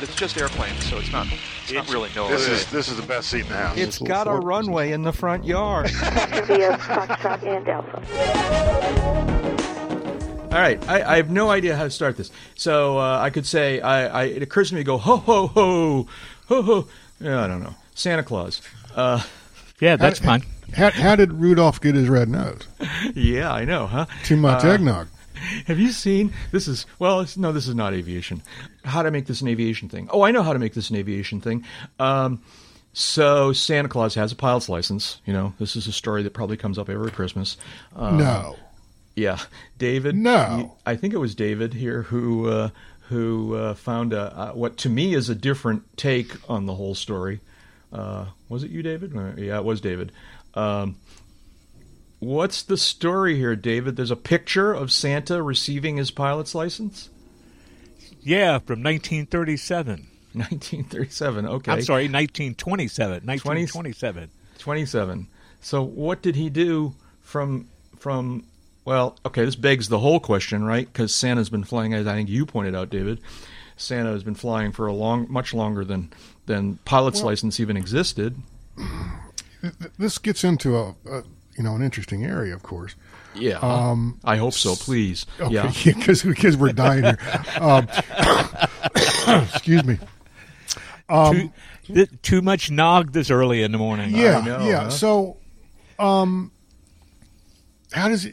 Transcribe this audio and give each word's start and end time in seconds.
but 0.00 0.08
it's 0.08 0.18
just 0.18 0.38
airplanes, 0.38 0.82
so 0.88 0.96
it's 0.96 1.12
not 1.12 1.26
it's, 1.64 1.72
not 1.72 1.86
really 1.90 2.08
NOAA. 2.10 2.30
This 2.30 2.48
is 2.48 2.70
this 2.70 2.88
is 2.88 2.96
the 2.96 3.02
best 3.06 3.28
seat 3.28 3.42
in 3.42 3.48
the 3.48 3.54
house. 3.54 3.76
It's 3.76 3.98
got 3.98 4.26
a 4.26 4.32
runway 4.32 4.92
in 4.92 5.02
the 5.02 5.12
front 5.12 5.44
yard. 5.44 5.90
via 5.90 6.78
Foxtrot 6.78 7.42
and 7.42 7.68
Alpha. 7.68 8.00
All 10.44 10.58
right, 10.58 10.82
I, 10.88 11.02
I 11.02 11.16
have 11.16 11.28
no 11.28 11.50
idea 11.50 11.76
how 11.76 11.84
to 11.84 11.90
start 11.90 12.16
this. 12.16 12.30
So 12.54 12.98
uh, 12.98 13.18
I 13.20 13.28
could 13.28 13.44
say, 13.44 13.80
I, 13.80 14.22
I, 14.22 14.24
it 14.24 14.42
occurs 14.42 14.70
to 14.70 14.74
me 14.74 14.80
to 14.80 14.84
go 14.84 14.96
ho 14.96 15.18
ho 15.18 15.46
ho 15.48 16.06
ho 16.48 16.62
ho. 16.62 16.88
Yeah, 17.20 17.44
I 17.44 17.46
don't 17.46 17.62
know. 17.62 17.74
Santa 17.94 18.22
Claus. 18.22 18.62
Uh, 18.96 19.22
Yeah, 19.80 19.96
that's 19.96 20.18
fine. 20.18 20.44
How, 20.74 20.90
how 20.90 21.14
did 21.14 21.34
Rudolph 21.34 21.78
get 21.80 21.94
his 21.94 22.08
red 22.08 22.30
nose? 22.30 22.66
yeah, 23.14 23.52
I 23.52 23.66
know, 23.66 23.86
huh? 23.86 24.06
Too 24.24 24.36
much 24.36 24.64
Uh, 24.64 24.68
eggnog. 24.68 25.08
Have 25.66 25.78
you 25.78 25.92
seen 25.92 26.32
this? 26.52 26.68
Is 26.68 26.86
well, 26.98 27.26
no, 27.36 27.52
this 27.52 27.66
is 27.68 27.74
not 27.74 27.94
aviation. 27.94 28.42
How 28.84 29.02
to 29.02 29.10
make 29.10 29.26
this 29.26 29.40
an 29.40 29.48
aviation 29.48 29.88
thing? 29.88 30.08
Oh, 30.12 30.22
I 30.22 30.30
know 30.30 30.42
how 30.42 30.52
to 30.52 30.58
make 30.58 30.74
this 30.74 30.90
an 30.90 30.96
aviation 30.96 31.40
thing. 31.40 31.64
Um, 31.98 32.42
so 32.92 33.52
Santa 33.52 33.88
Claus 33.88 34.14
has 34.14 34.32
a 34.32 34.36
pilot's 34.36 34.68
license. 34.68 35.20
You 35.24 35.32
know, 35.32 35.54
this 35.58 35.76
is 35.76 35.86
a 35.86 35.92
story 35.92 36.22
that 36.24 36.34
probably 36.34 36.56
comes 36.56 36.78
up 36.78 36.88
every 36.88 37.10
Christmas. 37.10 37.56
Uh, 37.94 38.10
no. 38.12 38.56
Yeah, 39.16 39.38
David. 39.78 40.14
No. 40.16 40.76
I 40.86 40.96
think 40.96 41.14
it 41.14 41.18
was 41.18 41.34
David 41.34 41.74
here 41.74 42.02
who 42.02 42.48
uh, 42.48 42.70
who 43.08 43.54
uh, 43.54 43.74
found 43.74 44.12
a, 44.12 44.36
uh, 44.36 44.52
what 44.52 44.76
to 44.78 44.88
me 44.88 45.14
is 45.14 45.28
a 45.28 45.34
different 45.34 45.82
take 45.96 46.32
on 46.48 46.66
the 46.66 46.74
whole 46.74 46.94
story. 46.94 47.40
Uh, 47.92 48.26
was 48.48 48.62
it 48.62 48.70
you, 48.70 48.82
David? 48.82 49.16
Uh, 49.16 49.32
Yeah, 49.36 49.58
it 49.58 49.64
was 49.64 49.80
David. 49.80 50.12
Um, 50.54 50.96
what's 52.20 52.62
the 52.62 52.76
story 52.76 53.36
here, 53.36 53.56
David? 53.56 53.96
There's 53.96 54.10
a 54.10 54.16
picture 54.16 54.72
of 54.72 54.92
Santa 54.92 55.42
receiving 55.42 55.96
his 55.96 56.10
pilot's 56.10 56.54
license. 56.54 57.10
Yeah, 58.22 58.58
from 58.58 58.82
1937. 58.82 60.06
1937. 60.32 61.46
Okay. 61.46 61.72
I'm 61.72 61.82
sorry, 61.82 62.04
1927. 62.04 63.26
1927. 63.26 64.30
27. 64.58 65.26
So 65.60 65.82
what 65.82 66.22
did 66.22 66.36
he 66.36 66.48
do 66.50 66.94
from 67.20 67.68
from 67.98 68.44
well, 68.84 69.16
okay, 69.26 69.44
this 69.44 69.56
begs 69.56 69.88
the 69.88 69.98
whole 69.98 70.20
question, 70.20 70.64
right? 70.64 70.92
Cuz 70.92 71.14
Santa's 71.14 71.50
been 71.50 71.64
flying 71.64 71.92
as 71.94 72.06
I 72.06 72.14
think 72.14 72.28
you 72.28 72.46
pointed 72.46 72.74
out, 72.74 72.90
David. 72.90 73.20
Santa 73.76 74.10
has 74.10 74.22
been 74.22 74.34
flying 74.34 74.72
for 74.72 74.86
a 74.86 74.92
long 74.92 75.26
much 75.30 75.52
longer 75.52 75.84
than 75.84 76.12
than 76.46 76.76
pilot's 76.84 77.20
Well- 77.20 77.26
license 77.30 77.58
even 77.58 77.76
existed. 77.76 78.36
This 79.98 80.16
gets 80.16 80.42
into 80.42 80.74
a, 80.78 80.94
a 81.06 81.22
you 81.60 81.64
know 81.64 81.74
an 81.74 81.82
interesting 81.82 82.24
area, 82.24 82.54
of 82.54 82.62
course. 82.62 82.96
Yeah. 83.34 83.58
Um, 83.58 84.18
I 84.24 84.38
hope 84.38 84.54
so, 84.54 84.76
please. 84.76 85.26
Okay, 85.38 85.52
Yeah. 85.52 85.70
because 85.84 86.22
because 86.22 86.56
we're 86.56 86.72
dying 86.72 87.04
here. 87.04 87.18
Um, 87.60 87.86
excuse 89.52 89.84
me. 89.84 89.98
Um, 91.10 91.52
too, 91.84 91.94
th- 91.94 92.22
too 92.22 92.40
much 92.40 92.70
nog 92.70 93.12
this 93.12 93.30
early 93.30 93.62
in 93.62 93.72
the 93.72 93.78
morning. 93.78 94.16
yeah, 94.16 94.40
know, 94.40 94.66
yeah. 94.66 94.84
huh? 94.84 94.90
So, 94.90 95.36
um, 95.98 96.50
how 97.92 98.08
does 98.08 98.22
he? 98.22 98.30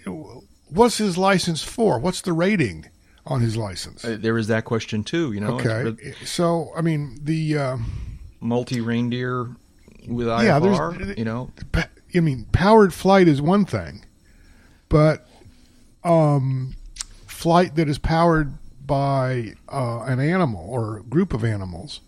What's 0.70 0.98
his 0.98 1.18
license 1.18 1.62
for? 1.62 2.00
What's 2.00 2.22
the 2.22 2.32
rating 2.32 2.86
on 3.26 3.42
his 3.42 3.58
license? 3.58 4.06
Uh, 4.06 4.16
there 4.18 4.38
is 4.38 4.48
that 4.48 4.64
question 4.64 5.04
too, 5.04 5.34
you 5.34 5.42
know. 5.42 5.60
okay, 5.60 6.14
so 6.24 6.72
I 6.78 6.82
mean 6.82 7.20
the. 7.22 7.58
Um, 7.58 7.92
Multi 8.40 8.80
reindeer 8.80 9.50
with 10.08 10.28
IFR. 10.28 11.08
Yeah, 11.08 11.14
you 11.18 11.26
know. 11.26 11.52
I 12.18 12.22
mean, 12.22 12.46
powered 12.52 12.94
flight 12.94 13.28
is 13.28 13.42
one 13.42 13.66
thing, 13.66 14.04
but 14.90 15.28
um, 16.04 16.76
flight 17.26 17.76
that 17.76 17.88
is 17.88 17.98
powered 17.98 18.54
by 18.86 19.54
uh, 19.72 20.02
an 20.04 20.20
animal 20.20 20.66
or 20.70 20.98
a 20.98 21.04
group 21.04 21.34
of 21.34 21.44
animals 21.44 22.02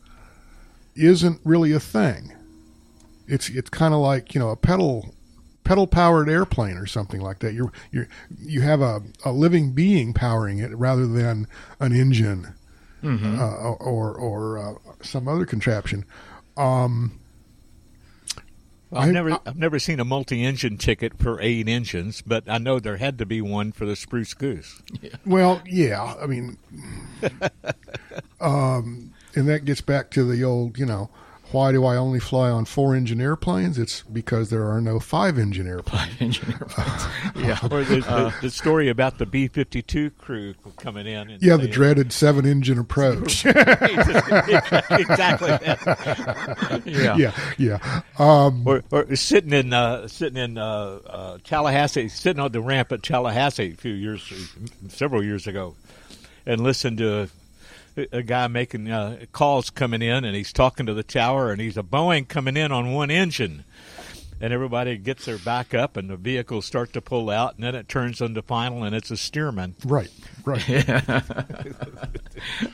isn't 0.95 1.39
really 1.43 1.71
a 1.71 1.79
thing. 1.79 2.33
It's 3.27 3.49
it's 3.49 3.69
kind 3.69 3.93
of 3.93 3.99
like 3.99 4.33
you 4.33 4.39
know 4.39 4.49
a 4.49 4.55
pedal 4.55 5.13
pedal 5.63 5.85
powered 5.85 6.27
airplane 6.29 6.77
or 6.77 6.85
something 6.87 7.21
like 7.21 7.39
that. 7.39 7.53
You're 7.53 7.71
you 7.91 8.07
you 8.39 8.61
have 8.61 8.81
a, 8.81 9.01
a 9.23 9.31
living 9.31 9.71
being 9.73 10.13
powering 10.13 10.57
it 10.59 10.75
rather 10.75 11.05
than 11.07 11.47
an 11.79 11.93
engine 11.93 12.53
Mhm. 13.03 13.39
uh, 13.39 13.71
or 13.75 14.13
or 14.13 14.57
uh, 14.57 14.73
some 15.01 15.27
other 15.27 15.45
contraption. 15.45 16.03
Um, 16.57 17.19
I've 18.91 19.09
I- 19.09 19.11
never, 19.11 19.31
I- 19.33 19.39
I've 19.45 19.57
never 19.57 19.77
seen 19.79 19.99
a 19.99 20.05
multi-engine 20.05 20.77
ticket 20.77 21.17
for 21.19 21.39
eight 21.41 21.67
engines, 21.67 22.21
but 22.25 22.43
I 22.49 22.57
know 22.57 22.79
there 22.79 22.97
had 22.97 23.17
to 23.19 23.25
be 23.25 23.41
one 23.41 23.71
for 23.71 23.85
the 23.85 23.95
Spruce 23.95 24.33
Goose. 24.33 24.81
Well, 25.25 25.61
yeah, 25.65 26.15
I 26.21 26.25
mean, 26.25 26.57
um, 28.41 29.13
and 29.35 29.47
that 29.47 29.65
gets 29.65 29.81
back 29.81 30.09
to 30.11 30.23
the 30.23 30.43
old, 30.43 30.77
you 30.77 30.85
know, 30.85 31.09
why 31.51 31.71
do 31.71 31.85
I 31.85 31.95
only 31.95 32.19
fly 32.19 32.49
on 32.49 32.65
four 32.65 32.95
engine 32.95 33.19
airplanes? 33.19 33.79
It's 33.79 34.01
because 34.03 34.49
there 34.49 34.67
are 34.69 34.79
no 34.79 34.99
five 34.99 35.39
engine 35.39 35.67
airplanes. 35.67 36.11
Engine 36.19 36.51
airplanes. 36.51 37.05
yeah. 37.35 37.59
Or 37.63 37.83
the, 37.83 38.01
the, 38.01 38.33
the 38.41 38.49
story 38.49 38.89
about 38.89 39.17
the 39.17 39.25
B-52 39.25 40.17
crew 40.17 40.53
coming 40.77 41.07
in. 41.07 41.29
And 41.29 41.41
Yeah, 41.41 41.57
the 41.57 41.67
dreaded 41.67 42.11
seven 42.13 42.45
engine 42.45 42.77
approach. 42.77 43.45
exactly. 44.91 45.49
Yeah. 46.85 47.15
yeah, 47.17 47.31
yeah. 47.57 48.01
Um, 48.17 48.67
Or, 48.67 48.83
or 48.91 49.15
sitting 49.15 49.53
in 49.53 49.73
uh, 49.73 50.07
sitting 50.07 50.37
in 50.37 50.57
uh, 50.57 50.99
uh, 51.05 51.37
Tallahassee, 51.43 52.09
sitting 52.09 52.39
on 52.39 52.51
the 52.51 52.61
ramp 52.61 52.91
at 52.91 53.03
Tallahassee 53.03 53.71
a 53.71 53.75
few 53.75 53.93
years, 53.93 54.31
several 54.89 55.23
years 55.23 55.47
ago, 55.47 55.75
and 56.45 56.61
listened 56.61 56.99
to 56.99 57.29
a, 58.11 58.23
guy 58.23 58.47
making 58.47 58.89
uh, 58.89 59.25
calls 59.31 59.69
coming 59.69 60.01
in, 60.01 60.25
and 60.25 60.35
he's 60.35 60.53
talking 60.53 60.85
to 60.85 60.93
the 60.93 61.03
tower, 61.03 61.51
and 61.51 61.61
he's 61.61 61.77
a 61.77 61.83
Boeing 61.83 62.27
coming 62.27 62.57
in 62.57 62.71
on 62.71 62.93
one 62.93 63.11
engine, 63.11 63.65
and 64.41 64.53
everybody 64.53 64.97
gets 64.97 65.25
their 65.25 65.37
back 65.37 65.73
up, 65.73 65.97
and 65.97 66.09
the 66.09 66.17
vehicles 66.17 66.65
start 66.65 66.93
to 66.93 67.01
pull 67.01 67.29
out, 67.29 67.55
and 67.55 67.63
then 67.63 67.75
it 67.75 67.87
turns 67.87 68.21
into 68.21 68.41
final, 68.41 68.83
and 68.83 68.95
it's 68.95 69.11
a 69.11 69.15
Stearman. 69.15 69.73
right, 69.85 70.11
right. 70.45 70.89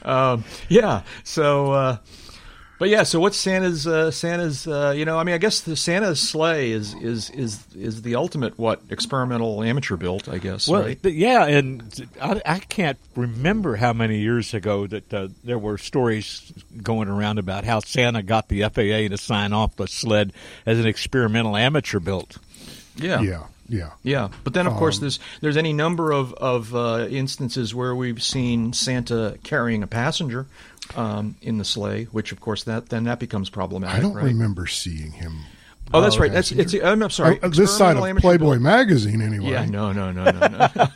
um, 0.05 0.43
yeah. 0.69 1.03
So, 1.23 1.71
uh, 1.71 1.97
but 2.77 2.89
yeah. 2.89 3.03
So 3.03 3.19
what's 3.19 3.37
Santa's? 3.37 3.87
Uh, 3.87 4.11
Santa's. 4.11 4.67
Uh, 4.67 4.93
you 4.95 5.05
know, 5.05 5.17
I 5.17 5.23
mean, 5.23 5.35
I 5.35 5.37
guess 5.37 5.61
the 5.61 5.75
Santa's 5.75 6.19
sleigh 6.19 6.71
is 6.71 6.93
is 6.95 7.29
is 7.29 7.63
is 7.75 8.01
the 8.01 8.15
ultimate 8.15 8.57
what 8.57 8.81
experimental 8.89 9.63
amateur 9.63 9.95
built. 9.95 10.27
I 10.27 10.37
guess. 10.37 10.67
Well, 10.67 10.83
right. 10.83 11.01
th- 11.01 11.15
yeah, 11.15 11.45
and 11.45 12.09
I, 12.21 12.41
I 12.45 12.59
can't 12.59 12.97
remember 13.15 13.75
how 13.75 13.93
many 13.93 14.19
years 14.19 14.53
ago 14.53 14.87
that 14.87 15.13
uh, 15.13 15.27
there 15.43 15.59
were 15.59 15.77
stories 15.77 16.51
going 16.81 17.07
around 17.07 17.39
about 17.39 17.63
how 17.63 17.79
Santa 17.79 18.23
got 18.23 18.47
the 18.49 18.63
FAA 18.63 19.09
to 19.09 19.17
sign 19.17 19.53
off 19.53 19.75
the 19.75 19.87
sled 19.87 20.33
as 20.65 20.79
an 20.79 20.87
experimental 20.87 21.55
amateur 21.55 21.99
built. 21.99 22.37
Yeah. 22.97 23.21
Yeah, 23.21 23.43
yeah. 23.67 23.89
Yeah, 24.03 24.29
but 24.43 24.53
then 24.53 24.67
of 24.67 24.73
course 24.73 24.97
Um, 24.97 25.01
there's 25.01 25.19
there's 25.41 25.57
any 25.57 25.73
number 25.73 26.11
of 26.11 26.33
of 26.33 26.73
uh, 26.75 27.07
instances 27.09 27.73
where 27.75 27.95
we've 27.95 28.21
seen 28.21 28.73
Santa 28.73 29.37
carrying 29.43 29.83
a 29.83 29.87
passenger 29.87 30.45
um, 30.95 31.35
in 31.41 31.57
the 31.57 31.65
sleigh, 31.65 32.05
which 32.05 32.31
of 32.31 32.39
course 32.39 32.63
that 32.63 32.89
then 32.89 33.03
that 33.05 33.19
becomes 33.19 33.49
problematic. 33.49 33.97
I 33.97 34.01
don't 34.01 34.13
right? 34.13 34.25
remember 34.25 34.67
seeing 34.67 35.11
him. 35.11 35.41
Oh, 35.93 36.01
that's 36.01 36.17
right. 36.17 36.31
That's 36.31 36.51
it's. 36.51 36.73
I'm, 36.73 37.03
I'm 37.03 37.09
sorry. 37.11 37.39
Uh, 37.41 37.49
this 37.49 37.75
side 37.75 37.95
of 37.97 38.17
Playboy 38.17 38.57
magazine, 38.57 39.21
anyway. 39.21 39.51
Yeah, 39.51 39.65
no, 39.65 39.91
no, 39.91 40.11
no, 40.11 40.23
no, 40.31 40.47
no. 40.47 40.87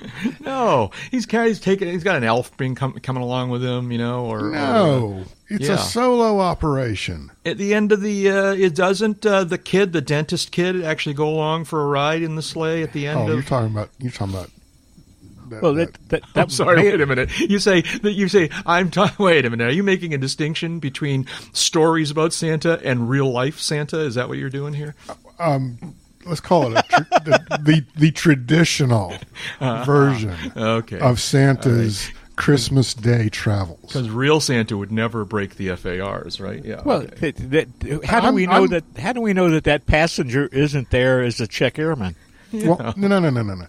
no, 0.40 0.90
he's 1.10 1.26
kind 1.26 1.48
he's 1.48 1.60
taking. 1.60 1.88
He's 1.88 2.02
got 2.02 2.16
an 2.16 2.24
elf 2.24 2.56
being 2.56 2.74
com- 2.74 2.94
coming 3.00 3.22
along 3.22 3.50
with 3.50 3.62
him, 3.62 3.92
you 3.92 3.98
know, 3.98 4.24
or 4.24 4.40
or, 4.50 4.54
uh, 4.56 4.72
No, 4.72 5.24
it's 5.48 5.68
yeah. 5.68 5.74
a 5.74 5.78
solo 5.78 6.40
operation. 6.40 7.30
at 7.44 7.58
the 7.58 7.74
end 7.74 7.92
of 7.92 8.00
the, 8.00 8.30
uh, 8.30 8.52
it 8.52 8.74
doesn't 8.74 9.24
uh, 9.26 9.44
the 9.44 9.58
kid, 9.58 9.92
the 9.92 10.00
dentist 10.00 10.52
kid, 10.52 10.82
actually 10.82 11.14
go 11.14 11.28
along 11.28 11.66
for 11.66 11.82
a 11.82 11.86
ride 11.86 12.22
in 12.22 12.36
the 12.36 12.42
sleigh 12.42 12.82
at 12.82 12.92
the 12.92 13.06
end 13.06 13.18
Oh, 13.20 13.22
of 13.24 13.28
you're 13.28 13.42
talking 13.42 13.70
about 13.72 13.90
you're 13.98 14.12
talking 14.12 14.34
about. 14.34 14.50
That, 15.50 15.62
Well, 15.62 15.74
that, 15.74 15.92
that, 16.08 16.22
that 16.34 16.42
I'm 16.42 16.50
sorry. 16.50 16.82
Wait 16.82 17.00
a 17.00 17.06
minute. 17.06 17.38
You 17.38 17.58
say 17.58 17.82
that 17.82 18.12
you 18.12 18.28
say 18.28 18.48
I'm. 18.66 18.90
T- 18.90 19.04
wait 19.18 19.44
a 19.44 19.50
minute. 19.50 19.68
Are 19.68 19.72
you 19.72 19.82
making 19.82 20.14
a 20.14 20.18
distinction 20.18 20.78
between 20.78 21.26
stories 21.52 22.10
about 22.10 22.32
Santa 22.32 22.80
and 22.84 23.08
real 23.10 23.30
life 23.30 23.60
Santa? 23.60 24.00
Is 24.00 24.14
that 24.14 24.28
what 24.28 24.38
you're 24.38 24.50
doing 24.50 24.74
here? 24.74 24.94
um, 25.38 25.94
let's 26.26 26.40
call 26.40 26.74
it 26.76 26.78
a 26.78 26.82
tr- 26.88 27.02
the, 27.24 27.58
the 27.64 27.84
the 27.96 28.10
traditional 28.10 29.14
version 29.60 30.34
Okay. 30.56 30.98
of 31.00 31.20
Santa's 31.20 32.10
Christmas 32.36 32.94
Day 32.94 33.28
travels. 33.28 33.80
Because 33.82 34.08
real 34.08 34.40
Santa 34.40 34.76
would 34.76 34.90
never 34.92 35.24
break 35.26 35.56
the 35.56 35.74
FARs, 35.76 36.40
right? 36.40 36.64
Yeah. 36.64 36.80
Well, 36.84 37.02
okay. 37.02 37.32
that, 37.32 37.68
that, 37.80 38.04
how 38.06 38.20
do 38.20 38.26
I'm- 38.26 38.34
we 38.34 38.46
know 38.46 38.52
I'm- 38.52 38.68
that? 38.68 38.84
How 38.98 39.12
do 39.12 39.20
we 39.20 39.32
know 39.32 39.50
that 39.50 39.64
that 39.64 39.86
passenger 39.86 40.46
isn't 40.46 40.90
there 40.90 41.22
as 41.22 41.40
a 41.40 41.46
check 41.46 41.78
airman? 41.78 42.16
Well, 42.52 42.94
no, 42.96 43.06
no, 43.06 43.20
no, 43.20 43.30
no, 43.30 43.42
no, 43.42 43.54
no. 43.54 43.66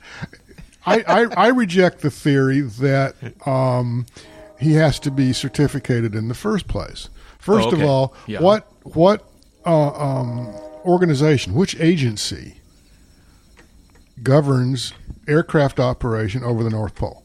I, 0.86 1.01
I, 1.07 1.45
I 1.45 1.48
reject 1.50 2.01
the 2.01 2.10
theory 2.12 2.62
that 2.62 3.16
um, 3.48 4.06
he 4.60 4.74
has 4.74 5.00
to 5.01 5.12
be 5.12 5.33
certificated 5.33 6.16
in 6.16 6.28
the 6.28 6.33
first 6.33 6.68
place. 6.68 7.10
First 7.39 7.68
Oh, 7.68 7.72
okay. 7.74 7.81
of 7.83 7.89
all, 7.89 8.13
Yeah. 8.28 8.42
what 8.42 8.68
what 8.83 9.28
uh, 9.66 9.89
um, 9.94 10.48
organization, 10.86 11.54
which 11.54 11.80
agency 11.80 12.57
governs 14.24 14.94
aircraft 15.28 15.80
operation 15.80 16.44
over 16.44 16.63
the 16.63 16.69
North 16.69 16.95
Pole? 16.95 17.24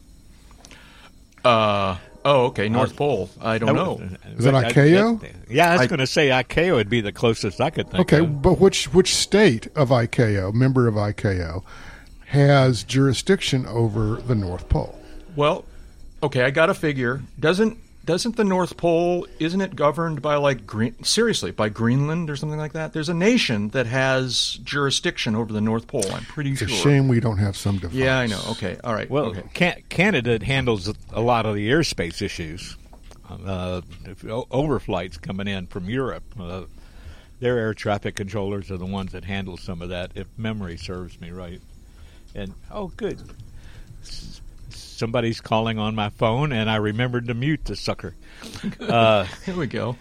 Uh, 1.44 1.96
Oh, 2.28 2.46
okay, 2.46 2.68
North 2.68 2.96
Pole. 2.96 3.30
I 3.40 3.56
don't 3.58 3.76
know. 3.76 4.00
Is 4.36 4.42
that 4.46 4.50
But 4.52 4.64
I- 4.64 4.72
ICAO? 4.72 5.20
that- 5.20 5.30
yeah, 5.48 5.70
I 5.70 5.76
was 5.76 5.86
going 5.86 6.00
to 6.00 6.08
say 6.08 6.30
ICAO 6.30 6.74
would 6.74 6.88
be 6.88 7.00
the 7.00 7.12
closest 7.12 7.60
I 7.60 7.70
could 7.70 7.86
think 7.88 7.94
of. 7.94 8.00
Okay, 8.00 8.18
of. 8.18 8.42
but 8.42 8.58
which 8.58 8.92
which 8.92 9.14
state 9.14 9.68
of 9.76 9.90
ICAO, 9.90 10.52
member 10.52 10.88
of 10.88 10.94
ICAO, 10.96 11.62
has 12.26 12.82
jurisdiction 12.84 13.66
over 13.66 14.16
the 14.16 14.34
North 14.34 14.68
Pole? 14.68 14.98
Well, 15.34 15.64
okay, 16.22 16.42
I 16.42 16.50
got 16.50 16.70
a 16.70 16.74
figure. 16.74 17.22
Doesn't 17.38 17.78
doesn't 18.04 18.36
the 18.36 18.44
North 18.44 18.76
Pole 18.76 19.26
isn't 19.40 19.60
it 19.60 19.74
governed 19.74 20.22
by 20.22 20.36
like 20.36 20.64
Green 20.64 21.02
seriously, 21.02 21.50
by 21.50 21.68
Greenland 21.68 22.30
or 22.30 22.36
something 22.36 22.58
like 22.58 22.72
that? 22.72 22.92
There's 22.92 23.08
a 23.08 23.14
nation 23.14 23.70
that 23.70 23.86
has 23.86 24.60
jurisdiction 24.62 25.34
over 25.34 25.52
the 25.52 25.60
North 25.60 25.88
Pole, 25.88 26.04
I'm 26.12 26.24
pretty 26.24 26.50
It's 26.50 26.60
sure. 26.60 26.68
It's 26.68 26.78
a 26.78 26.82
shame 26.82 27.08
we 27.08 27.18
don't 27.18 27.38
have 27.38 27.56
some 27.56 27.78
device. 27.78 27.96
Yeah, 27.96 28.18
I 28.18 28.26
know. 28.26 28.40
Okay. 28.52 28.78
All 28.84 28.94
right. 28.94 29.10
Well, 29.10 29.26
okay. 29.26 29.42
Can- 29.54 29.82
Canada 29.88 30.38
handles 30.44 30.92
a 31.12 31.20
lot 31.20 31.46
of 31.46 31.56
the 31.56 31.68
airspace 31.68 32.22
issues. 32.22 32.76
Uh, 33.28 33.80
if, 34.04 34.24
o- 34.24 34.46
overflights 34.52 35.20
coming 35.20 35.48
in 35.48 35.66
from 35.66 35.90
Europe. 35.90 36.22
Uh, 36.38 36.62
their 37.40 37.58
air 37.58 37.74
traffic 37.74 38.14
controllers 38.14 38.70
are 38.70 38.78
the 38.78 38.86
ones 38.86 39.12
that 39.12 39.24
handle 39.24 39.56
some 39.56 39.82
of 39.82 39.88
that, 39.90 40.12
if 40.14 40.26
memory 40.38 40.76
serves 40.76 41.20
me 41.20 41.30
right. 41.30 41.60
And 42.36 42.52
oh, 42.70 42.88
good. 42.96 43.20
S- 44.02 44.40
Somebody's 44.70 45.40
calling 45.40 45.78
on 45.78 45.94
my 45.94 46.10
phone, 46.10 46.52
and 46.52 46.70
I 46.70 46.76
remembered 46.76 47.26
to 47.28 47.34
mute 47.34 47.64
the 47.64 47.74
sucker. 47.76 48.14
Uh, 48.80 49.24
Here 49.44 49.56
we 49.56 49.66
go. 49.66 49.96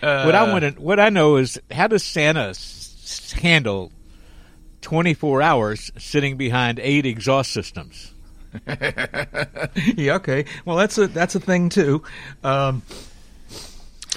what 0.00 0.34
I 0.34 0.46
Uh, 0.48 0.52
want 0.52 0.78
what 0.80 0.98
I 1.00 1.08
know 1.10 1.36
is 1.36 1.60
how 1.70 1.86
does 1.88 2.02
Santa 2.04 2.48
s- 2.50 3.32
handle 3.32 3.90
24 4.82 5.42
hours 5.42 5.90
sitting 5.98 6.36
behind 6.36 6.78
eight 6.80 7.04
exhaust 7.06 7.50
systems? 7.52 8.12
yeah. 8.66 10.14
Okay. 10.16 10.44
Well, 10.64 10.76
that's 10.76 10.96
a 10.98 11.06
that's 11.08 11.34
a 11.34 11.40
thing 11.40 11.68
too. 11.68 12.02
Um, 12.44 12.82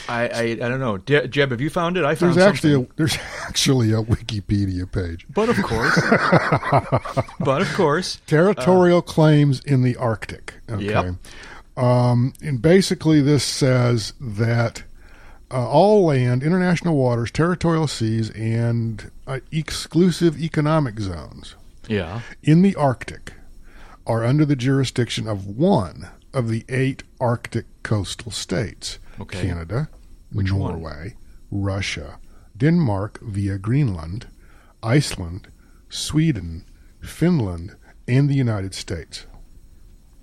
I, 0.09 0.27
I 0.27 0.41
I 0.41 0.55
don't 0.55 0.79
know. 0.79 0.97
Je- 0.97 1.27
Jeb, 1.27 1.51
have 1.51 1.61
you 1.61 1.69
found 1.69 1.97
it? 1.97 2.03
I 2.05 2.15
found 2.15 2.33
There's 2.35 2.45
actually 2.45 2.73
something. 2.73 2.91
a, 2.91 2.95
there's 2.97 3.17
actually 3.47 3.91
a 3.91 4.01
Wikipedia 4.01 4.91
page. 4.91 5.25
But 5.33 5.49
of 5.49 5.57
course. 5.63 5.99
but 7.39 7.61
of 7.61 7.73
course. 7.73 8.19
Territorial 8.27 9.01
claims 9.01 9.59
in 9.61 9.81
the 9.83 9.95
Arctic. 9.95 10.55
Okay. 10.69 10.85
Yep. 10.85 11.15
Um, 11.77 12.33
and 12.41 12.61
basically, 12.61 13.21
this 13.21 13.43
says 13.43 14.13
that 14.19 14.83
uh, 15.51 15.67
all 15.67 16.05
land, 16.05 16.43
international 16.43 16.95
waters, 16.95 17.31
territorial 17.31 17.87
seas, 17.87 18.29
and 18.31 19.11
uh, 19.27 19.39
exclusive 19.51 20.39
economic 20.39 20.99
zones 20.99 21.55
Yeah. 21.87 22.21
in 22.43 22.61
the 22.61 22.75
Arctic 22.75 23.33
are 24.07 24.23
under 24.23 24.45
the 24.45 24.55
jurisdiction 24.55 25.27
of 25.27 25.45
one 25.47 26.07
of 26.33 26.49
the 26.49 26.63
eight 26.69 27.03
Arctic 27.19 27.65
coastal 27.83 28.31
states 28.31 28.99
Okay. 29.19 29.41
Canada, 29.41 29.89
Which 30.31 30.51
one? 30.51 30.73
Norway, 30.73 31.15
Russia, 31.51 32.19
Denmark 32.57 33.19
via 33.21 33.57
Greenland, 33.57 34.27
Iceland, 34.83 35.47
Sweden, 35.89 36.65
Finland, 37.01 37.75
and 38.07 38.29
the 38.29 38.35
United 38.35 38.73
States. 38.73 39.25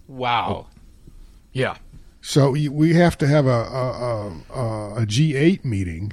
Wow. 0.09 0.67
Oh. 0.67 0.77
Yeah. 1.53 1.77
So 2.21 2.51
we 2.51 2.95
have 2.95 3.19
to 3.19 3.27
have 3.27 3.47
a 3.47 3.51
a, 3.51 4.33
a, 4.55 4.95
a 5.03 5.07
G8 5.07 5.65
meeting, 5.65 6.13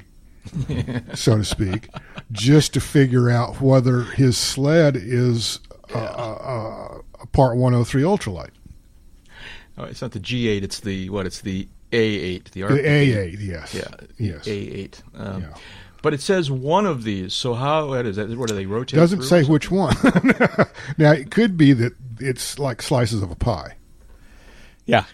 so 1.14 1.36
to 1.38 1.44
speak, 1.44 1.88
just 2.32 2.74
to 2.74 2.80
figure 2.80 3.30
out 3.30 3.60
whether 3.60 4.02
his 4.02 4.36
sled 4.36 4.96
is 4.96 5.60
a, 5.94 5.98
a, 5.98 7.02
a 7.20 7.26
Part 7.32 7.56
103 7.58 8.02
ultralight. 8.02 8.50
Oh, 9.78 9.84
it's 9.84 10.02
not 10.02 10.10
the 10.12 10.20
G8. 10.20 10.62
It's 10.62 10.80
the 10.80 11.08
what? 11.10 11.26
It's 11.26 11.40
the 11.40 11.68
A8. 11.92 12.50
The, 12.50 12.62
The 12.62 12.66
A8, 12.68 13.36
yes. 13.40 13.74
Yeah. 13.74 13.88
Yes. 14.18 14.44
A8. 14.46 15.00
Um, 15.14 15.42
Yeah. 15.42 15.54
But 16.02 16.14
it 16.14 16.22
says 16.22 16.50
one 16.50 16.86
of 16.86 17.02
these. 17.04 17.34
So 17.34 17.52
how 17.52 17.88
what 17.88 18.06
is 18.06 18.16
that? 18.16 18.30
What 18.38 18.48
do 18.48 18.54
they 18.54 18.64
rotate? 18.64 18.96
Doesn't 18.98 19.18
through 19.18 19.26
say 19.26 19.44
which 19.44 19.70
one. 19.70 19.94
now, 20.98 21.12
it 21.12 21.30
could 21.30 21.58
be 21.58 21.74
that 21.74 21.92
it's 22.18 22.58
like 22.58 22.80
slices 22.80 23.22
of 23.22 23.30
a 23.30 23.36
pie. 23.36 23.76
Yeah. 24.86 25.04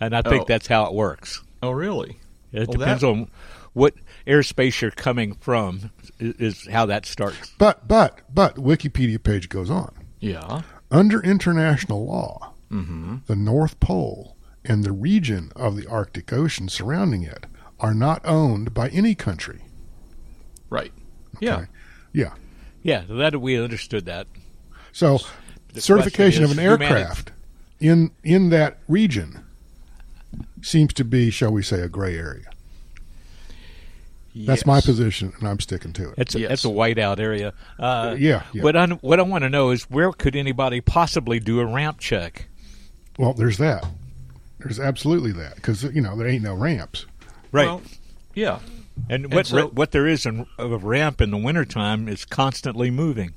And 0.00 0.16
I 0.16 0.22
think 0.22 0.42
Oh. 0.42 0.44
that's 0.48 0.66
how 0.66 0.86
it 0.86 0.94
works. 0.94 1.42
Oh, 1.62 1.70
really? 1.70 2.18
It 2.52 2.66
Well, 2.68 2.78
depends 2.78 3.02
that- 3.02 3.08
on 3.08 3.30
what 3.72 3.94
airspace 4.26 4.80
you're 4.80 4.90
coming 4.90 5.34
from 5.34 5.90
is, 6.18 6.34
is 6.64 6.68
how 6.72 6.86
that 6.86 7.06
starts. 7.06 7.52
But, 7.58 7.86
but, 7.86 8.20
but, 8.34 8.56
Wikipedia 8.56 9.22
page 9.22 9.48
goes 9.48 9.70
on. 9.70 9.94
Yeah. 10.18 10.62
Under 10.90 11.22
international 11.22 12.04
law, 12.04 12.52
Mm-hmm. 12.72 13.16
the 13.26 13.36
North 13.36 13.78
Pole 13.78 14.35
and 14.68 14.84
the 14.84 14.92
region 14.92 15.52
of 15.56 15.76
the 15.76 15.86
Arctic 15.86 16.32
Ocean 16.32 16.68
surrounding 16.68 17.22
it 17.22 17.46
are 17.80 17.94
not 17.94 18.20
owned 18.24 18.72
by 18.74 18.88
any 18.88 19.14
country. 19.14 19.62
Right. 20.70 20.92
Yeah. 21.40 21.56
Okay. 21.56 21.66
Yeah. 22.12 22.32
Yeah, 22.82 23.02
that 23.08 23.40
we 23.40 23.58
understood 23.62 24.06
that. 24.06 24.26
So, 24.92 25.18
The 25.72 25.80
certification 25.80 26.44
of 26.44 26.50
an 26.52 26.58
humanity- 26.58 26.84
aircraft 26.86 27.32
in 27.80 28.10
in 28.24 28.48
that 28.50 28.78
region 28.88 29.40
seems 30.62 30.94
to 30.94 31.04
be, 31.04 31.30
shall 31.30 31.52
we 31.52 31.62
say, 31.62 31.80
a 31.80 31.88
gray 31.88 32.16
area. 32.16 32.46
That's 34.34 34.66
my 34.66 34.82
position, 34.82 35.32
and 35.38 35.48
I'm 35.48 35.60
sticking 35.60 35.94
to 35.94 36.10
it. 36.10 36.14
It's 36.18 36.34
a, 36.34 36.40
Yes. 36.40 36.64
a 36.64 36.68
whiteout 36.68 37.18
area. 37.18 37.54
Uh, 37.78 38.14
Yeah, 38.18 38.42
yeah. 38.52 38.62
What 38.62 38.76
I 38.76 38.86
what 38.86 39.18
I 39.18 39.22
want 39.22 39.42
to 39.44 39.48
know 39.50 39.70
is 39.70 39.84
where 39.84 40.12
could 40.12 40.36
anybody 40.36 40.80
possibly 40.82 41.40
do 41.40 41.60
a 41.60 41.64
ramp 41.66 41.98
check? 41.98 42.48
Well, 43.18 43.32
there's 43.32 43.56
that. 43.58 43.86
There's 44.66 44.80
absolutely 44.80 45.32
that 45.32 45.56
because 45.56 45.82
you 45.84 46.00
know 46.00 46.16
there 46.16 46.28
ain't 46.28 46.42
no 46.42 46.54
ramps. 46.54 47.06
Right. 47.52 47.66
Well, 47.66 47.82
yeah. 48.34 48.58
and 49.08 49.32
what 49.32 49.46
so- 49.46 49.68
what 49.68 49.92
there 49.92 50.06
is 50.06 50.26
in, 50.26 50.46
of 50.58 50.72
a 50.72 50.78
ramp 50.78 51.20
in 51.20 51.30
the 51.30 51.36
wintertime 51.36 52.08
is 52.08 52.24
constantly 52.24 52.90
moving. 52.90 53.34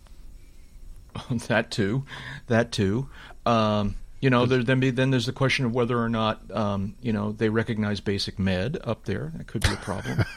that 1.47 1.71
too. 1.71 2.05
That 2.47 2.71
too. 2.71 3.09
Um, 3.45 3.95
you 4.21 4.29
know, 4.29 4.45
there, 4.45 4.63
then 4.63 4.81
be, 4.81 4.89
then 4.89 5.11
there's 5.11 5.27
the 5.27 5.31
question 5.31 5.65
of 5.65 5.73
whether 5.73 5.97
or 5.97 6.09
not 6.09 6.41
um, 6.51 6.95
you 7.01 7.13
know 7.13 7.31
they 7.31 7.49
recognize 7.49 7.99
basic 7.99 8.37
med 8.37 8.77
up 8.83 9.05
there. 9.05 9.31
That 9.35 9.47
could 9.47 9.61
be 9.61 9.73
a 9.73 9.77
problem. 9.77 10.25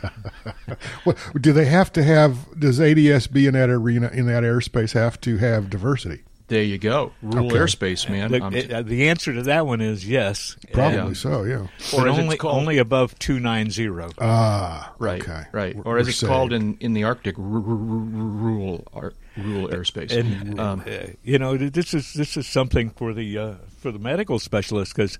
What, 1.04 1.18
do 1.40 1.52
they 1.52 1.64
have 1.64 1.92
to 1.94 2.02
have? 2.02 2.58
Does 2.58 2.78
ADSB 2.78 3.48
in 3.48 3.54
that 3.54 3.68
arena 3.68 4.08
in 4.12 4.26
that 4.26 4.42
airspace 4.42 4.92
have 4.92 5.20
to 5.22 5.36
have 5.38 5.68
diversity? 5.68 6.22
There 6.52 6.62
you 6.62 6.76
go. 6.76 7.12
Rural 7.22 7.46
Okay. 7.46 7.56
airspace, 7.56 8.08
man. 8.10 8.30
The, 8.30 8.40
I'm- 8.42 8.52
it- 8.54 8.70
uh, 8.70 8.82
the 8.82 9.08
answer 9.08 9.32
to 9.32 9.42
that 9.44 9.66
one 9.66 9.80
is 9.80 10.06
yes. 10.06 10.56
Probably 10.72 10.96
Yeah. 10.98 11.12
so. 11.14 11.44
Yeah. 11.44 11.56
or 11.56 11.68
But 12.04 12.08
only 12.08 12.34
it's 12.34 12.40
called, 12.42 12.56
only 12.60 12.76
above 12.78 13.18
two 13.18 13.40
nine 13.40 13.70
zero. 13.70 14.10
Ah. 14.20 14.92
right, 14.98 15.22
Okay. 15.22 15.44
right, 15.52 15.74
We're- 15.74 15.84
or 15.86 15.98
as 15.98 16.06
we're 16.06 16.10
it's 16.10 16.22
called 16.22 16.52
in, 16.52 16.76
in 16.80 16.92
the 16.92 17.04
Arctic, 17.04 17.38
r- 17.38 17.44
r- 17.44 17.54
r- 17.56 17.62
rural 17.62 18.86
ar- 18.92 19.14
rural 19.36 19.68
airspace. 19.68 20.12
And 20.14 20.60
um, 20.60 20.82
uh, 20.86 21.12
you 21.24 21.38
know 21.38 21.56
this 21.56 21.94
is 21.94 22.12
this 22.12 22.36
is 22.36 22.46
something 22.46 22.90
for 22.90 23.14
the 23.14 23.38
uh, 23.38 23.54
for 23.80 23.90
the 23.90 23.98
medical 23.98 24.38
specialist 24.38 24.94
because 24.94 25.18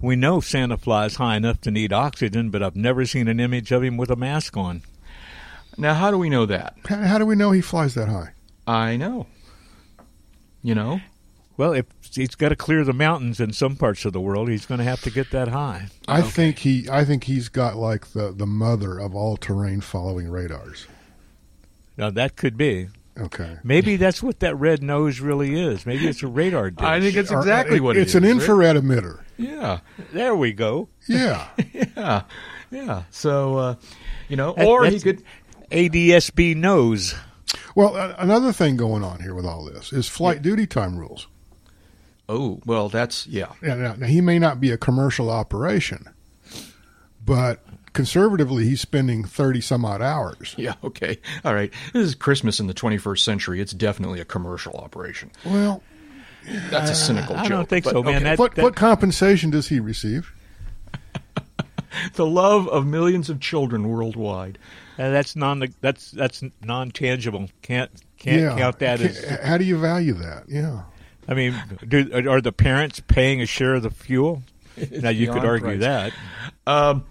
we 0.00 0.16
know 0.16 0.40
Santa 0.40 0.78
flies 0.78 1.16
high 1.16 1.36
enough 1.36 1.60
to 1.60 1.70
need 1.70 1.92
oxygen, 1.92 2.48
but 2.48 2.62
I've 2.62 2.74
never 2.76 3.04
seen 3.04 3.28
an 3.28 3.38
image 3.38 3.70
of 3.70 3.82
him 3.84 3.98
with 3.98 4.10
a 4.10 4.16
mask 4.16 4.56
on. 4.56 4.80
now, 5.76 5.92
how 5.92 6.10
do 6.10 6.16
we 6.16 6.30
know 6.30 6.46
that? 6.46 6.74
How, 6.88 6.96
how 7.02 7.18
do 7.18 7.26
we 7.26 7.34
know 7.36 7.50
he 7.50 7.60
flies 7.60 7.92
that 7.94 8.08
high? 8.08 8.30
I 8.66 8.96
know. 8.96 9.26
You 10.62 10.74
know, 10.74 11.00
Well, 11.56 11.72
if 11.72 11.86
he's 12.12 12.34
got 12.34 12.50
to 12.50 12.56
clear 12.56 12.84
the 12.84 12.92
mountains 12.92 13.40
in 13.40 13.52
some 13.52 13.76
parts 13.76 14.04
of 14.04 14.12
the 14.12 14.20
world, 14.20 14.48
he's 14.50 14.66
going 14.66 14.78
to 14.78 14.84
have 14.84 15.00
to 15.02 15.10
get 15.10 15.30
that 15.30 15.48
high. 15.48 15.88
I 16.06 16.20
think 16.22 16.58
he. 16.58 16.86
I 16.90 17.04
think 17.04 17.24
he's 17.24 17.48
got 17.48 17.76
like 17.76 18.08
the 18.08 18.32
the 18.32 18.46
mother 18.46 18.98
of 18.98 19.14
all 19.14 19.36
terrain 19.36 19.80
following 19.80 20.28
radars. 20.28 20.86
Now 21.96 22.10
that 22.10 22.36
could 22.36 22.56
be. 22.56 22.88
Okay. 23.18 23.58
Maybe 23.64 23.96
that's 23.96 24.22
what 24.22 24.40
that 24.40 24.54
red 24.56 24.82
nose 24.82 25.20
really 25.20 25.58
is. 25.60 25.84
Maybe 25.84 26.06
it's 26.08 26.22
a 26.22 26.26
radar 26.28 26.70
dish. 26.70 26.86
I 26.86 27.00
think 27.00 27.16
it's 27.16 27.30
Or- 27.30 27.38
exactly 27.40 27.76
it- 27.78 27.80
what 27.82 27.96
it 27.96 28.00
it's 28.02 28.10
is, 28.10 28.14
an 28.16 28.22
right? 28.24 28.30
infrared 28.32 28.76
emitter. 28.76 29.20
Yeah, 29.36 29.80
there 30.12 30.34
we 30.34 30.52
go. 30.52 30.88
Yeah. 31.08 31.48
yeah, 31.96 32.22
yeah. 32.70 33.02
So, 33.10 33.56
uh, 33.56 33.74
you 34.28 34.36
know, 34.36 34.52
That- 34.56 34.66
or 34.66 34.84
he 34.86 35.00
could. 35.00 35.22
ADSB 35.70 36.54
nose. 36.56 37.14
Well, 37.74 37.96
another 38.18 38.52
thing 38.52 38.76
going 38.76 39.02
on 39.04 39.20
here 39.20 39.34
with 39.34 39.46
all 39.46 39.64
this 39.64 39.92
is 39.92 40.08
flight 40.08 40.42
duty 40.42 40.66
time 40.66 40.98
rules. 40.98 41.26
Oh, 42.28 42.60
well, 42.64 42.88
that's 42.88 43.26
yeah. 43.26 43.52
Yeah, 43.62 43.74
now, 43.74 43.94
now 43.94 44.06
he 44.06 44.20
may 44.20 44.38
not 44.38 44.60
be 44.60 44.70
a 44.70 44.76
commercial 44.78 45.30
operation, 45.30 46.06
but 47.24 47.64
conservatively, 47.92 48.64
he's 48.64 48.80
spending 48.80 49.24
thirty 49.24 49.60
some 49.60 49.84
odd 49.84 50.00
hours. 50.02 50.54
Yeah, 50.56 50.74
okay. 50.84 51.18
All 51.44 51.54
right. 51.54 51.72
This 51.92 52.06
is 52.06 52.14
Christmas 52.14 52.60
in 52.60 52.66
the 52.68 52.74
21st 52.74 53.18
century. 53.18 53.60
It's 53.60 53.72
definitely 53.72 54.20
a 54.20 54.24
commercial 54.24 54.74
operation. 54.74 55.32
Well, 55.44 55.82
That's 56.70 56.90
a 56.90 56.94
cynical 56.94 57.34
I 57.36 57.42
joke. 57.42 57.48
don't 57.50 57.68
think 57.68 57.84
but 57.84 57.90
so, 57.92 58.02
man. 58.02 58.14
okay. 58.16 58.24
That- 58.24 58.38
what 58.38 58.56
what 58.58 58.76
compensation 58.76 59.50
does 59.50 59.68
he 59.68 59.80
receive? 59.80 60.32
the 62.14 62.26
love 62.26 62.68
of 62.68 62.86
millions 62.86 63.28
of 63.28 63.40
children 63.40 63.88
worldwide. 63.88 64.58
Uh, 65.00 65.10
that's 65.10 65.34
non. 65.34 65.64
That's 65.80 66.10
that's 66.10 66.42
non 66.62 66.90
tangible. 66.90 67.48
Can't 67.62 67.90
can't 68.18 68.58
count 68.58 68.78
that 68.80 68.98
Ca- 68.98 69.04
as. 69.06 69.40
How 69.42 69.56
do 69.56 69.64
you 69.64 69.78
value 69.78 70.12
that? 70.14 70.44
Yeah. 70.48 70.82
I 71.26 71.34
mean, 71.34 71.54
do, 71.86 72.28
are 72.28 72.40
the 72.40 72.52
parents 72.52 73.00
paying 73.06 73.40
a 73.40 73.46
share 73.46 73.74
of 73.74 73.82
the 73.82 73.90
fuel? 73.90 74.42
It's 74.76 75.02
now 75.02 75.08
you 75.10 75.32
could 75.32 75.44
argue 75.44 75.78
price. 75.78 76.12
that. 76.66 77.02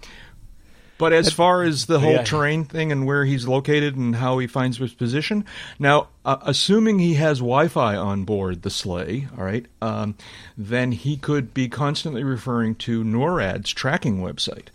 But 0.98 1.14
as 1.14 1.32
far 1.32 1.62
as 1.62 1.86
the 1.86 1.98
whole 1.98 2.12
Yeah. 2.12 2.24
terrain 2.24 2.64
thing 2.66 2.92
and 2.92 3.06
where 3.06 3.24
he's 3.24 3.48
located 3.48 3.96
and 3.96 4.14
how 4.16 4.36
he 4.38 4.46
finds 4.46 4.76
his 4.76 4.92
position, 4.92 5.46
now 5.78 6.08
uh, 6.26 6.36
assuming 6.42 6.98
he 6.98 7.14
has 7.14 7.38
Wi-Fi 7.38 7.96
on 7.96 8.24
board 8.24 8.60
the 8.60 8.68
sleigh, 8.68 9.26
all 9.38 9.44
right, 9.44 9.64
um, 9.80 10.14
then 10.58 10.92
he 10.92 11.16
could 11.16 11.54
be 11.54 11.68
constantly 11.70 12.22
referring 12.22 12.74
to 12.74 13.02
NORAD's 13.02 13.70
tracking 13.72 14.20
website 14.20 14.66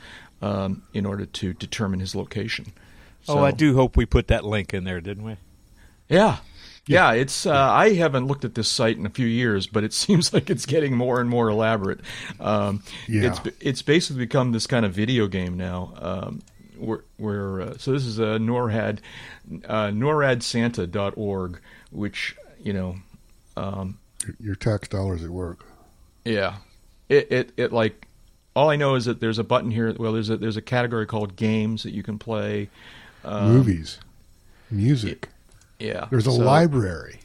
um, 0.41 0.81
in 0.95 1.05
order 1.05 1.27
to 1.27 1.53
determine 1.53 1.99
his 1.99 2.15
location. 2.15 2.73
Oh, 3.27 3.43
I 3.43 3.51
do 3.51 3.75
hope 3.75 3.97
we 3.97 4.05
put 4.05 4.27
that 4.27 4.43
link 4.45 4.73
in 4.73 4.83
there, 4.83 5.01
didn't 5.01 5.23
we? 5.23 5.37
Yeah. 6.09 6.37
Yeah, 6.87 7.13
it's. 7.13 7.47
Uh, 7.47 7.53
I 7.55 7.93
haven't 7.95 8.27
looked 8.27 8.45
at 8.45 8.53
this 8.53 8.67
site 8.67 8.95
in 8.97 9.07
a 9.07 9.09
few 9.09 9.25
years, 9.25 9.65
but 9.65 9.83
it 9.83 9.91
seems 10.03 10.33
like 10.33 10.49
it's 10.51 10.65
getting 10.67 10.95
more 10.95 11.19
and 11.19 11.29
more 11.29 11.49
elaborate. 11.49 12.01
Um, 12.39 12.83
Yeah. 13.07 13.29
it's 13.31 13.39
it's 13.59 13.81
basically 13.81 14.23
become 14.25 14.51
this 14.51 14.67
kind 14.67 14.85
of 14.85 14.93
video 14.93 15.27
game 15.27 15.57
now. 15.57 15.93
Um, 15.99 16.41
where, 16.77 17.03
where 17.17 17.61
uh, 17.61 17.77
so 17.77 17.91
this 17.93 18.05
is 18.05 18.19
a 18.19 18.37
NORAD, 18.37 18.99
uh, 19.65 19.87
NORADSanta.org, 20.59 21.59
which 21.91 22.35
you 22.63 22.73
know, 22.73 22.95
um, 23.57 23.97
Your 24.39 24.55
tax 24.55 24.87
dollars 24.87 25.23
at 25.23 25.29
work. 25.29 25.65
yeah, 26.23 26.57
it, 27.09 27.31
it 27.31 27.51
it 27.57 27.71
like 27.73 28.07
all 28.55 28.69
I 28.69 28.75
know 28.75 28.95
is 28.95 29.05
that 29.05 29.19
there's 29.19 29.39
a 29.39 29.43
button 29.43 29.71
here. 29.71 29.93
Well, 29.97 30.13
there's 30.13 30.29
a 30.29 30.37
there's 30.37 30.57
a 30.57 30.61
category 30.61 31.05
called 31.05 31.35
games 31.35 31.83
that 31.83 31.93
you 31.93 32.03
can 32.03 32.17
play. 32.19 32.69
Um, 33.25 33.53
Movies, 33.53 33.99
music. 34.71 35.29
Yeah, 35.79 36.07
There's 36.09 36.27
a 36.27 36.31
so- 36.31 36.37
library. 36.37 37.19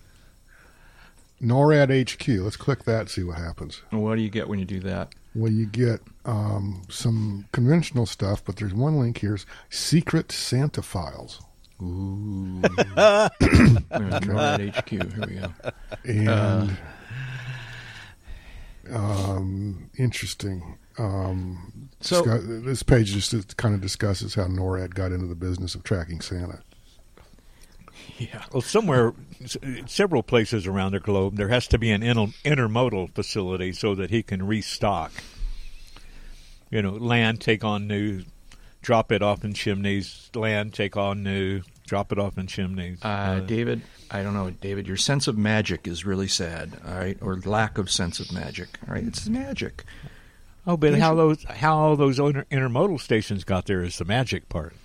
NORAD 1.43 1.91
HQ. 2.13 2.29
Let's 2.43 2.57
click 2.57 2.85
that. 2.85 3.09
See 3.09 3.23
what 3.23 3.39
happens. 3.39 3.81
What 3.91 4.17
do 4.17 4.23
you 4.23 4.29
get 4.29 4.47
when 4.49 4.59
you 4.59 4.65
do 4.67 4.81
that? 4.81 5.15
Well, 5.35 5.51
you 5.51 5.65
get 5.67 6.01
um, 6.27 6.83
some 6.91 7.47
conventional 7.53 8.05
stuff, 8.05 8.45
but 8.45 8.57
there's 8.57 8.75
one 8.75 8.99
link 8.99 9.19
here: 9.19 9.39
secret 9.71 10.33
Santa 10.33 10.83
files. 10.83 11.41
Ooh. 11.81 12.61
NORAD 13.41 14.75
HQ. 14.75 14.89
Here 14.91 15.27
we 15.27 15.35
go. 15.37 15.49
and 16.05 16.77
um, 18.93 19.91
interesting. 19.97 20.79
Um, 20.99 21.91
So- 22.01 22.23
discuss- 22.25 22.45
this 22.65 22.83
page 22.83 23.13
just 23.13 23.57
kind 23.57 23.75
of 23.75 23.81
discusses 23.81 24.35
how 24.35 24.45
NORAD 24.47 24.95
got 24.95 25.13
into 25.13 25.27
the 25.27 25.35
business 25.35 25.75
of 25.75 25.83
tracking 25.85 26.21
Santa. 26.21 26.61
Yeah. 28.19 28.45
Well, 28.53 28.61
somewhere, 28.63 29.15
several 29.87 30.23
places 30.23 30.67
around 30.67 30.93
the 30.93 31.01
globe, 31.01 31.37
there 31.37 31.49
has 31.49 31.67
to 31.69 31.79
be 31.79 31.91
an 31.91 32.03
inter- 32.03 32.33
intermodal 32.45 33.15
facility 33.15 33.73
so 33.73 33.95
that 33.95 34.11
he 34.11 34.23
can 34.23 34.47
restock. 34.47 35.13
You 36.71 36.83
know, 36.83 36.91
land, 36.93 37.41
take 37.41 37.65
on 37.65 37.87
new, 37.87 38.23
drop 38.83 39.11
it 39.11 39.23
off 39.23 39.45
in 39.45 39.55
chimneys. 39.55 40.31
Land, 40.35 40.73
take 40.75 40.97
on 40.97 41.23
new, 41.23 41.63
drop 41.91 42.13
it 42.13 42.21
off 42.21 42.39
in 42.39 42.47
chimneys. 42.47 42.99
Uh, 43.03 43.41
David, 43.41 43.83
I 44.13 44.23
don't 44.23 44.33
know, 44.33 44.49
David. 44.51 44.87
Your 44.87 44.97
sense 44.97 45.27
of 45.27 45.37
magic 45.37 45.89
is 45.89 46.07
really 46.07 46.29
sad. 46.29 46.81
All 46.87 46.95
right, 46.95 47.19
or 47.21 47.35
lack 47.45 47.79
of 47.79 47.91
sense 47.91 48.21
of 48.21 48.31
magic. 48.33 48.69
All 48.87 48.95
right, 48.95 49.03
it's 49.03 49.29
magic. 49.29 49.83
oh, 50.69 50.77
but 50.77 50.95
how 50.95 51.17
those 51.17 51.43
how 51.43 51.77
all 51.77 51.97
those 51.97 52.21
inter- 52.21 52.47
intermodal 52.49 53.01
stations 53.01 53.43
got 53.43 53.67
there 53.67 53.83
is 53.83 53.99
the 53.99 54.05
magic 54.05 54.49
part. 54.49 54.73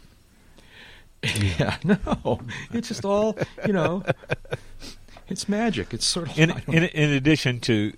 Yeah, 1.60 1.78
no, 1.84 2.40
it's 2.72 2.88
just 2.88 3.06
all 3.06 3.38
you 3.68 3.74
know. 3.74 4.04
It's 5.28 5.48
magic. 5.48 5.94
It's 5.94 6.06
sort 6.06 6.30
of 6.32 6.40
In, 6.40 6.50
in 6.68 6.84
in 6.86 7.10
addition 7.12 7.60
to 7.62 7.94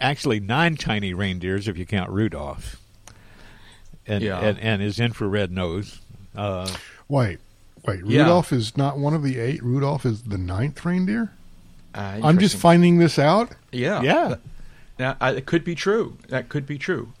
actually 0.00 0.40
nine 0.40 0.76
tiny 0.76 1.14
reindeers, 1.14 1.68
if 1.68 1.78
you 1.78 1.86
count 1.86 2.10
Rudolph, 2.10 2.80
and 4.08 4.22
Yeah. 4.24 4.40
and, 4.40 4.58
and 4.58 4.82
his 4.82 4.98
infrared 5.00 5.50
nose. 5.52 6.00
Uh, 6.34 6.68
Wait, 7.08 7.38
wait. 7.86 8.04
Yeah. 8.06 8.22
Rudolph 8.22 8.52
is 8.52 8.76
not 8.76 8.98
one 8.98 9.14
of 9.14 9.22
the 9.22 9.38
eight. 9.38 9.62
Rudolph 9.62 10.04
is 10.06 10.22
the 10.22 10.38
ninth 10.38 10.84
reindeer. 10.84 11.32
uh, 11.94 12.20
I'm 12.22 12.38
just 12.38 12.56
finding 12.56 12.98
this 12.98 13.18
out. 13.18 13.52
Yeah, 13.72 14.02
Yeah. 14.02 14.34
Now, 14.98 15.16
I, 15.20 15.32
it 15.32 15.44
could 15.46 15.62
be 15.64 15.74
true. 15.74 16.16
That 16.28 16.48
could 16.48 16.66
be 16.66 16.78
true. 16.78 17.12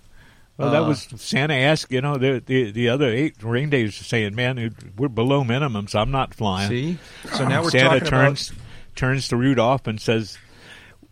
Well, 0.56 0.70
that 0.70 0.82
Uh, 0.84 0.88
was 0.88 1.06
Santa 1.16 1.52
asked. 1.52 1.92
You 1.92 2.00
know, 2.00 2.16
the 2.16 2.42
the, 2.44 2.70
the 2.70 2.88
other 2.88 3.08
eight 3.10 3.42
reindeers 3.42 3.94
saying, 3.94 4.34
"Man, 4.34 4.74
we're 4.96 5.08
below 5.08 5.44
minimum, 5.44 5.86
so 5.86 5.98
I'm 5.98 6.10
not 6.10 6.32
flying." 6.32 6.70
See, 6.70 6.98
so 7.34 7.46
now 7.46 7.62
we're 7.62 7.70
Santa 7.70 8.00
talking 8.00 8.06
turns 8.08 8.52
turns 8.94 9.28
to 9.28 9.36
Rudolph 9.36 9.86
and 9.86 10.00
says, 10.00 10.38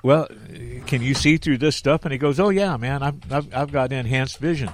"Well, 0.02 0.28
can 0.86 1.02
you 1.02 1.12
see 1.12 1.36
through 1.36 1.58
this 1.58 1.76
stuff?" 1.76 2.04
And 2.06 2.12
he 2.12 2.16
goes, 2.18 2.40
"Oh 2.40 2.48
yeah, 2.48 2.78
man, 2.78 3.02
I've 3.02 3.30
I've, 3.30 3.54
I've 3.54 3.70
got 3.72 3.92
enhanced 3.92 4.38
vision." 4.38 4.70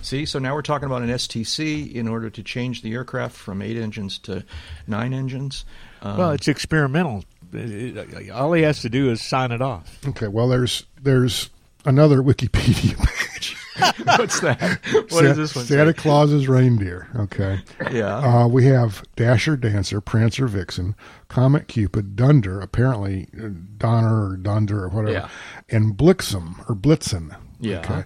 About. 0.00 0.06
See, 0.06 0.26
so 0.26 0.38
now 0.38 0.54
we're 0.54 0.62
talking 0.62 0.86
about 0.86 1.02
an 1.02 1.08
STC 1.10 1.92
in 1.92 2.08
order 2.08 2.30
to 2.30 2.42
change 2.42 2.82
the 2.82 2.92
aircraft 2.94 3.36
from 3.36 3.62
eight 3.62 3.76
engines 3.76 4.18
to 4.20 4.44
nine 4.86 5.12
engines. 5.12 5.64
Um, 6.02 6.16
well, 6.18 6.30
it's 6.32 6.48
experimental. 6.48 7.24
It- 7.52 7.96
it- 7.96 8.30
all 8.30 8.52
he 8.52 8.62
has 8.62 8.80
to 8.82 8.88
do 8.88 9.10
is 9.10 9.20
sign 9.20 9.52
it 9.52 9.60
off. 9.62 9.98
Okay. 10.08 10.28
Well, 10.28 10.48
there's 10.48 10.86
there's 11.02 11.50
another 11.84 12.18
Wikipedia 12.22 12.96
page. 13.32 13.56
what's 14.18 14.40
that? 14.40 14.78
What 15.10 15.24
is 15.24 15.30
Sa- 15.30 15.32
this 15.34 15.56
one? 15.56 15.64
Santa 15.64 15.90
say? 15.92 16.02
Claus's 16.02 16.48
reindeer. 16.48 17.08
Okay. 17.16 17.60
Yeah. 17.90 18.16
Uh, 18.18 18.46
we 18.48 18.66
have 18.66 19.02
Dasher, 19.16 19.56
Dancer, 19.56 20.00
Prancer, 20.00 20.46
Vixen, 20.46 20.94
Comet, 21.28 21.66
Cupid, 21.68 22.14
Dunder, 22.14 22.60
apparently 22.60 23.28
uh, 23.42 23.48
Donner 23.78 24.30
or 24.32 24.36
Dunder 24.36 24.84
or 24.84 24.88
whatever, 24.90 25.12
Yeah. 25.12 25.28
and 25.70 25.96
Blixen 25.96 26.58
or 26.68 26.74
Blitzen. 26.76 27.34
Yeah. 27.58 27.78
Okay. 27.78 28.04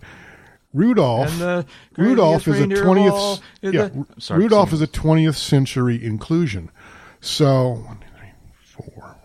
Rudolph. 0.75 1.31
And 1.31 1.40
the 1.40 1.66
Rudolph 1.97 2.47
is 2.47 2.61
a 2.61 2.66
greatest 2.66 2.69
reindeer 2.69 2.78
of 2.78 2.85
twentieth. 2.85 3.12
all 3.14 3.40
Yeah, 3.62 3.71
the- 3.71 4.07
Sorry, 4.21 4.40
Rudolph 4.43 4.73
is 4.75 4.81
a 4.83 4.87
twentieth 4.87 5.37
century 5.37 6.04
inclusion. 6.04 6.71
So 7.21 7.71
one, 7.87 7.99
two, 8.00 8.07
three, 8.19 8.85
four. 8.95 9.16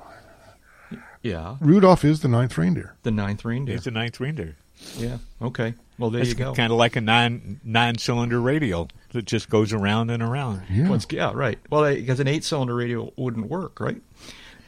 yeah, 1.22 1.58
Rudolph 1.60 2.06
is 2.06 2.22
the 2.22 2.27
ninth 2.29 2.58
reindeer. 2.58 2.96
the 3.03 3.12
ninth 3.12 3.44
reindeer. 3.44 3.75
He's 3.75 3.84
the 3.84 3.91
ninth 3.91 4.20
reindeer. 4.20 4.56
Yeah. 4.98 5.18
Okay. 5.41 5.74
Well, 5.98 6.10
there 6.10 6.22
It's 6.22 6.29
you 6.29 6.36
go. 6.38 6.53
kind 6.53 6.72
of 6.72 6.77
like 6.77 6.96
a 6.96 7.01
nine 7.01 7.60
nine 7.65 7.98
cylinder 7.98 8.39
radial 8.39 8.88
that 9.12 9.25
just 9.25 9.50
goes 9.50 9.74
around 9.74 10.10
and 10.12 10.24
around. 10.24 10.62
Yeah. 10.72 10.88
Well, 10.88 11.01
yeah, 11.10 11.32
right. 11.36 11.60
Well, 11.70 11.94
because 11.94 12.22
an 12.22 12.27
eight-cylinder 12.29 12.74
radial 12.74 13.12
wouldn't 13.18 13.50
work, 13.50 13.82
right? 13.82 14.01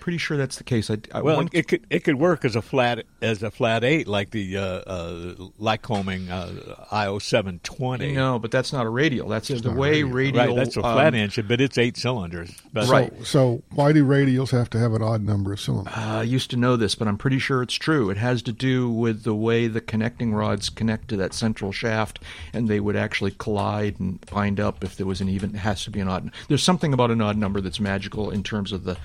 Pretty 0.01 0.17
sure 0.17 0.35
that's 0.35 0.57
the 0.57 0.63
case. 0.63 0.89
I, 0.89 0.97
I 1.13 1.21
Well, 1.21 1.37
one- 1.37 1.49
it 1.53 1.67
could 1.67 1.85
it 1.91 2.03
could 2.03 2.15
work 2.15 2.43
as 2.43 2.55
a 2.55 2.61
flat 2.61 3.05
as 3.21 3.43
a 3.43 3.51
flat 3.51 3.83
eight, 3.83 4.07
like 4.07 4.31
the 4.31 4.57
uh, 4.57 4.61
uh, 4.63 5.33
Lycoming 5.59 6.29
uh, 6.29 6.85
IO 6.91 7.19
seven 7.19 7.59
twenty. 7.63 8.13
no, 8.13 8.39
but 8.39 8.49
that's 8.49 8.73
not 8.73 8.85
a 8.85 8.89
radial. 8.89 9.29
That's 9.29 9.47
the 9.47 9.69
a 9.69 9.73
way 9.73 10.01
radial. 10.01 10.09
radial. 10.11 10.47
right? 10.47 10.55
That's 10.55 10.75
a 10.75 10.83
um, 10.83 10.95
flat 10.95 11.13
engine, 11.13 11.45
but 11.47 11.61
it's 11.61 11.77
eight 11.77 11.97
cylinders. 11.97 12.51
But 12.73 12.89
Right. 12.89 13.13
So, 13.19 13.23
so 13.23 13.63
why 13.75 13.93
do 13.93 14.03
radials 14.03 14.49
have 14.49 14.69
to 14.71 14.79
have 14.79 14.93
an 14.93 15.03
odd 15.03 15.21
number 15.23 15.53
of 15.53 15.59
cylinders? 15.59 15.93
Uh, 15.95 15.99
I 15.99 16.23
used 16.23 16.49
to 16.49 16.57
know 16.57 16.75
this, 16.75 16.95
but 16.95 17.07
I'm 17.07 17.17
pretty 17.17 17.39
sure 17.39 17.61
it's 17.61 17.75
true. 17.75 18.09
It 18.09 18.17
has 18.17 18.41
to 18.41 18.51
do 18.51 18.89
with 18.89 19.23
the 19.23 19.35
way 19.35 19.67
the 19.67 19.81
connecting 19.81 20.33
rods 20.33 20.69
connect 20.69 21.09
to 21.09 21.15
that 21.17 21.33
central 21.33 21.71
shaft, 21.71 22.19
and 22.53 22.67
they 22.67 22.79
would 22.79 22.95
actually 22.95 23.31
collide 23.37 23.99
and 23.99 24.19
bind 24.31 24.59
up 24.59 24.83
if 24.83 24.95
there 24.97 25.05
was 25.05 25.21
an 25.21 25.29
even. 25.29 25.53
It 25.53 25.59
has 25.59 25.83
to 25.83 25.91
be 25.91 25.99
an 25.99 26.07
odd. 26.07 26.31
There's 26.47 26.63
something 26.63 26.91
about 26.91 27.11
an 27.11 27.21
odd 27.21 27.37
number 27.37 27.61
that's 27.61 27.79
magical 27.79 28.31
in 28.31 28.41
terms 28.41 28.71
of 28.71 28.83
the. 28.83 28.97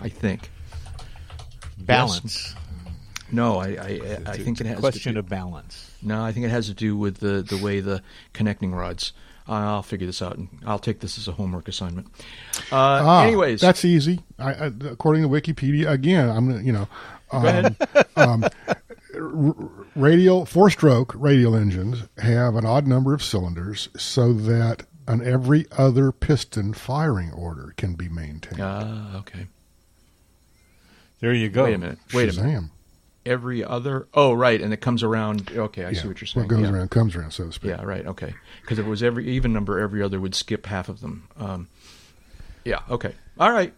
I 0.00 0.08
think. 0.08 0.50
balance. 1.78 2.54
No, 3.32 3.58
I 3.58 3.66
I, 3.68 4.18
I 4.26 4.36
think 4.38 4.60
it 4.60 4.66
has 4.66 4.78
question 4.78 5.14
to 5.14 5.14
do, 5.14 5.18
of 5.20 5.28
balance. 5.28 5.90
No, 6.02 6.22
I 6.22 6.32
think 6.32 6.46
it 6.46 6.50
has 6.50 6.66
to 6.66 6.74
do 6.74 6.96
with 6.96 7.18
the 7.18 7.42
the 7.42 7.56
way 7.56 7.80
the 7.80 8.02
connecting 8.32 8.72
rods. 8.74 9.12
I'll 9.46 9.82
figure 9.82 10.06
this 10.06 10.22
out, 10.22 10.38
and 10.38 10.48
I'll 10.64 10.78
take 10.78 11.00
this 11.00 11.18
as 11.18 11.28
a 11.28 11.32
homework 11.32 11.68
assignment. 11.68 12.06
Uh, 12.72 12.76
Ah, 13.04 13.24
anyways, 13.24 13.60
that's 13.60 13.84
easy. 13.84 14.20
I, 14.38 14.52
I, 14.54 14.66
according 14.90 15.22
to 15.22 15.28
Wikipedia, 15.28 15.90
again, 15.90 16.30
I'm 16.30 16.64
you 16.64 16.72
know, 16.72 16.88
um, 17.30 17.76
um, 18.16 18.44
radial 19.94 20.46
four-stroke 20.46 21.12
radial 21.14 21.54
engines 21.54 22.04
have 22.18 22.54
an 22.56 22.64
odd 22.64 22.86
number 22.86 23.12
of 23.12 23.22
cylinders, 23.22 23.88
so 23.96 24.32
that 24.32 24.84
an 25.06 25.26
every 25.26 25.66
other 25.76 26.10
piston 26.12 26.72
firing 26.72 27.30
order 27.32 27.74
can 27.76 27.94
be 27.94 28.08
maintained. 28.08 28.60
ah, 28.62 29.18
okay. 29.18 29.46
There 31.20 31.32
you 31.32 31.48
go. 31.48 31.64
Wait 31.64 31.74
a 31.74 31.78
minute. 31.78 31.98
Wait 32.12 32.36
a 32.36 32.42
minute. 32.42 32.64
Every 33.26 33.64
other. 33.64 34.06
Oh, 34.12 34.34
right, 34.34 34.60
and 34.60 34.72
it 34.74 34.82
comes 34.82 35.02
around. 35.02 35.50
Okay, 35.50 35.84
I 35.86 35.90
Yeah. 35.90 36.02
see 36.02 36.08
what 36.08 36.20
you're 36.20 36.26
saying. 36.28 36.46
What 36.46 36.50
goes 36.56 36.60
yeah. 36.60 36.72
around 36.74 36.90
comes 36.90 37.16
around, 37.16 37.30
so 37.30 37.46
to 37.46 37.52
speak. 37.52 37.70
Yeah, 37.70 37.82
right. 37.82 38.06
Okay, 38.06 38.34
because 38.60 38.78
if 38.78 38.84
it 38.86 38.88
was 38.88 39.02
every 39.02 39.26
even 39.30 39.52
number, 39.52 39.78
every 39.78 40.02
other 40.02 40.20
would 40.20 40.34
skip 40.34 40.66
half 40.66 40.90
of 40.90 41.00
them. 41.00 41.26
Um, 41.38 41.68
yeah. 42.64 42.80
Okay. 42.90 43.14
All 43.38 43.50
right. 43.52 43.72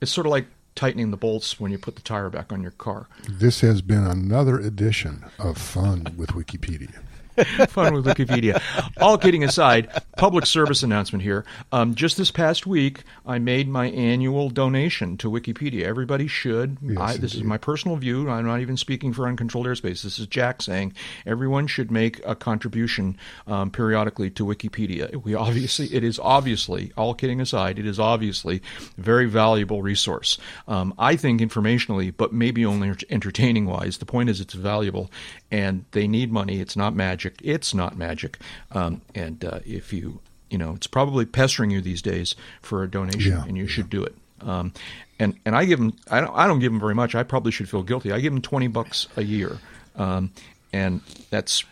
It's 0.00 0.10
sort 0.10 0.26
of 0.26 0.30
like 0.32 0.46
tightening 0.74 1.10
the 1.10 1.16
bolts 1.16 1.58
when 1.60 1.70
you 1.72 1.78
put 1.78 1.96
the 1.96 2.02
tire 2.02 2.30
back 2.30 2.52
on 2.52 2.62
your 2.62 2.70
car. 2.72 3.08
This 3.28 3.60
has 3.62 3.82
been 3.82 4.04
another 4.04 4.58
edition 4.58 5.24
of 5.38 5.58
Fun 5.58 6.14
with 6.16 6.30
Wikipedia. 6.30 7.00
fun 7.68 7.94
with 7.94 8.04
Wikipedia. 8.04 8.60
All 9.00 9.18
kidding 9.18 9.44
aside, 9.44 9.88
public 10.16 10.46
service 10.46 10.82
announcement 10.82 11.22
here. 11.22 11.44
Um, 11.72 11.94
just 11.94 12.16
this 12.16 12.30
past 12.30 12.66
week, 12.66 13.04
I 13.26 13.38
made 13.38 13.68
my 13.68 13.86
annual 13.90 14.50
donation 14.50 15.16
to 15.18 15.30
Wikipedia. 15.30 15.82
Everybody 15.82 16.26
should. 16.26 16.78
Yes, 16.82 16.98
I, 16.98 17.16
this 17.16 17.34
is 17.34 17.42
my 17.44 17.58
personal 17.58 17.96
view. 17.96 18.28
I'm 18.28 18.46
not 18.46 18.60
even 18.60 18.76
speaking 18.76 19.12
for 19.12 19.28
uncontrolled 19.28 19.66
airspace. 19.66 20.02
This 20.02 20.18
is 20.18 20.26
Jack 20.26 20.62
saying 20.62 20.94
everyone 21.26 21.66
should 21.66 21.90
make 21.90 22.20
a 22.26 22.34
contribution 22.34 23.16
um, 23.46 23.70
periodically 23.70 24.30
to 24.30 24.44
Wikipedia. 24.44 25.14
We 25.22 25.34
obviously, 25.34 25.86
it 25.94 26.04
is 26.04 26.18
obviously, 26.18 26.92
all 26.96 27.14
kidding 27.14 27.40
aside, 27.40 27.78
it 27.78 27.86
is 27.86 27.98
obviously 27.98 28.62
a 28.96 29.00
very 29.00 29.26
valuable 29.26 29.82
resource. 29.82 30.38
Um, 30.66 30.94
I 30.98 31.16
think 31.16 31.40
informationally, 31.40 32.12
but 32.16 32.32
maybe 32.32 32.64
only 32.66 32.92
entertaining 33.10 33.66
wise. 33.66 33.98
The 33.98 34.06
point 34.06 34.30
is, 34.30 34.40
it's 34.40 34.54
valuable, 34.54 35.10
and 35.50 35.84
they 35.92 36.06
need 36.06 36.32
money. 36.32 36.60
It's 36.60 36.76
not 36.76 36.94
magic. 36.94 37.40
It's 37.42 37.74
not 37.74 37.96
magic. 37.96 38.38
Um, 38.72 39.02
and 39.14 39.44
uh, 39.44 39.60
if 39.64 39.92
you, 39.92 40.20
you 40.50 40.58
know, 40.58 40.74
it's 40.74 40.86
probably 40.86 41.24
pestering 41.24 41.70
you 41.70 41.80
these 41.80 42.02
days 42.02 42.34
for 42.62 42.82
a 42.82 42.90
donation, 42.90 43.32
Yeah, 43.32 43.44
and 43.44 43.56
you 43.56 43.66
should 43.66 43.90
do 43.90 44.02
it. 44.04 44.14
Um, 44.40 44.72
and 45.18 45.38
and 45.44 45.56
I 45.56 45.64
give 45.64 45.78
them 45.80 45.94
I 46.10 46.20
don't 46.20 46.34
I 46.36 46.46
don't 46.46 46.60
give 46.60 46.70
them 46.72 46.80
very 46.80 46.94
much. 46.94 47.14
I 47.14 47.22
probably 47.22 47.50
should 47.52 47.68
feel 47.68 47.82
guilty. 47.82 48.12
I 48.12 48.20
give 48.20 48.32
them 48.32 48.42
twenty 48.42 48.68
bucks 48.68 49.08
a 49.16 49.22
year, 49.22 49.58
um, 49.96 50.30
and 50.72 51.00
that's 51.30 51.64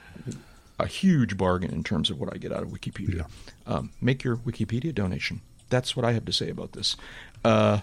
a 0.78 0.86
huge 0.86 1.36
bargain 1.36 1.72
in 1.72 1.84
terms 1.84 2.10
of 2.10 2.18
what 2.18 2.34
I 2.34 2.38
get 2.38 2.52
out 2.52 2.62
of 2.62 2.68
Wikipedia. 2.70 3.26
Um, 3.66 3.92
make 4.00 4.24
your 4.24 4.36
Wikipedia 4.36 4.94
donation. 4.94 5.40
That's 5.70 5.96
what 5.96 6.04
I 6.04 6.12
have 6.12 6.24
to 6.26 6.32
say 6.32 6.50
about 6.50 6.72
this. 6.72 6.96
Uh, 7.44 7.80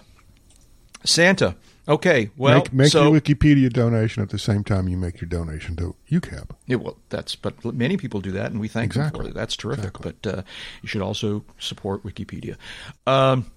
Santa. 1.04 1.56
Okay. 1.86 2.30
Well, 2.36 2.60
make 2.60 2.72
make 2.72 2.88
so 2.92 3.12
your 3.12 3.20
Wikipedia 3.20 3.72
donation 3.72 4.22
at 4.22 4.30
the 4.30 4.38
same 4.38 4.64
time 4.64 4.88
you 4.88 4.96
make 4.96 5.20
your 5.20 5.28
donation 5.28 5.76
to 5.76 5.94
UCAP. 6.10 6.50
Yeah, 6.66 6.76
well, 6.76 6.96
that's 7.10 7.34
but 7.36 7.62
many 7.64 7.96
people 7.96 8.20
do 8.20 8.30
that, 8.32 8.50
and 8.50 8.60
we 8.60 8.68
thank 8.68 8.86
Exactly. 8.86 9.18
them 9.18 9.26
for 9.26 9.30
it. 9.30 9.34
That's 9.34 9.56
terrific. 9.56 10.00
But 10.00 10.26
uh, 10.26 10.42
you 10.82 10.88
should 10.88 11.02
also 11.02 11.44
support 11.58 12.02
Wikipedia. 12.04 12.56
Um, 13.06 13.50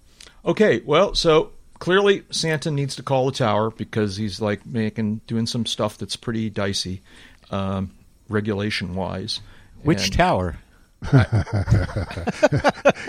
okay, 0.46 0.82
well, 0.86 1.16
so 1.16 1.52
clearly 1.80 2.24
Santa 2.30 2.70
needs 2.70 2.96
to 2.98 3.04
call 3.04 3.28
the 3.28 3.32
tower 3.32 3.72
because 3.72 4.18
he's 4.18 4.42
like 4.42 4.66
making 4.66 5.22
doing 5.28 5.46
some 5.46 5.66
stuff 5.66 5.98
that's 5.98 6.16
pretty 6.16 6.50
dicey, 6.50 7.02
um, 7.52 7.92
regulation 8.28 8.96
wise. 8.96 9.40
Which 9.84 10.12
tower? 10.12 10.58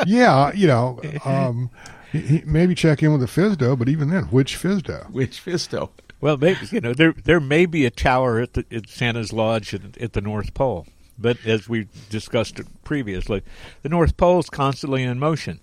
Yeah, 0.07 0.53
you 0.53 0.67
know, 0.67 1.01
um, 1.25 1.71
he- 2.13 2.21
he- 2.21 2.43
maybe 2.47 2.75
check 2.75 3.03
in 3.03 3.13
with 3.13 3.21
the 3.21 3.27
FSDO, 3.27 3.79
but 3.79 3.89
even 3.89 4.09
then, 4.11 4.25
which 4.25 4.57
FSDO? 4.57 5.11
Which 5.11 5.45
FSDO? 5.45 5.91
Well, 6.21 6.37
maybe 6.37 6.59
you 6.71 6.81
know 6.81 6.95
there 6.95 7.13
there 7.25 7.39
may 7.41 7.65
be 7.67 7.87
a 7.87 7.91
tower 7.91 8.41
at, 8.41 8.55
the, 8.55 8.65
at 8.73 8.89
Santa's 8.89 9.33
Lodge 9.33 9.73
at, 9.75 9.97
at 9.99 10.13
the 10.15 10.21
North 10.21 10.53
Pole, 10.55 10.87
but 11.19 11.37
as 11.47 11.69
we 11.69 11.87
discussed 12.11 12.61
previously, 12.83 13.43
the 13.83 13.89
North 13.89 14.17
Pole 14.17 14.41
is 14.41 14.51
constantly 14.51 15.05
in 15.05 15.19
motion. 15.21 15.61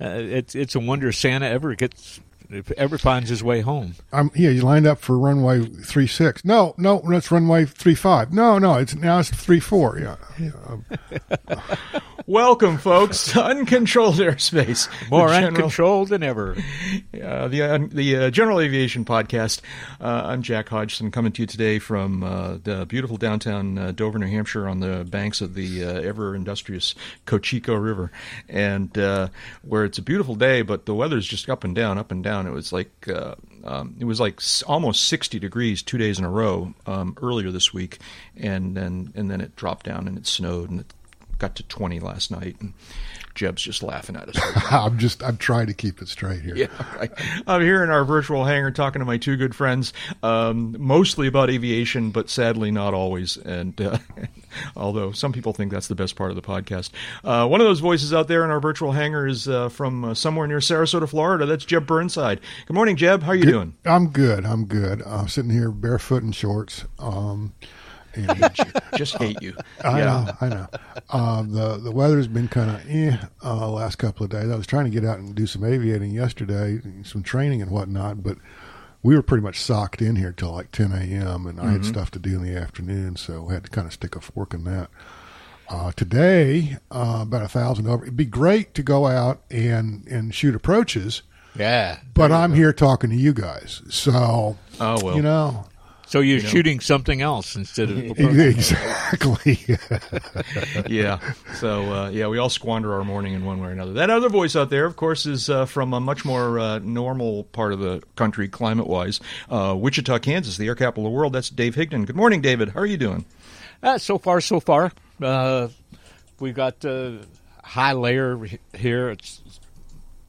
Uh, 0.00 0.10
it's 0.18 0.54
it's 0.54 0.74
a 0.76 0.80
wonder 0.80 1.10
Santa 1.10 1.46
ever 1.48 1.74
gets 1.74 2.20
ever 2.76 2.96
finds 2.98 3.28
his 3.28 3.42
way 3.42 3.62
home. 3.62 3.96
I'm 4.12 4.30
yeah, 4.36 4.50
you 4.50 4.62
lined 4.62 4.86
up 4.86 5.00
for 5.00 5.18
runway 5.18 5.64
three 5.64 6.06
six. 6.06 6.44
No, 6.44 6.74
no, 6.78 7.02
that's 7.08 7.32
runway 7.32 7.64
three 7.64 7.96
five. 7.96 8.32
No, 8.32 8.58
no, 8.58 8.74
it's 8.74 8.94
now 8.94 9.18
it's 9.18 9.30
three 9.30 9.58
four. 9.58 9.98
Yeah, 9.98 10.16
yeah. 10.38 12.00
Welcome, 12.28 12.78
folks, 12.78 13.30
to 13.32 13.44
uncontrolled 13.44 14.16
airspace. 14.16 14.88
More 15.08 15.28
general- 15.28 15.46
uncontrolled 15.46 16.08
than 16.08 16.24
ever. 16.24 16.56
Uh, 17.14 17.46
the 17.46 17.62
uh, 17.62 17.78
the 17.88 18.16
uh, 18.16 18.30
General 18.30 18.58
Aviation 18.58 19.04
Podcast. 19.04 19.60
Uh, 20.00 20.22
I'm 20.24 20.42
Jack 20.42 20.68
Hodgson, 20.68 21.12
coming 21.12 21.30
to 21.30 21.42
you 21.42 21.46
today 21.46 21.78
from 21.78 22.24
uh, 22.24 22.58
the 22.60 22.84
beautiful 22.84 23.16
downtown 23.16 23.78
uh, 23.78 23.92
Dover, 23.92 24.18
New 24.18 24.26
Hampshire, 24.26 24.66
on 24.66 24.80
the 24.80 25.06
banks 25.08 25.40
of 25.40 25.54
the 25.54 25.84
uh, 25.84 26.00
ever 26.00 26.34
industrious 26.34 26.96
Cochecho 27.26 27.80
River, 27.80 28.10
and 28.48 28.98
uh, 28.98 29.28
where 29.62 29.84
it's 29.84 29.98
a 29.98 30.02
beautiful 30.02 30.34
day, 30.34 30.62
but 30.62 30.84
the 30.84 30.94
weather's 30.96 31.28
just 31.28 31.48
up 31.48 31.62
and 31.62 31.76
down, 31.76 31.96
up 31.96 32.10
and 32.10 32.24
down. 32.24 32.48
It 32.48 32.52
was 32.52 32.72
like 32.72 32.90
uh, 33.08 33.36
um, 33.62 33.94
it 34.00 34.04
was 34.04 34.18
like 34.18 34.40
almost 34.66 35.04
60 35.06 35.38
degrees 35.38 35.80
two 35.80 35.96
days 35.96 36.18
in 36.18 36.24
a 36.24 36.30
row 36.30 36.74
um, 36.86 37.16
earlier 37.22 37.52
this 37.52 37.72
week, 37.72 38.00
and 38.36 38.76
then 38.76 39.12
and 39.14 39.30
then 39.30 39.40
it 39.40 39.54
dropped 39.54 39.86
down 39.86 40.08
and 40.08 40.18
it 40.18 40.26
snowed 40.26 40.70
and 40.70 40.80
it 40.80 40.92
got 41.38 41.56
to 41.56 41.62
20 41.62 42.00
last 42.00 42.30
night, 42.30 42.56
and 42.60 42.72
Jeb's 43.36 43.62
just 43.62 43.82
laughing 43.82 44.16
at 44.16 44.28
us. 44.28 44.36
right. 44.56 44.72
I'm 44.72 44.98
just 44.98 45.22
I'm 45.22 45.36
trying 45.36 45.66
to 45.66 45.74
keep 45.74 46.00
it 46.02 46.08
straight 46.08 46.40
here. 46.40 46.56
Yeah, 46.56 46.96
right. 46.96 47.10
I'm 47.46 47.60
here 47.60 47.84
in 47.84 47.90
our 47.90 48.04
virtual 48.04 48.44
hangar 48.44 48.70
talking 48.70 49.00
to 49.00 49.06
my 49.06 49.18
two 49.18 49.36
good 49.36 49.54
friends, 49.54 49.92
um, 50.22 50.74
mostly 50.78 51.28
about 51.28 51.50
aviation, 51.50 52.10
but 52.10 52.30
sadly 52.30 52.70
not 52.70 52.94
always. 52.94 53.36
And 53.36 53.78
uh, 53.80 53.98
although 54.76 55.12
some 55.12 55.32
people 55.32 55.52
think 55.52 55.70
that's 55.70 55.88
the 55.88 55.94
best 55.94 56.16
part 56.16 56.30
of 56.30 56.36
the 56.36 56.42
podcast, 56.42 56.90
uh, 57.22 57.46
one 57.46 57.60
of 57.60 57.66
those 57.66 57.80
voices 57.80 58.12
out 58.12 58.26
there 58.26 58.42
in 58.42 58.50
our 58.50 58.60
virtual 58.60 58.92
hangar 58.92 59.26
is 59.26 59.48
uh, 59.48 59.68
from 59.68 60.04
uh, 60.04 60.14
somewhere 60.14 60.46
near 60.46 60.58
Sarasota, 60.58 61.08
Florida. 61.08 61.46
That's 61.46 61.64
Jeb 61.64 61.86
Burnside. 61.86 62.40
Good 62.66 62.74
morning, 62.74 62.96
Jeb. 62.96 63.22
How 63.22 63.32
are 63.32 63.36
you 63.36 63.44
doing? 63.44 63.74
I'm 63.84 64.08
good. 64.08 64.46
I'm 64.46 64.64
good. 64.64 65.02
I'm 65.02 65.28
sitting 65.28 65.50
here 65.50 65.70
barefoot 65.70 66.22
in 66.22 66.32
shorts. 66.32 66.84
Um, 66.98 67.52
and 68.16 68.54
Just 68.96 69.16
hate 69.16 69.40
you. 69.42 69.54
I 69.84 69.98
yeah. 69.98 70.04
know, 70.04 70.32
I 70.40 70.48
know. 70.48 70.66
Uh, 71.10 71.42
the 71.42 71.76
the 71.78 71.90
weather's 71.90 72.28
been 72.28 72.48
kind 72.48 72.70
of 72.70 72.82
eh 72.90 73.16
uh, 73.44 73.68
last 73.70 73.96
couple 73.96 74.24
of 74.24 74.30
days. 74.30 74.50
I 74.50 74.56
was 74.56 74.66
trying 74.66 74.84
to 74.84 74.90
get 74.90 75.04
out 75.04 75.18
and 75.18 75.34
do 75.34 75.46
some 75.46 75.64
aviating 75.64 76.10
yesterday, 76.12 76.80
some 77.04 77.22
training 77.22 77.62
and 77.62 77.70
whatnot, 77.70 78.22
but 78.22 78.38
we 79.02 79.14
were 79.14 79.22
pretty 79.22 79.42
much 79.44 79.60
socked 79.60 80.02
in 80.02 80.16
here 80.16 80.32
till 80.32 80.50
like 80.52 80.72
10 80.72 80.90
a.m. 80.92 81.46
and 81.46 81.60
I 81.60 81.70
had 81.70 81.84
stuff 81.84 82.10
to 82.12 82.18
do 82.18 82.36
in 82.36 82.42
the 82.42 82.56
afternoon, 82.58 83.14
so 83.16 83.42
we 83.42 83.54
had 83.54 83.64
to 83.64 83.70
kind 83.70 83.86
of 83.86 83.92
stick 83.92 84.16
a 84.16 84.20
fork 84.20 84.52
in 84.54 84.64
that. 84.64 84.88
Uh, 85.68 85.90
today, 85.92 86.76
uh, 86.92 87.18
about 87.22 87.42
a 87.42 87.48
thousand 87.48 87.88
over. 87.88 88.04
It'd 88.04 88.16
be 88.16 88.24
great 88.24 88.72
to 88.74 88.82
go 88.82 89.06
out 89.06 89.42
and 89.50 90.06
and 90.08 90.32
shoot 90.34 90.54
approaches, 90.54 91.22
Yeah. 91.56 91.98
but 92.14 92.30
I'm 92.32 92.54
here 92.54 92.72
talking 92.72 93.10
to 93.10 93.16
you 93.16 93.32
guys, 93.32 93.82
so 93.90 94.56
Oh 94.80 94.98
well. 95.04 95.16
you 95.16 95.22
know 95.22 95.66
So 96.06 96.20
you're 96.20 96.38
shooting 96.38 96.78
something 96.78 97.20
else 97.20 97.56
instead 97.56 97.90
of 97.90 97.98
exactly. 98.18 99.58
yeah. 100.86 101.18
So 101.54 101.92
uh, 101.92 102.08
yeah, 102.10 102.28
we 102.28 102.38
all 102.38 102.48
squander 102.48 102.94
our 102.94 103.02
morning 103.02 103.34
in 103.34 103.44
one 103.44 103.60
way 103.60 103.68
or 103.68 103.72
another. 103.72 103.92
That 103.94 104.08
other 104.08 104.28
voice 104.28 104.54
out 104.54 104.70
there, 104.70 104.86
of 104.86 104.94
course, 104.94 105.26
is 105.26 105.50
uh, 105.50 105.66
from 105.66 105.92
a 105.92 105.98
much 105.98 106.24
more 106.24 106.60
uh, 106.60 106.78
normal 106.78 107.44
part 107.44 107.72
of 107.72 107.80
the 107.80 108.04
country, 108.14 108.46
climate-wise, 108.46 109.20
uh, 109.50 109.74
Wichita, 109.76 110.20
Kansas, 110.20 110.56
the 110.56 110.68
air 110.68 110.76
capital 110.76 111.06
of 111.06 111.12
the 111.12 111.16
world. 111.16 111.32
That's 111.32 111.50
Dave 111.50 111.74
Higdon. 111.74 112.06
Good 112.06 112.16
morning, 112.16 112.40
David. 112.40 112.68
How 112.68 112.80
are 112.80 112.86
you 112.86 112.98
doing? 112.98 113.24
Uh, 113.82 113.98
so 113.98 114.16
far, 114.16 114.40
so 114.40 114.60
far. 114.60 114.92
Uh, 115.20 115.68
we 116.38 116.52
got 116.52 116.84
uh, 116.84 117.14
high 117.64 117.94
layer 117.94 118.38
here. 118.74 119.10
It's 119.10 119.42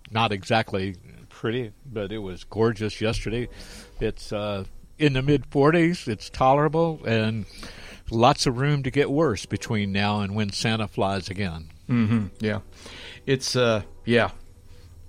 not 0.10 0.32
exactly 0.32 0.96
pretty, 1.30 1.72
but 1.86 2.12
it 2.12 2.18
was 2.18 2.44
gorgeous 2.46 3.00
yesterday. 3.00 3.48
It's 4.00 4.34
uh, 4.34 4.63
in 4.97 5.13
the 5.13 5.21
mid 5.21 5.49
40s. 5.49 6.07
It's 6.07 6.29
tolerable 6.29 7.01
and 7.05 7.45
lots 8.12 8.45
of 8.45 8.57
room 8.57 8.83
to 8.83 8.91
get 8.91 9.10
worse 9.10 9.45
between 9.45 9.91
now 9.91 10.21
and 10.21 10.36
when 10.36 10.51
Santa 10.51 10.88
flies 10.88 11.29
again. 11.29 11.69
Mm-hmm. 11.89 12.27
Yeah, 12.39 12.60
it's 13.25 13.55
uh, 13.55 13.83
yeah. 14.05 14.31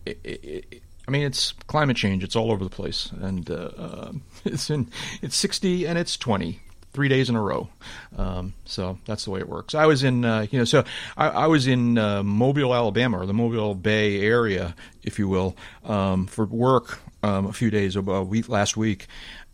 It, 0.07 0.21
it, 0.25 0.45
it, 0.45 0.83
I 1.07 1.11
mean, 1.11 1.23
it's 1.23 1.53
climate 1.67 1.97
change. 1.97 2.23
It's 2.23 2.37
all 2.37 2.53
over 2.53 2.65
the 2.65 2.71
place, 2.71 3.11
and 3.21 3.51
uh, 3.51 3.55
uh, 3.55 4.13
it's 4.45 4.71
in 4.71 4.91
it's 5.23 5.37
sixty 5.37 5.87
and 5.87 5.99
it's 5.99 6.17
twenty. 6.17 6.61
Three 6.95 7.09
days 7.09 7.29
in 7.29 7.37
a 7.37 7.43
row, 7.43 7.69
um, 8.17 8.55
so 8.65 8.99
that's 9.05 9.25
the 9.25 9.31
way 9.31 9.39
it 9.39 9.49
works. 9.49 9.75
I 9.75 9.87
was 9.87 10.03
in, 10.03 10.25
uh, 10.25 10.47
you 10.51 10.59
know, 10.59 10.65
so 10.65 10.85
I, 11.17 11.29
I 11.29 11.47
was 11.47 11.69
in 11.69 11.97
uh, 11.97 12.25
Mobile, 12.25 12.75
Alabama, 12.75 13.21
or 13.21 13.27
the 13.27 13.35
Mobile 13.35 13.75
Bay 13.77 14.23
area, 14.23 14.75
if 15.05 15.19
you 15.19 15.29
will, 15.29 15.55
um, 15.85 16.27
for 16.27 16.47
work 16.47 16.99
um, 17.23 17.47
a 17.47 17.53
few 17.53 17.71
days 17.71 17.95
a 17.95 18.01
week 18.01 18.49
last 18.49 18.77
week, 18.77 19.07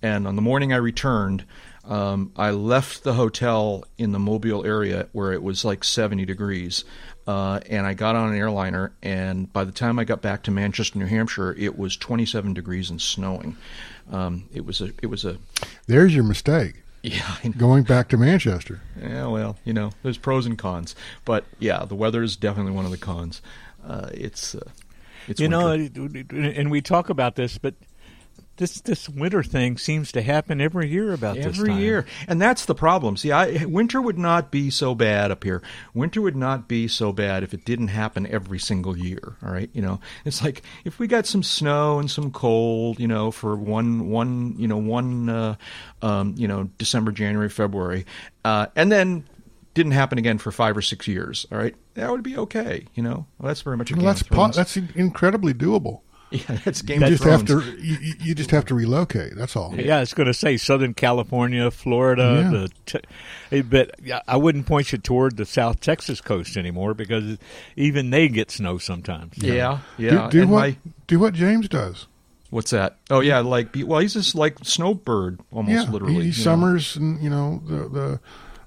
and 0.03 0.27
on 0.27 0.37
the 0.37 0.43
morning 0.43 0.73
I 0.73 0.77
returned, 0.77 1.45
um, 1.85 2.33
I 2.37 2.51
left 2.51 3.05
the 3.05 3.15
hotel 3.15 3.85
in 3.99 4.13
the 4.13 4.19
Mobile 4.19 4.65
area 4.65 5.09
where 5.13 5.33
it 5.33 5.43
was 5.43 5.65
like 5.65 5.85
70 5.85 6.25
degrees. 6.25 6.85
Uh, 7.27 7.59
and 7.71 7.87
I 7.87 7.95
got 7.95 8.17
on 8.17 8.29
an 8.31 8.39
airliner, 8.39 8.93
and 9.03 9.51
by 9.51 9.65
the 9.65 9.73
time 9.73 9.99
I 9.99 10.05
got 10.05 10.21
back 10.21 10.43
to 10.43 10.51
Manchester, 10.51 10.99
New 10.99 11.07
Hampshire, 11.07 11.55
it 11.55 11.79
was 11.79 11.97
27 11.97 12.53
degrees 12.53 12.91
and 12.91 13.01
snowing. 13.01 13.57
Um, 14.13 14.45
it 14.53 14.67
was 14.67 14.83
a, 14.83 14.91
it 15.03 15.07
was 15.07 15.25
a, 15.25 15.39
There's 15.87 16.15
your 16.15 16.25
mistake. 16.25 16.83
yeah, 17.03 17.37
I 17.43 17.49
know. 17.49 17.55
Going 17.57 17.85
back 17.85 18.09
to 18.11 18.19
Manchester. 18.19 18.83
yeah. 19.01 19.27
Well, 19.27 19.57
you 19.65 19.73
know, 19.73 19.93
there's 20.03 20.19
pros 20.19 20.45
and 20.45 20.59
cons, 20.59 20.95
but 21.25 21.45
yeah, 21.59 21.87
the 21.87 21.95
weather 21.95 22.23
is 22.23 22.37
definitely 22.37 22.73
one 22.73 22.85
of 22.85 22.91
the 22.91 22.99
cons. 22.99 23.41
Uh, 23.87 24.11
it's, 24.13 24.55
uh, 24.55 24.69
it's 25.27 25.41
you 25.41 25.49
know, 25.49 25.71
winter. 25.71 26.05
it- 26.19 26.31
it- 26.31 26.57
and 26.59 26.71
we 26.71 26.83
talk 26.83 27.09
about 27.09 27.37
this, 27.37 27.57
but 27.57 27.73
this 28.57 28.81
this 28.81 29.09
winter 29.09 29.43
thing 29.43 29.77
seems 29.79 30.13
to 30.13 30.23
happen 30.23 30.61
every 30.61 30.89
year 30.89 31.13
about 31.13 31.37
this 31.37 31.47
every 31.47 31.71
time. 31.71 31.81
year, 31.81 32.07
and 32.29 32.41
that's 32.41 32.65
the 32.67 32.75
problem. 32.75 33.17
See, 33.17 33.33
I, 33.33 33.65
winter 33.65 34.01
would 34.01 34.19
not 34.19 34.51
be 34.51 34.71
so 34.71 34.95
bad 34.95 35.31
up 35.31 35.45
here. 35.45 35.63
Winter 35.93 36.21
would 36.21 36.37
not 36.37 36.69
be 36.69 36.87
so 36.87 37.13
bad 37.13 37.43
if 37.43 37.53
it 37.53 37.65
didn't 37.65 37.89
happen 37.89 38.27
every 38.27 38.59
single 38.59 38.97
year. 38.97 39.37
All 39.43 39.51
right, 39.53 39.71
you 39.73 39.83
know, 39.83 40.01
it's 40.25 40.43
like 40.43 40.63
if 40.85 40.99
we 40.99 41.07
got 41.07 41.27
some 41.27 41.43
snow 41.43 41.99
and 41.99 42.11
some 42.11 42.31
cold, 42.31 43.01
you 43.01 43.09
know, 43.09 43.31
for 43.31 43.57
one 43.57 44.09
one, 44.09 44.55
you 44.57 44.69
know, 44.69 44.79
one, 44.79 45.29
uh, 45.29 45.57
um, 46.03 46.35
you 46.37 46.47
know, 46.49 46.71
December, 46.79 47.13
January, 47.13 47.49
February, 47.49 48.07
uh, 48.45 48.67
and 48.77 48.91
then 48.93 49.25
didn't 49.75 49.93
happen 49.93 50.19
again 50.19 50.39
for 50.39 50.53
five 50.53 50.77
or 50.77 50.83
six 50.83 51.09
years, 51.09 51.47
all 51.51 51.59
right, 51.59 51.75
that 51.95 52.11
would 52.11 52.23
be 52.23 52.37
okay. 52.39 52.87
You 52.95 53.03
know, 53.03 53.27
well, 53.39 53.49
that's 53.49 53.63
very 53.63 53.77
much 53.77 53.91
a 53.91 53.95
Well, 53.95 54.03
Game 54.03 54.07
that's 54.07 54.21
of 54.21 54.29
po- 54.29 54.49
that's 54.49 54.77
incredibly 54.77 55.53
doable. 55.53 56.01
yeah, 56.49 56.59
that's 56.65 56.83
Game 56.83 57.01
You 57.01 57.07
of 57.07 57.13
just 57.13 57.25
have 57.25 57.47
Thrones. 57.47 57.65
to 57.65 57.81
you, 57.83 57.97
you- 58.01 58.15
you 58.21 58.35
just 58.35 58.51
have 58.51 58.65
to 58.67 58.75
relocate. 58.75 59.35
That's 59.37 59.57
all. 59.57 59.75
Yeah, 59.77 59.99
I 59.99 60.01
was 60.01 60.15
going 60.15 60.27
to 60.27 60.35
say 60.35 60.57
Southern 60.57 60.95
California, 60.95 61.71
Florida, 61.71 62.41
Yeah. 62.45 62.51
the 62.51 62.71
te- 62.87 63.09
eh, 63.59 63.63
but 63.63 63.93
I 64.29 64.37
wouldn't 64.37 64.67
point 64.67 64.93
you 64.93 64.99
toward 64.99 65.37
the 65.37 65.47
South 65.47 65.81
Texas 65.81 66.21
coast 66.21 66.57
anymore 66.57 66.95
because 66.95 67.39
even 67.77 68.11
they 68.11 68.29
get 68.29 68.51
snow 68.51 68.79
sometimes. 68.79 69.33
Yeah, 69.39 69.79
yeah. 69.99 70.29
do 70.31 70.41
do 70.45 70.49
what 70.49 70.59
my- 70.61 70.77
do 71.07 71.19
what 71.19 71.35
James 71.35 71.69
does. 71.69 72.07
what's 72.51 72.71
that? 72.71 72.97
Oh 73.11 73.21
yeah, 73.21 73.41
like 73.41 73.69
well, 73.85 74.01
he's 74.01 74.15
just 74.15 74.35
like 74.35 74.57
snowbird 74.63 75.41
almost 75.53 75.87
yeah, 75.87 75.91
literally. 75.93 76.15
he, 76.15 76.21
he 76.21 76.27
you 76.27 76.33
know. 76.33 76.43
summers 76.45 76.97
and 76.97 77.23
you 77.23 77.31
know 77.31 77.63
the 77.67 77.89
the 77.89 78.21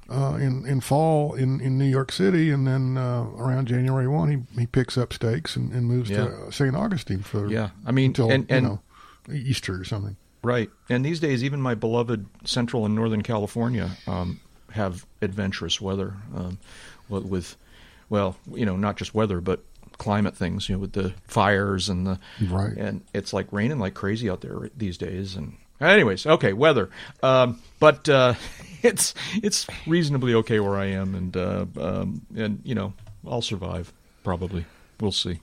uh, 0.09 0.37
in 0.39 0.65
in 0.65 0.79
fall 0.81 1.33
in, 1.33 1.59
in 1.61 1.77
New 1.77 1.85
York 1.89 2.11
City, 2.11 2.49
and 2.51 2.65
then 2.67 2.97
uh, 2.97 3.23
around 3.37 3.67
January 3.67 4.07
one, 4.07 4.29
he 4.53 4.59
he 4.61 4.65
picks 4.67 4.97
up 4.97 5.13
stakes 5.13 5.55
and, 5.55 5.71
and 5.73 5.85
moves 5.87 6.09
Yeah. 6.09 6.25
to 6.27 6.51
St. 6.51 6.75
Augustine 6.75 7.21
for 7.23 7.47
Yeah, 7.49 7.69
I 7.85 7.91
mean, 7.91 8.11
until 8.11 8.31
and, 8.31 8.45
and 8.49 8.65
you 8.65 8.69
know 8.69 8.79
Easter 9.33 9.79
or 9.79 9.83
something. 9.83 10.15
Right. 10.43 10.69
And 10.89 11.03
these 11.03 11.19
days, 11.19 11.43
even 11.43 11.61
my 11.61 11.75
beloved 11.75 12.25
Central 12.45 12.85
and 12.85 12.95
Northern 12.95 13.21
California 13.21 13.97
um, 14.07 14.39
have 14.71 15.05
adventurous 15.21 15.81
weather 15.81 16.13
um, 16.33 16.57
with, 17.09 17.25
with, 17.25 17.57
well, 18.07 18.37
you 18.53 18.65
know, 18.65 18.77
not 18.77 18.95
just 18.95 19.13
weather, 19.13 19.41
but 19.41 19.61
climate 19.97 20.37
things, 20.37 20.69
you 20.69 20.75
know, 20.75 20.79
with 20.79 20.93
the 20.93 21.13
fires 21.27 21.89
and 21.89 22.07
the. 22.07 22.19
Right. 22.47 22.77
And 22.77 23.01
it's 23.13 23.33
like 23.33 23.51
raining 23.51 23.79
like 23.79 23.95
crazy 23.95 24.29
out 24.29 24.39
there 24.41 24.69
these 24.77 24.97
days. 24.97 25.35
And, 25.35 25.57
anyways, 25.81 26.25
okay, 26.25 26.53
weather. 26.53 26.89
Um, 27.23 27.61
but 27.79 28.07
uh, 28.09 28.33
it's 28.83 29.13
it's 29.35 29.67
reasonably 29.85 30.33
okay 30.35 30.59
where 30.59 30.75
I 30.75 30.85
am. 30.87 31.15
And, 31.15 31.37
uh, 31.37 31.65
um, 31.79 32.21
and 32.35 32.61
you 32.63 32.75
know, 32.75 32.93
I'll 33.27 33.41
survive, 33.41 33.91
probably. 34.23 34.65
We'll 34.99 35.11
see. 35.11 35.39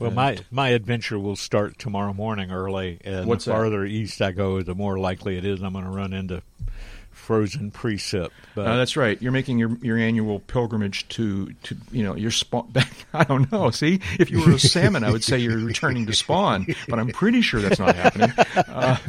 Well, 0.00 0.10
my 0.10 0.38
my 0.50 0.70
adventure 0.70 1.18
will 1.18 1.36
start 1.36 1.78
tomorrow 1.78 2.12
morning 2.12 2.50
early, 2.50 2.98
and 3.04 3.30
the 3.30 3.36
that? 3.36 3.44
farther 3.44 3.84
east 3.84 4.20
I 4.20 4.32
go, 4.32 4.60
the 4.62 4.74
more 4.74 4.98
likely 4.98 5.36
it 5.38 5.44
is 5.44 5.62
I'm 5.62 5.72
going 5.72 5.84
to 5.84 5.90
run 5.90 6.12
into 6.12 6.42
frozen 7.12 7.70
precip. 7.70 8.30
But 8.56 8.66
Uh, 8.66 8.76
that's 8.76 8.96
right. 8.96 9.20
You're 9.22 9.32
making 9.32 9.58
your 9.58 9.76
your 9.82 9.96
annual 9.96 10.40
pilgrimage 10.40 11.08
to 11.10 11.52
to 11.62 11.76
you 11.92 12.02
know 12.02 12.16
your 12.16 12.32
spawn 12.32 12.68
back. 12.72 12.92
I 13.14 13.22
don't 13.24 13.50
know. 13.52 13.70
See, 13.70 14.00
if 14.18 14.30
you 14.32 14.44
were 14.44 14.52
a 14.52 14.58
salmon, 14.58 15.04
I 15.04 15.10
would 15.10 15.22
say 15.24 15.38
you're 15.38 15.58
returning 15.58 16.06
to 16.06 16.12
spawn, 16.12 16.66
but 16.88 16.98
I'm 16.98 17.08
pretty 17.08 17.40
sure 17.40 17.60
that's 17.60 17.78
not 17.78 17.94
happening. 17.94 18.32
Uh, 18.56 18.96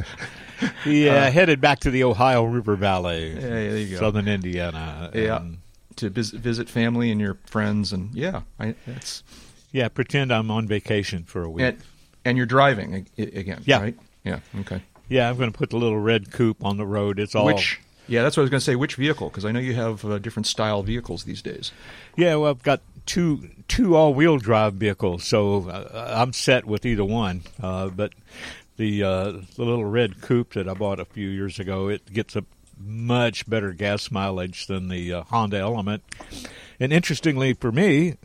yeah, 0.86 1.30
headed 1.30 1.62
back 1.62 1.80
to 1.82 1.92
the 1.92 2.04
Ohio 2.04 2.44
River 2.44 2.76
Valley, 2.76 3.34
Yeah, 3.34 3.40
there 3.40 3.78
you 3.78 3.96
go. 3.96 4.00
southern 4.00 4.28
Indiana. 4.28 5.12
yeah, 5.14 5.38
and, 5.38 5.58
to 5.98 6.10
visit, 6.10 6.40
visit 6.40 6.70
family 6.70 7.12
and 7.12 7.22
your 7.22 7.38
friends, 7.46 7.94
and 7.94 8.14
yeah, 8.14 8.42
I, 8.60 8.76
that's 8.86 9.24
yeah. 9.72 9.88
Pretend 9.88 10.32
I'm 10.32 10.52
on 10.52 10.68
vacation 10.68 11.24
for 11.24 11.44
a 11.44 11.50
week. 11.50 11.64
and 11.66 11.78
and 12.26 12.38
you're 12.38 12.46
driving 12.46 13.08
again. 13.18 13.62
Yeah. 13.66 13.80
right. 13.80 13.98
Yeah. 14.24 14.40
Okay. 14.62 14.82
yeah, 15.08 15.30
I'm 15.30 15.38
going 15.38 15.52
to 15.52 15.58
put 15.58 15.70
the 15.70 15.78
little 15.78 16.00
red 16.00 16.32
coupe 16.32 16.66
on 16.66 16.78
the 16.78 16.86
road. 16.86 17.20
It's 17.20 17.36
all 17.36 17.46
Which 17.46 17.80
yeah, 18.08 18.24
that's 18.24 18.38
what 18.38 18.42
I 18.42 18.44
was 18.46 18.50
going 18.50 18.60
to 18.60 18.66
say. 18.66 18.76
Which 18.76 18.96
vehicle? 18.96 19.30
Because 19.30 19.46
I 19.46 19.52
know 19.52 19.60
you 19.60 19.74
have 19.74 20.06
uh, 20.06 20.20
different 20.20 20.48
style 20.48 20.84
vehicles 20.84 21.24
these 21.24 21.42
days. 21.42 21.72
Yeah, 22.16 22.36
well, 22.36 22.52
I've 22.52 22.64
got 22.64 22.82
two 23.06 23.50
two 23.68 23.96
all 23.96 24.14
wheel 24.14 24.38
drive 24.38 24.74
vehicles, 24.74 25.24
so 25.24 25.70
uh, 25.70 26.14
I'm 26.16 26.34
set 26.34 26.66
with 26.66 26.86
either 26.86 27.06
one. 27.06 27.44
Uh, 27.62 27.90
but 27.90 28.14
the 28.78 29.04
uh, 29.04 29.32
the 29.32 29.64
little 29.64 29.86
red 29.86 30.22
coupe 30.22 30.54
that 30.54 30.68
I 30.68 30.74
bought 30.74 31.00
a 31.00 31.06
few 31.06 31.28
years 31.30 31.60
ago, 31.60 31.88
it 31.88 32.12
gets 32.12 32.36
a 32.36 32.44
much 32.78 33.50
better 33.50 33.72
gas 33.72 34.12
mileage 34.12 34.68
than 34.68 34.90
the 34.90 35.14
uh, 35.14 35.24
Honda 35.24 35.58
Element. 35.58 36.04
And 36.80 36.92
interestingly 36.92 37.54
for 37.54 37.72
me, 37.72 38.16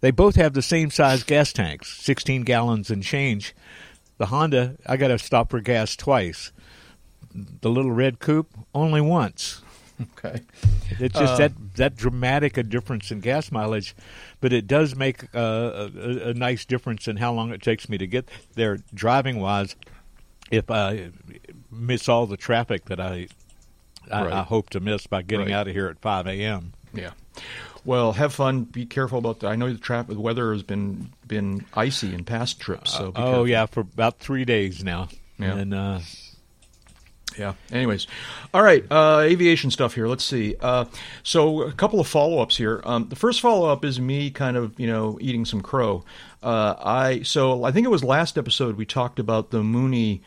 they 0.00 0.10
both 0.10 0.36
have 0.36 0.52
the 0.52 0.62
same 0.62 0.90
size 0.90 1.24
gas 1.24 1.52
tanks, 1.52 1.98
16 2.00 2.42
gallons 2.42 2.90
and 2.90 3.02
change. 3.02 3.54
The 4.18 4.26
Honda, 4.26 4.76
I 4.86 4.96
got 4.96 5.08
to 5.08 5.18
stop 5.18 5.50
for 5.50 5.60
gas 5.60 5.96
twice. 5.96 6.52
The 7.34 7.70
little 7.70 7.92
red 7.92 8.18
coupe, 8.18 8.52
only 8.74 9.00
once. 9.00 9.62
Okay. 10.00 10.40
It's 11.00 11.18
just 11.18 11.38
that 11.38 11.52
that 11.76 11.96
dramatic 11.96 12.56
a 12.56 12.62
difference 12.62 13.10
in 13.10 13.20
gas 13.20 13.50
mileage, 13.50 13.94
but 14.40 14.52
it 14.52 14.66
does 14.66 14.94
make 14.94 15.24
uh, 15.34 15.88
a, 15.96 16.28
a 16.30 16.34
nice 16.34 16.64
difference 16.64 17.08
in 17.08 17.16
how 17.16 17.32
long 17.32 17.50
it 17.52 17.62
takes 17.62 17.88
me 17.88 17.98
to 17.98 18.06
get 18.06 18.28
there 18.54 18.78
driving 18.94 19.40
wise. 19.40 19.74
If 20.50 20.70
I 20.70 21.10
miss 21.70 22.08
all 22.08 22.26
the 22.26 22.36
traffic 22.36 22.86
that 22.86 23.00
I 23.00 23.28
I, 24.10 24.22
Right. 24.24 24.32
I 24.32 24.42
hope 24.42 24.70
to 24.70 24.80
miss 24.80 25.06
by 25.06 25.22
getting 25.22 25.46
Right. 25.46 25.54
out 25.54 25.68
of 25.68 25.74
here 25.74 25.88
at 25.88 25.98
five 25.98 26.26
a.m. 26.26 26.72
Yeah. 26.94 27.10
Well, 27.84 28.12
have 28.12 28.32
fun. 28.34 28.64
Be 28.64 28.86
careful 28.86 29.18
about 29.18 29.40
that. 29.40 29.48
I 29.48 29.56
know 29.56 29.70
the 29.72 29.78
traffic. 29.78 30.14
The 30.14 30.20
weather 30.20 30.52
has 30.52 30.62
been 30.62 31.10
been 31.26 31.64
icy 31.74 32.14
in 32.14 32.24
past 32.24 32.60
trips. 32.60 32.92
So 32.92 33.08
Oh 33.08 33.12
careful. 33.12 33.48
yeah, 33.48 33.66
for 33.66 33.80
about 33.80 34.18
three 34.20 34.44
days 34.44 34.82
now. 34.82 35.08
Yeah. 35.38 35.56
And 35.56 35.74
uh, 35.74 35.98
Yeah. 37.38 37.54
Anyways, 37.72 38.06
all 38.52 38.62
right. 38.62 38.84
Uh, 38.90 39.20
aviation 39.22 39.70
stuff 39.70 39.94
here. 39.94 40.08
Let's 40.08 40.24
see. 40.24 40.56
Uh, 40.60 40.86
so 41.22 41.62
a 41.62 41.72
couple 41.72 42.00
of 42.00 42.08
follow 42.08 42.40
ups 42.40 42.56
here. 42.56 42.80
Um, 42.84 43.08
the 43.08 43.16
first 43.16 43.40
follow 43.40 43.68
up 43.68 43.84
is 43.84 44.00
me 44.00 44.30
kind 44.30 44.56
of 44.56 44.78
you 44.78 44.86
know 44.86 45.18
eating 45.20 45.44
some 45.44 45.60
crow. 45.60 46.04
Uh, 46.42 46.74
I 46.78 47.22
so 47.22 47.64
I 47.64 47.70
think 47.70 47.86
it 47.86 47.90
was 47.90 48.02
last 48.02 48.36
episode 48.36 48.76
we 48.76 48.86
talked 48.86 49.18
about 49.18 49.50
the 49.50 49.62
Mooney. 49.62 50.20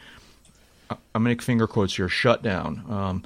I'm 0.89 0.97
gonna 1.13 1.23
make 1.29 1.41
finger 1.41 1.67
quotes 1.67 1.95
here. 1.95 2.09
Shutdown. 2.09 2.83
Um, 2.89 3.23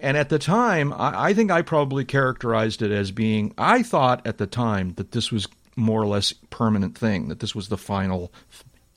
and 0.00 0.16
at 0.16 0.28
the 0.28 0.38
time, 0.38 0.92
I, 0.92 1.28
I 1.28 1.34
think 1.34 1.50
I 1.50 1.62
probably 1.62 2.04
characterized 2.04 2.82
it 2.82 2.90
as 2.90 3.10
being. 3.10 3.54
I 3.58 3.82
thought 3.82 4.26
at 4.26 4.38
the 4.38 4.46
time 4.46 4.94
that 4.94 5.12
this 5.12 5.32
was 5.32 5.48
more 5.76 6.00
or 6.02 6.06
less 6.06 6.32
permanent 6.50 6.96
thing. 6.96 7.28
That 7.28 7.40
this 7.40 7.54
was 7.54 7.68
the 7.68 7.78
final 7.78 8.30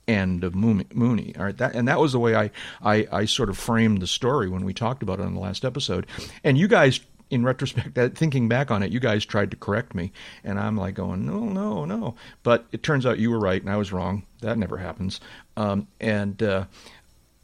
end 0.07 0.43
of 0.43 0.55
Mooney. 0.55 1.33
All 1.37 1.45
right, 1.45 1.57
that 1.57 1.75
and 1.75 1.87
that 1.87 1.99
was 1.99 2.11
the 2.11 2.19
way 2.19 2.35
I, 2.35 2.51
I 2.81 3.07
I 3.11 3.25
sort 3.25 3.49
of 3.49 3.57
framed 3.57 4.01
the 4.01 4.07
story 4.07 4.49
when 4.49 4.65
we 4.65 4.73
talked 4.73 5.03
about 5.03 5.19
it 5.19 5.25
on 5.25 5.33
the 5.33 5.39
last 5.39 5.63
episode. 5.65 6.05
And 6.43 6.57
you 6.57 6.67
guys, 6.67 6.99
in 7.29 7.43
retrospect, 7.43 7.95
that 7.95 8.17
thinking 8.17 8.47
back 8.47 8.71
on 8.71 8.83
it, 8.83 8.91
you 8.91 8.99
guys 8.99 9.25
tried 9.25 9.51
to 9.51 9.57
correct 9.57 9.95
me, 9.95 10.11
and 10.43 10.59
I'm 10.59 10.77
like 10.77 10.95
going, 10.95 11.25
no, 11.25 11.39
no, 11.45 11.85
no. 11.85 12.15
But 12.43 12.65
it 12.71 12.83
turns 12.83 13.05
out 13.05 13.19
you 13.19 13.31
were 13.31 13.39
right 13.39 13.61
and 13.61 13.71
I 13.71 13.77
was 13.77 13.91
wrong. 13.93 14.23
That 14.41 14.57
never 14.57 14.77
happens. 14.77 15.19
Um, 15.55 15.87
and 15.99 16.41
uh, 16.43 16.65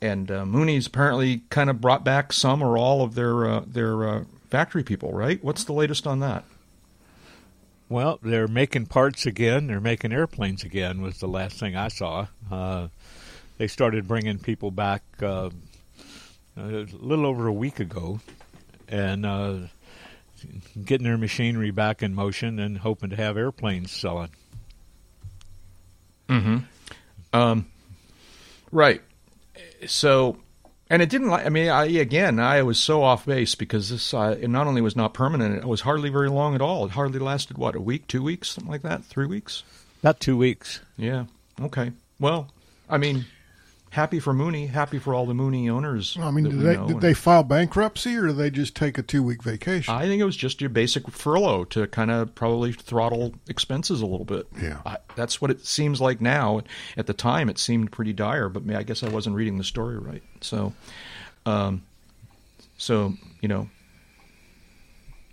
and 0.02 0.30
uh, 0.30 0.46
Mooney's 0.46 0.88
apparently 0.88 1.44
kind 1.50 1.70
of 1.70 1.82
brought 1.82 2.04
back 2.04 2.34
some 2.34 2.62
or 2.62 2.78
all 2.78 3.02
of 3.02 3.16
their 3.16 3.48
uh, 3.48 3.64
their 3.66 4.08
uh, 4.08 4.24
factory 4.50 4.84
people. 4.84 5.14
Right? 5.14 5.44
What's 5.44 5.64
the 5.64 5.74
latest 5.74 6.06
on 6.08 6.20
that? 6.20 6.44
Well, 7.90 8.20
they're 8.22 8.48
making 8.48 8.86
parts 8.86 9.26
again. 9.26 9.68
They're 9.68 9.82
making 9.82 10.14
airplanes 10.14 10.64
again. 10.64 11.02
Was 11.02 11.18
the 11.18 11.28
last 11.28 11.60
thing 11.60 11.76
I 11.76 11.88
saw. 11.88 12.28
Uh, 12.50 12.88
they 13.58 13.68
started 13.68 14.08
bringing 14.08 14.38
people 14.40 14.72
back 14.72 15.04
uh, 15.22 15.50
a 16.56 16.62
little 16.62 17.26
over 17.26 17.48
a 17.48 17.54
week 17.54 17.80
ago, 17.80 18.20
and 18.88 19.26
uh, 19.26 19.58
getting 20.86 21.06
their 21.06 21.18
machinery 21.18 21.72
back 21.72 22.04
in 22.04 22.14
motion 22.14 22.60
and 22.60 22.78
hoping 22.78 23.10
to 23.10 23.16
have 23.16 23.38
airplanes 23.38 23.92
selling. 23.92 24.30
Right. 28.72 29.02
So, 29.88 30.38
and 30.90 31.02
it 31.02 31.10
didn't. 31.10 31.30
li- 31.30 31.44
I 31.46 31.50
mean, 31.50 31.70
I 31.70 31.86
again, 31.86 32.40
I 32.40 32.64
was 32.64 32.80
so 32.80 33.04
off 33.04 33.26
base 33.26 33.56
because 33.56 33.90
this. 33.90 34.14
Uh, 34.14 34.38
it 34.40 34.50
not 34.50 34.68
only 34.68 34.82
was 34.82 34.96
not 34.96 35.14
permanent, 35.14 35.58
it 35.58 35.66
was 35.68 35.82
hardly 35.82 36.10
very 36.10 36.30
long 36.30 36.56
at 36.56 36.62
all. 36.62 36.86
It 36.86 36.92
hardly 36.92 37.20
lasted 37.20 37.58
what 37.58 37.76
a 37.76 37.82
week, 37.82 38.08
two 38.08 38.24
weeks, 38.24 38.50
something 38.50 38.72
like 38.72 38.82
that, 38.84 39.04
three 39.06 39.26
weeks. 39.28 39.64
About 40.02 40.20
two 40.20 40.38
weeks. 40.38 40.80
Yeah. 40.98 41.26
Okay. 41.62 41.92
Well, 42.20 42.48
I 42.90 42.98
mean, 42.98 43.26
happy 43.92 44.20
for 44.20 44.34
Mooney. 44.34 44.68
Happy 44.68 45.00
for 45.00 45.14
all 45.14 45.26
the 45.26 45.34
Mooney 45.34 45.70
owners. 45.70 46.18
I 46.20 46.32
mean, 46.32 46.46
did 46.46 46.60
they 46.60 46.76
know. 46.76 46.88
did 46.88 47.02
they 47.02 47.14
file 47.14 47.44
bankruptcy 47.44 48.16
or 48.16 48.28
did 48.28 48.38
they 48.38 48.50
just 48.50 48.76
take 48.76 48.98
a 48.98 49.02
two 49.02 49.24
week 49.24 49.44
vacation? 49.44 49.94
I 49.94 50.06
think 50.06 50.22
it 50.22 50.26
was 50.26 50.36
just 50.38 50.62
your 50.62 50.70
basic 50.70 51.10
furlough 51.10 51.66
to 51.66 51.88
kind 51.88 52.12
of 52.12 52.34
probably 52.36 52.72
throttle 52.72 53.34
expenses 53.48 54.02
a 54.02 54.06
little 54.06 54.26
bit. 54.26 54.48
Yeah. 54.62 54.82
I, 54.86 54.98
that's 55.16 55.42
what 55.42 55.52
it 55.52 55.66
seems 55.66 56.00
like 56.02 56.22
now. 56.22 56.62
At 56.98 57.08
the 57.08 57.14
time, 57.14 57.50
it 57.50 57.58
seemed 57.58 57.92
pretty 57.92 58.14
dire, 58.14 58.50
but 58.50 58.64
I 58.76 58.84
guess 58.84 59.04
I 59.04 59.10
wasn't 59.10 59.36
reading 59.36 59.58
the 59.58 59.64
story 59.64 59.98
right. 59.98 60.24
So, 60.42 60.74
um, 61.46 61.84
so 62.78 63.14
you 63.42 63.48
know, 63.48 63.70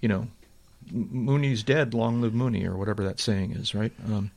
you 0.01 0.09
know, 0.09 0.27
Mooney's 0.91 1.63
dead. 1.63 1.95
Long 1.95 2.21
live 2.21 2.35
Mooney, 2.35 2.67
or 2.67 2.77
whatever 2.77 3.05
that 3.05 3.21
saying 3.21 3.53
is, 3.53 3.75
right? 3.75 3.93
Um, 4.07 4.31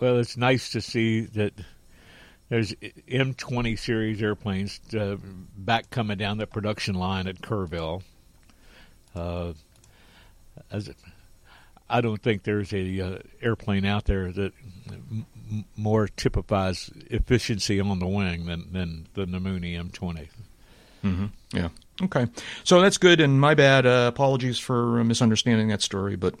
Well, 0.00 0.18
it's 0.18 0.36
nice 0.36 0.70
to 0.70 0.80
see 0.80 1.22
that 1.22 1.52
there's 2.48 2.72
M20 3.08 3.78
series 3.78 4.22
airplanes 4.22 4.80
uh, 4.94 5.16
back 5.56 5.90
coming 5.90 6.16
down 6.18 6.38
the 6.38 6.46
production 6.46 6.94
line 6.94 7.26
at 7.26 7.40
Kerrville. 7.40 8.02
Uh, 9.14 9.52
as 10.70 10.90
I 11.90 12.00
don't 12.00 12.22
think 12.22 12.42
there's 12.42 12.72
a 12.72 13.00
uh, 13.00 13.18
airplane 13.40 13.84
out 13.84 14.04
there 14.04 14.30
that 14.32 14.52
m- 14.88 15.26
more 15.76 16.08
typifies 16.08 16.90
efficiency 17.06 17.80
on 17.80 17.98
the 17.98 18.06
wing 18.06 18.46
than 18.46 18.72
than, 18.72 19.06
than 19.14 19.32
the 19.32 19.40
Mooney 19.40 19.74
M20. 19.74 20.28
yeah. 21.52 21.68
Okay, 22.02 22.26
so 22.64 22.80
that's 22.80 22.98
good, 22.98 23.20
and 23.20 23.40
my 23.40 23.54
bad. 23.54 23.86
Uh, 23.86 24.06
apologies 24.08 24.58
for 24.58 25.02
misunderstanding 25.04 25.68
that 25.68 25.82
story, 25.82 26.16
but 26.16 26.34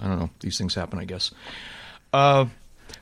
I 0.00 0.06
don't 0.08 0.18
know. 0.18 0.30
These 0.40 0.58
things 0.58 0.74
happen, 0.74 0.98
I 0.98 1.04
guess. 1.04 1.30
Uh, 2.12 2.46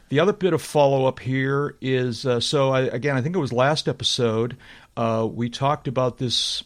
the 0.09 0.21
other 0.21 0.33
bit 0.33 0.53
of 0.53 0.63
follow 0.63 1.07
up 1.07 1.21
here 1.21 1.77
is 1.81 2.27
uh, 2.27 2.41
so 2.41 2.71
I, 2.71 2.83
again, 2.83 3.17
I 3.17 3.23
think 3.23 3.37
it 3.37 3.41
was 3.41 3.53
last 3.53 3.89
episode 3.89 4.57
uh, 4.99 5.29
we 5.31 5.49
talked 5.49 5.87
about 5.87 6.19
this. 6.19 6.65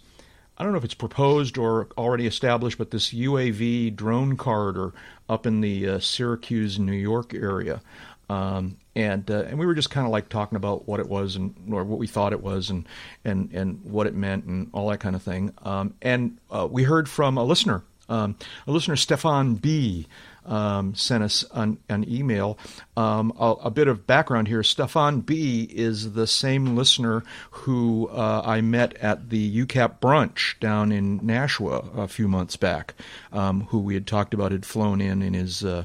I 0.57 0.65
don't 0.65 0.73
know 0.73 0.79
if 0.79 0.85
it's 0.85 0.95
proposed 0.95 1.59
or 1.59 1.89
already 1.99 2.27
established, 2.27 2.79
but 2.79 2.91
this 2.91 3.13
UAV 3.13 3.95
drone 3.95 4.39
corridor 4.39 4.95
up 5.29 5.47
in 5.47 5.61
the 5.61 5.89
uh, 5.89 5.99
Syracuse, 5.99 6.79
New 6.79 6.93
York 6.93 7.35
area. 7.35 7.83
Um, 8.31 8.79
and 8.97 9.31
uh, 9.31 9.43
and 9.43 9.59
we 9.59 9.67
were 9.67 9.75
just 9.75 9.91
kind 9.91 10.07
of 10.07 10.13
like 10.13 10.31
talking 10.31 10.57
about 10.57 10.89
what 10.89 10.99
it 10.99 11.09
was 11.09 11.37
and 11.37 11.55
or 11.71 11.85
what 11.85 11.99
we 11.99 12.07
thought 12.07 12.33
it 12.33 12.43
was 12.43 12.71
and 12.71 12.89
and 13.25 13.51
and 13.53 13.85
what 13.85 14.07
it 14.07 14.15
meant 14.15 14.45
and 14.45 14.71
all 14.73 14.89
that 14.89 15.01
kind 15.01 15.15
of 15.15 15.23
thing. 15.23 15.53
Um, 15.63 15.95
and 16.01 16.39
uh, 16.51 16.67
we 16.71 16.85
heard 16.85 17.11
from 17.11 17.37
a 17.37 17.45
listener, 17.45 17.83
um, 18.09 18.37
a 18.67 18.73
listener, 18.73 18.97
Stefan 18.97 19.57
B 19.57 20.07
um, 20.47 20.95
sent 20.95 21.23
us 21.23 21.45
an, 21.53 21.79
an 21.89 22.09
email. 22.09 22.59
Um, 22.97 23.33
a, 23.39 23.53
a, 23.65 23.71
bit 23.71 23.89
of 23.89 24.07
background 24.07 24.49
here 24.49 24.63
Stefan 24.63 25.21
B 25.21 25.69
is 25.71 26.13
the 26.13 26.27
same 26.27 26.77
listener 26.77 27.23
who 27.51 28.09
uh, 28.09 28.43
I 28.45 28.61
met 28.61 28.97
at 28.99 29.31
the 29.31 29.65
UCAP 29.65 30.01
brunch 30.01 30.59
down 30.61 30.93
in 30.93 31.21
Nashua 31.23 31.85
a 31.97 32.09
few 32.09 32.29
months 32.29 32.57
back, 32.57 32.95
um, 33.33 33.63
who 33.69 33.79
we 33.79 33.95
had 33.95 34.07
talked 34.07 34.35
about 34.35 34.53
had 34.53 34.67
flown 34.67 35.01
in 35.01 35.23
in 35.23 35.35
his, 35.35 35.65
uh, 35.65 35.85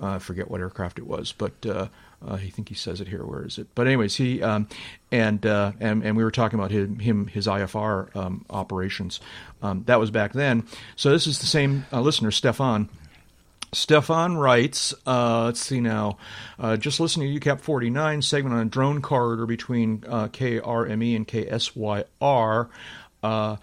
I 0.00 0.18
forget 0.18 0.50
what 0.50 0.60
aircraft 0.60 0.98
it 0.98 1.06
was, 1.06 1.32
but. 1.32 1.52
Uh, 1.64 1.88
uh, 2.26 2.34
I 2.34 2.48
think 2.48 2.68
he 2.68 2.74
says 2.74 3.00
it 3.00 3.08
here. 3.08 3.24
Where 3.24 3.44
is 3.44 3.58
it? 3.58 3.66
But 3.74 3.86
anyways, 3.86 4.16
he 4.16 4.42
um, 4.42 4.68
and, 5.12 5.44
uh, 5.44 5.72
and 5.78 6.02
and 6.02 6.16
we 6.16 6.24
were 6.24 6.30
talking 6.30 6.58
about 6.58 6.70
him, 6.70 6.98
him 6.98 7.26
his 7.26 7.46
IFR 7.46 8.14
um, 8.16 8.44
operations. 8.48 9.20
Um, 9.62 9.84
that 9.86 10.00
was 10.00 10.10
back 10.10 10.32
then. 10.32 10.66
So 10.96 11.10
this 11.10 11.26
is 11.26 11.40
the 11.40 11.46
same 11.46 11.84
uh, 11.92 12.00
listener, 12.00 12.30
Stefan, 12.30 12.88
Stefan 13.74 14.36
writes, 14.36 14.94
uh, 15.06 15.44
let's 15.46 15.60
see 15.60 15.80
now, 15.80 16.16
uh, 16.58 16.76
just 16.76 17.00
listening 17.00 17.38
to 17.38 17.40
UCAP 17.40 17.60
49 17.60 18.22
segment 18.22 18.54
on 18.54 18.66
a 18.66 18.70
drone 18.70 19.02
corridor 19.02 19.46
between 19.46 20.04
uh, 20.06 20.28
KRME 20.28 21.16
and 21.16 21.28
KSYR. 21.28 22.68
Uh, 23.22 23.56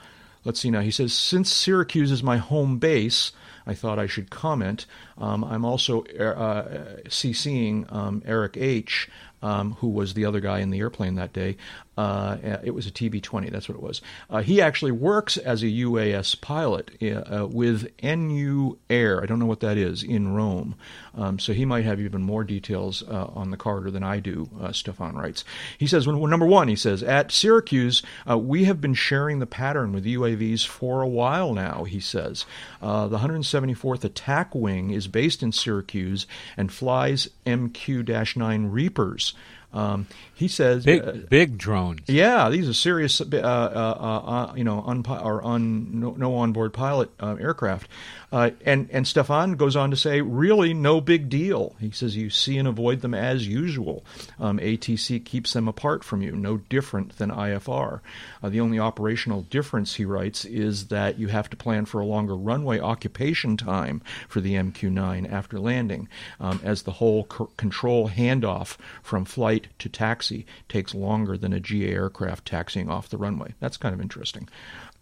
let's 0.43 0.59
see 0.59 0.69
now, 0.69 0.81
he 0.81 0.91
says, 0.91 1.13
since 1.13 1.51
Syracuse 1.51 2.11
is 2.11 2.21
my 2.21 2.37
home 2.37 2.77
base, 2.77 3.31
I 3.65 3.73
thought 3.73 3.99
I 3.99 4.07
should 4.07 4.29
comment. 4.29 4.85
Um, 5.17 5.43
I'm 5.43 5.65
also 5.65 6.03
uh, 6.03 6.97
CCing 7.05 7.91
um, 7.93 8.21
Eric 8.25 8.57
H., 8.57 9.09
um, 9.41 9.73
who 9.73 9.87
was 9.87 10.13
the 10.13 10.25
other 10.25 10.39
guy 10.39 10.59
in 10.59 10.69
the 10.69 10.79
airplane 10.79 11.15
that 11.15 11.33
day. 11.33 11.57
Uh, 11.97 12.59
it 12.63 12.73
was 12.73 12.87
a 12.87 12.91
TB 12.91 13.21
20, 13.21 13.49
that's 13.49 13.67
what 13.67 13.75
it 13.75 13.83
was. 13.83 14.01
Uh, 14.29 14.41
he 14.41 14.61
actually 14.61 14.91
works 14.91 15.37
as 15.37 15.61
a 15.61 15.67
UAS 15.67 16.39
pilot 16.39 16.91
uh, 17.03 17.45
with 17.45 17.91
NU 18.01 18.77
Air. 18.89 19.21
I 19.21 19.25
don't 19.25 19.39
know 19.39 19.45
what 19.45 19.59
that 19.59 19.77
is 19.77 20.01
in 20.01 20.33
Rome. 20.33 20.75
Um, 21.13 21.37
so 21.37 21.53
he 21.53 21.65
might 21.65 21.83
have 21.83 21.99
even 21.99 22.23
more 22.23 22.43
details 22.43 23.03
uh, 23.03 23.25
on 23.35 23.51
the 23.51 23.57
corridor 23.57 23.91
than 23.91 24.03
I 24.03 24.19
do, 24.19 24.49
uh, 24.61 24.71
Stefan 24.71 25.15
writes. 25.15 25.43
He 25.77 25.85
says, 25.85 26.07
well, 26.07 26.25
number 26.25 26.45
one, 26.45 26.69
he 26.69 26.77
says, 26.77 27.03
at 27.03 27.31
Syracuse, 27.31 28.01
uh, 28.27 28.37
we 28.37 28.63
have 28.63 28.79
been 28.79 28.93
sharing 28.93 29.39
the 29.39 29.45
pattern 29.45 29.91
with 29.91 30.05
UAVs 30.05 30.65
for 30.65 31.01
a 31.01 31.07
while 31.07 31.53
now, 31.53 31.83
he 31.83 31.99
says. 31.99 32.45
the 32.79 33.17
174th 33.19 34.03
Attack 34.03 34.55
Wing 34.55 34.91
is 34.91 35.07
based 35.07 35.43
in 35.43 35.51
Syracuse 35.51 36.25
and 36.55 36.71
flies 36.71 37.27
MQ 37.45 38.35
9 38.37 38.65
Reapers. 38.67 39.30
Um, 39.73 40.05
he 40.41 40.47
says 40.47 40.83
big, 40.83 41.07
uh, 41.07 41.11
big 41.29 41.55
drones. 41.55 42.01
Yeah, 42.07 42.49
these 42.49 42.67
are 42.67 42.73
serious, 42.73 43.21
uh, 43.21 43.25
uh, 43.31 44.49
uh 44.49 44.53
you 44.55 44.63
know, 44.63 44.81
un- 44.81 45.05
or 45.07 45.45
un- 45.45 45.99
no, 45.99 46.15
no 46.17 46.35
onboard 46.37 46.73
pilot 46.73 47.11
uh, 47.19 47.35
aircraft. 47.39 47.87
Uh, 48.31 48.49
and 48.65 48.89
and 48.91 49.05
Stefan 49.05 49.53
goes 49.53 49.75
on 49.75 49.91
to 49.91 49.97
say, 49.97 50.21
really, 50.21 50.73
no 50.73 50.99
big 50.99 51.29
deal. 51.29 51.75
He 51.79 51.91
says 51.91 52.15
you 52.15 52.31
see 52.31 52.57
and 52.57 52.67
avoid 52.67 53.01
them 53.01 53.13
as 53.13 53.47
usual. 53.47 54.03
Um, 54.39 54.57
ATC 54.57 55.23
keeps 55.23 55.53
them 55.53 55.67
apart 55.67 56.03
from 56.03 56.23
you, 56.23 56.31
no 56.31 56.57
different 56.57 57.17
than 57.17 57.29
IFR. 57.29 57.99
the 58.41 58.61
only 58.61 58.79
operational 58.79 59.43
difference, 59.43 59.95
he 59.95 60.05
writes, 60.05 60.43
is 60.45 60.87
that 60.87 61.19
you 61.19 61.27
have 61.27 61.51
to 61.51 61.57
plan 61.57 61.85
for 61.85 62.01
a 62.01 62.05
longer 62.05 62.35
runway 62.35 62.79
occupation 62.79 63.57
time 63.57 64.01
for 64.27 64.41
the 64.41 64.55
MQ-9 64.55 65.31
after 65.31 65.59
landing, 65.59 66.07
um, 66.39 66.59
as 66.63 66.81
the 66.81 66.93
whole 66.93 67.27
c- 67.31 67.45
control 67.57 68.09
handoff 68.09 68.77
from 69.03 69.23
flight 69.23 69.67
to 69.77 69.89
taxi 69.89 70.30
takes 70.69 70.93
longer 70.93 71.37
than 71.37 71.53
a 71.53 71.59
GA 71.59 71.93
aircraft 71.93 72.45
taxiing 72.45 72.89
off 72.89 73.09
the 73.09 73.17
runway. 73.17 73.53
That's 73.59 73.77
kind 73.77 73.93
of 73.93 74.01
interesting. 74.01 74.47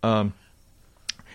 Um, 0.03 0.33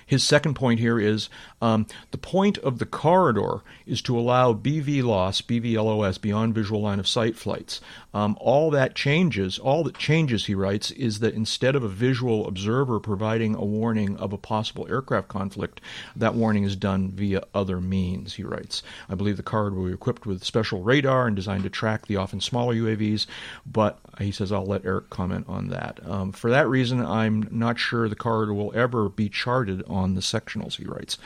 his 0.06 0.22
second 0.22 0.54
point 0.54 0.80
here 0.80 0.98
is 0.98 1.28
um, 1.60 1.86
the 2.10 2.18
point 2.18 2.58
of 2.58 2.78
the 2.78 2.86
corridor 2.86 3.62
is 3.86 4.02
to 4.02 4.18
allow 4.18 4.52
BV 4.52 5.02
loss, 5.02 5.40
BVLOS, 5.40 6.20
beyond 6.20 6.54
visual 6.54 6.80
line 6.80 6.98
of 6.98 7.08
sight 7.08 7.36
flights. 7.36 7.80
Um, 8.12 8.36
all 8.40 8.70
that 8.70 8.94
changes, 8.94 9.58
all 9.58 9.82
that 9.84 9.98
changes, 9.98 10.46
he 10.46 10.54
writes, 10.54 10.90
is 10.92 11.18
that 11.20 11.34
instead 11.34 11.74
of 11.74 11.82
a 11.82 11.88
visual 11.88 12.46
observer 12.46 13.00
providing 13.00 13.54
a 13.54 13.64
warning 13.64 14.16
of 14.18 14.32
a 14.32 14.38
possible 14.38 14.86
aircraft 14.88 15.28
conflict, 15.28 15.80
that 16.14 16.34
warning 16.34 16.64
is 16.64 16.76
done 16.76 17.10
via 17.10 17.42
other 17.54 17.80
means, 17.80 18.34
he 18.34 18.44
writes. 18.44 18.82
I 19.08 19.14
believe 19.14 19.36
the 19.36 19.42
corridor 19.42 19.76
will 19.76 19.88
be 19.88 19.94
equipped 19.94 20.26
with 20.26 20.44
special 20.44 20.82
radar 20.82 21.26
and 21.26 21.34
designed 21.34 21.64
to 21.64 21.70
track 21.70 22.06
the 22.06 22.16
often 22.16 22.40
smaller 22.40 22.74
UAVs, 22.74 23.26
but 23.66 23.98
he 24.18 24.30
says 24.30 24.52
I'll 24.52 24.66
let 24.66 24.84
Eric 24.84 25.10
comment 25.10 25.46
on 25.48 25.68
that. 25.68 25.98
Um, 26.08 26.32
for 26.32 26.50
that 26.50 26.68
reason, 26.68 27.04
I'm 27.04 27.48
not 27.50 27.78
sure 27.78 28.08
the 28.08 28.14
corridor 28.14 28.54
will 28.54 28.72
ever 28.74 29.08
be 29.08 29.28
charted 29.28 29.82
on 29.94 30.14
the 30.14 30.20
sectionals, 30.20 30.76
he 30.76 30.84
writes. 30.84 31.16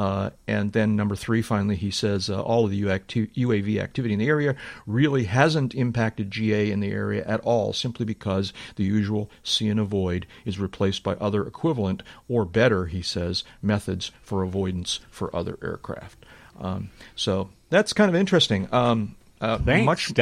Uh, 0.00 0.30
and 0.48 0.72
then 0.72 0.96
number 0.96 1.14
three, 1.14 1.42
finally, 1.42 1.76
he 1.76 1.90
says 1.90 2.30
uh, 2.30 2.40
all 2.40 2.64
of 2.64 2.70
the 2.70 2.82
UAV 2.82 3.78
activity 3.78 4.14
in 4.14 4.18
the 4.18 4.28
area 4.28 4.56
really 4.86 5.24
hasn't 5.24 5.74
impacted 5.74 6.30
GA 6.30 6.70
in 6.70 6.80
the 6.80 6.90
area 6.90 7.22
at 7.26 7.40
all, 7.40 7.74
simply 7.74 8.06
because 8.06 8.54
the 8.76 8.84
usual 8.84 9.30
see 9.44 9.68
and 9.68 9.78
avoid 9.78 10.26
is 10.46 10.58
replaced 10.58 11.02
by 11.02 11.16
other 11.16 11.46
equivalent 11.46 12.02
or 12.30 12.46
better, 12.46 12.86
he 12.86 13.02
says, 13.02 13.44
methods 13.60 14.10
for 14.22 14.42
avoidance 14.42 15.00
for 15.10 15.34
other 15.36 15.58
aircraft. 15.62 16.24
Um, 16.58 16.88
so 17.14 17.50
that's 17.68 17.92
kind 17.92 18.08
of 18.08 18.14
interesting. 18.14 18.72
Um, 18.72 19.16
uh, 19.38 19.58
Thanks, 19.58 19.84
much. 19.84 20.14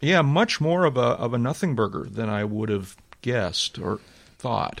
Yeah, 0.00 0.22
much 0.22 0.58
more 0.58 0.86
of 0.86 0.96
a 0.96 1.00
of 1.00 1.34
a 1.34 1.38
nothing 1.38 1.74
burger 1.74 2.06
than 2.10 2.30
I 2.30 2.44
would 2.44 2.70
have 2.70 2.96
guessed 3.20 3.78
or 3.78 4.00
thought. 4.38 4.80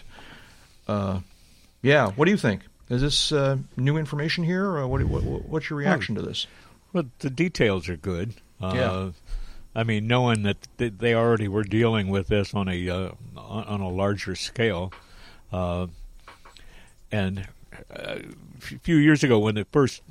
Uh, 1.84 1.88
yeah, 1.88 2.10
what 2.10 2.24
do 2.24 2.30
you 2.30 2.36
think? 2.36 2.62
Is 2.88 3.02
this 3.02 3.32
uh, 3.32 3.58
new 3.76 3.96
information 3.96 4.44
here, 4.44 4.64
or 4.64 4.86
what, 4.88 5.02
what, 5.04 5.22
what's 5.22 5.70
your 5.70 5.78
reaction 5.78 6.14
to 6.14 6.22
this? 6.22 6.46
Well, 6.92 7.04
the 7.18 7.30
details 7.30 7.88
are 7.88 7.96
good. 7.96 8.34
Uh, 8.60 8.72
yeah. 8.74 9.10
I 9.74 9.84
mean, 9.84 10.06
knowing 10.06 10.42
that 10.42 10.66
they 10.78 11.14
already 11.14 11.46
were 11.46 11.62
dealing 11.62 12.08
with 12.08 12.28
this 12.28 12.54
on 12.54 12.68
a 12.68 12.88
uh, 12.88 13.10
on 13.36 13.80
a 13.80 13.88
larger 13.88 14.34
scale, 14.34 14.92
uh, 15.52 15.86
and 17.12 17.46
uh, 17.94 18.16
a 18.16 18.78
few 18.82 18.96
years 18.96 19.22
ago, 19.22 19.38
when 19.38 19.54
the 19.54 19.66
first 19.66 20.02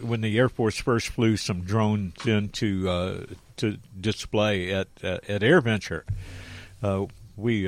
when 0.00 0.20
the 0.20 0.38
Air 0.38 0.48
Force 0.48 0.76
first 0.76 1.08
flew 1.08 1.36
some 1.36 1.62
drones 1.62 2.24
into 2.26 2.88
uh, 2.88 3.24
to 3.56 3.76
display 4.00 4.72
at 4.72 4.88
at 5.02 5.42
AirVenture, 5.42 6.04
we 7.36 7.66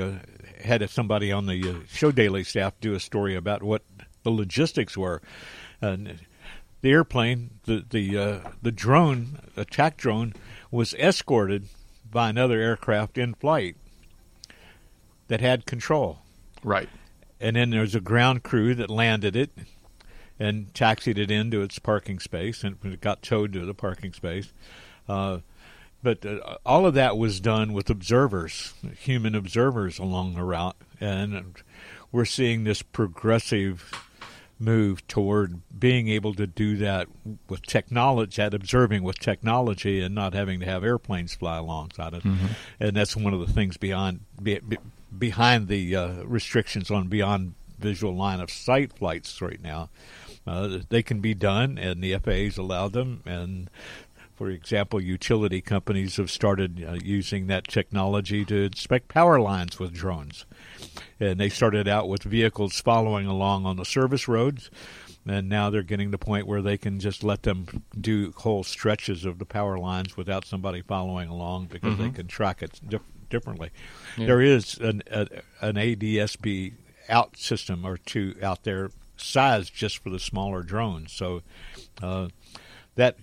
had 0.62 0.88
somebody 0.90 1.31
on 1.33 1.46
the 1.46 1.83
show 1.88 2.12
daily 2.12 2.44
staff 2.44 2.75
do 2.81 2.94
a 2.94 3.01
story 3.01 3.35
about 3.35 3.62
what 3.62 3.83
the 4.22 4.31
logistics 4.31 4.96
were. 4.96 5.20
And 5.81 6.20
the 6.81 6.90
airplane, 6.90 7.59
the 7.64 7.85
the 7.88 8.18
uh, 8.18 8.38
the 8.61 8.72
drone, 8.72 9.38
attack 9.57 9.96
drone, 9.96 10.35
was 10.70 10.94
escorted 10.94 11.66
by 12.11 12.29
another 12.29 12.61
aircraft 12.61 13.16
in 13.18 13.35
flight 13.35 13.77
that 15.29 15.40
had 15.40 15.66
control. 15.66 16.18
Right. 16.62 16.88
And 17.40 17.57
then 17.57 17.70
there's 17.70 17.94
a 17.94 18.01
ground 18.01 18.42
crew 18.42 18.75
that 18.75 18.90
landed 18.90 19.35
it 19.35 19.51
and 20.38 20.72
taxied 20.75 21.18
it 21.18 21.31
into 21.31 21.62
its 21.62 21.79
parking 21.79 22.18
space, 22.18 22.62
and 22.64 22.77
it 22.85 23.01
got 23.01 23.22
towed 23.22 23.53
to 23.53 23.64
the 23.64 23.75
parking 23.75 24.12
space. 24.12 24.53
Uh, 25.09 25.38
but 26.03 26.25
uh, 26.27 26.57
all 26.65 26.87
of 26.87 26.95
that 26.95 27.17
was 27.17 27.41
done 27.41 27.73
with 27.73 27.91
observers, 27.91 28.75
human 28.99 29.35
observers 29.35 29.99
along 29.99 30.35
the 30.35 30.45
route, 30.45 30.77
and 31.01 31.55
we're 32.11 32.25
seeing 32.25 32.65
this 32.65 32.83
progressive 32.83 34.09
move 34.59 35.07
toward 35.09 35.61
being 35.79 36.09
able 36.09 36.35
to 36.35 36.47
do 36.47 36.77
that 36.77 37.09
with 37.49 37.62
technology, 37.62 38.41
at 38.41 38.55
observing 38.55 39.03
with 39.03 39.19
technology, 39.19 40.01
and 40.01 40.15
not 40.15 40.35
having 40.35 40.61
to 40.61 40.67
have 40.67 40.85
airplanes 40.85 41.35
fly 41.35 41.59
alongside 41.59 42.15
it. 42.15 42.23
Mm-hmm. 42.23 42.47
And 42.79 42.97
that's 42.97 43.17
one 43.17 43.35
of 43.35 43.41
the 43.41 43.53
things 43.53 43.77
beyond 43.77 44.21
be, 44.41 44.61
be, 44.61 44.79
behind 45.17 45.69
the 45.69 45.97
uh, 45.97 46.23
restrictions 46.25 46.91
on 46.91 47.09
beyond 47.09 47.55
visual 47.79 48.15
line 48.15 48.41
of 48.41 48.51
sight 48.51 48.93
flights 48.93 49.43
right 49.43 49.61
now. 49.61 49.91
Uh, 50.47 50.79
they 50.88 51.03
can 51.03 51.21
be 51.21 51.35
done, 51.35 51.79
and 51.79 52.03
the 52.03 52.17
FAA's 52.19 52.59
allowed 52.59 52.93
them, 52.93 53.23
and 53.25 53.71
for 54.35 54.51
example, 54.51 55.01
utility 55.01 55.61
companies 55.61 56.16
have 56.16 56.31
started 56.31 56.85
uh, 56.87 56.92
using 57.03 57.47
that 57.47 57.68
technology 57.68 58.45
to 58.47 58.64
inspect 58.64 59.09
power 59.09 59.38
lines 59.40 59.79
with 59.79 59.92
drones. 59.92 60.47
And 61.21 61.38
they 61.38 61.49
started 61.49 61.87
out 61.87 62.09
with 62.09 62.23
vehicles 62.23 62.81
following 62.81 63.27
along 63.27 63.66
on 63.66 63.77
the 63.77 63.85
service 63.85 64.27
roads, 64.27 64.71
and 65.27 65.49
now 65.49 65.71
they're 65.71 65.83
getting 65.83 66.09
to 66.09 66.12
the 66.12 66.25
point 66.25 66.47
where 66.47 66.62
they 66.62 66.77
can 66.77 66.99
just 66.99 67.23
let 67.23 67.45
them 67.45 67.85
do 68.01 68.33
whole 68.38 68.64
stretches 68.64 69.25
of 69.25 69.38
the 69.38 69.45
power 69.45 69.79
lines 69.79 70.16
without 70.16 70.45
somebody 70.45 70.83
following 70.83 71.29
along 71.29 71.66
because 71.66 71.97
they 71.99 72.11
can 72.11 72.27
track 72.27 72.62
it 72.62 72.81
dif- 72.88 73.03
differently. 73.31 73.71
There 74.27 74.40
is 74.40 74.77
an, 74.79 75.03
a, 75.11 75.29
an 75.61 75.77
ADSB 75.77 76.73
out 77.09 77.37
system 77.37 77.85
or 77.85 77.97
two 77.97 78.35
out 78.42 78.64
there 78.64 78.90
sized 79.16 79.73
just 79.75 79.99
for 79.99 80.11
the 80.11 80.18
smaller 80.18 80.62
drones. 80.62 81.12
So 81.12 81.42
uh, 82.03 82.29
that 82.97 83.16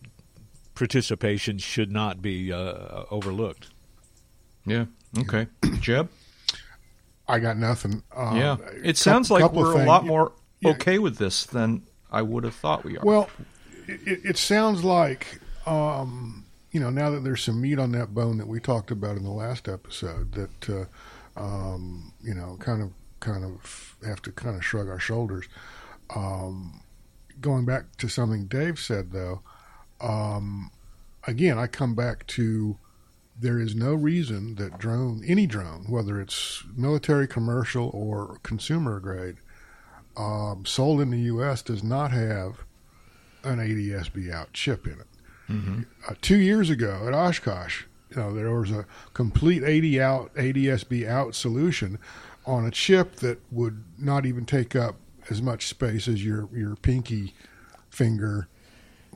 participation 0.80 1.58
should 1.60 1.92
not 1.92 2.22
be 2.22 2.52
uh, 2.52 3.04
overlooked. 3.12 3.68
Yeah. 4.66 4.86
Okay. 5.20 5.48
Jeb. 5.80 6.10
I 7.28 7.38
got 7.40 7.58
nothing. 7.58 8.02
Um, 8.16 8.38
yeah. 8.38 8.58
a 8.60 8.88
It 8.90 8.98
sounds 8.98 9.28
couple- 9.28 9.42
like 9.42 9.52
couple 9.52 9.62
we're 9.76 9.84
a 9.84 9.86
lot 9.86 10.06
more 10.06 10.32
Yeah. 10.62 10.72
okay 10.72 10.98
with 10.98 11.18
this 11.18 11.46
than 11.46 11.84
I 12.12 12.22
would 12.24 12.44
have 12.44 12.56
thought 12.56 12.84
we 12.84 12.98
are. 12.98 13.06
Well, 13.06 13.30
it, 13.88 14.22
it 14.26 14.38
sounds 14.38 14.84
like 14.84 15.40
um, 15.68 16.46
you 16.72 16.80
know 16.80 16.90
now 16.90 17.12
that 17.12 17.24
there's 17.24 17.44
some 17.44 17.62
meat 17.62 17.78
on 17.78 17.92
that 17.92 18.14
bone 18.16 18.38
that 18.38 18.48
we 18.48 18.60
talked 18.60 18.90
about 18.90 19.18
in 19.18 19.24
the 19.24 19.30
last 19.32 19.68
episode 19.68 20.32
that 20.34 20.70
uh, 21.38 21.40
um, 21.40 22.14
you 22.24 22.34
know 22.34 22.58
kind 22.60 22.82
of 22.82 22.92
kind 23.20 23.44
of 23.44 23.96
have 24.06 24.22
to 24.24 24.32
kind 24.32 24.56
of 24.56 24.64
shrug 24.66 24.88
our 24.88 25.00
shoulders. 25.00 25.46
Um, 26.16 26.82
going 27.42 27.66
back 27.66 27.96
to 27.98 28.08
something 28.08 28.46
Dave 28.48 28.80
said 28.80 29.12
though, 29.12 29.42
um, 30.02 30.72
again 31.26 31.58
I 31.58 31.68
come 31.68 31.96
back 31.96 32.26
to 32.28 32.78
there 33.40 33.60
is 33.60 33.74
no 33.74 33.94
reason 33.94 34.56
that 34.56 34.78
drone 34.78 35.24
any 35.26 35.48
drone 35.48 35.86
whether 35.88 36.20
it's 36.20 36.64
military, 36.76 37.28
commercial, 37.28 37.90
or 37.94 38.38
consumer 38.44 39.00
grade 39.00 39.38
um, 40.18 40.66
sold 40.66 41.00
in 41.02 41.12
the 41.12 41.20
U.S. 41.22 41.62
does 41.62 41.84
not 41.84 42.12
have 42.12 42.66
an 43.44 43.60
ADSB 43.60 44.32
out 44.32 44.52
chip 44.54 44.86
in 44.86 44.94
it. 44.94 45.08
Uh, 46.08 46.14
two 46.22 46.38
years 46.38 46.70
ago 46.70 47.06
at 47.08 47.14
Oshkosh, 47.14 47.84
you 48.10 48.18
know, 48.18 48.34
there 48.34 48.52
was 48.54 48.72
a 48.72 48.86
complete 49.14 49.64
80 49.64 50.02
out 50.02 50.34
ADSB 50.36 51.08
out 51.08 51.34
solution 51.36 51.98
on 52.46 52.66
a 52.66 52.72
chip 52.72 53.16
that 53.18 53.40
would 53.52 53.84
not 53.98 54.26
even 54.26 54.46
take 54.46 54.76
up 54.76 54.96
as 55.30 55.42
much 55.42 55.68
space 55.68 56.08
as 56.08 56.24
your 56.24 56.50
your 56.54 56.76
pinky 56.76 57.34
finger 57.90 58.48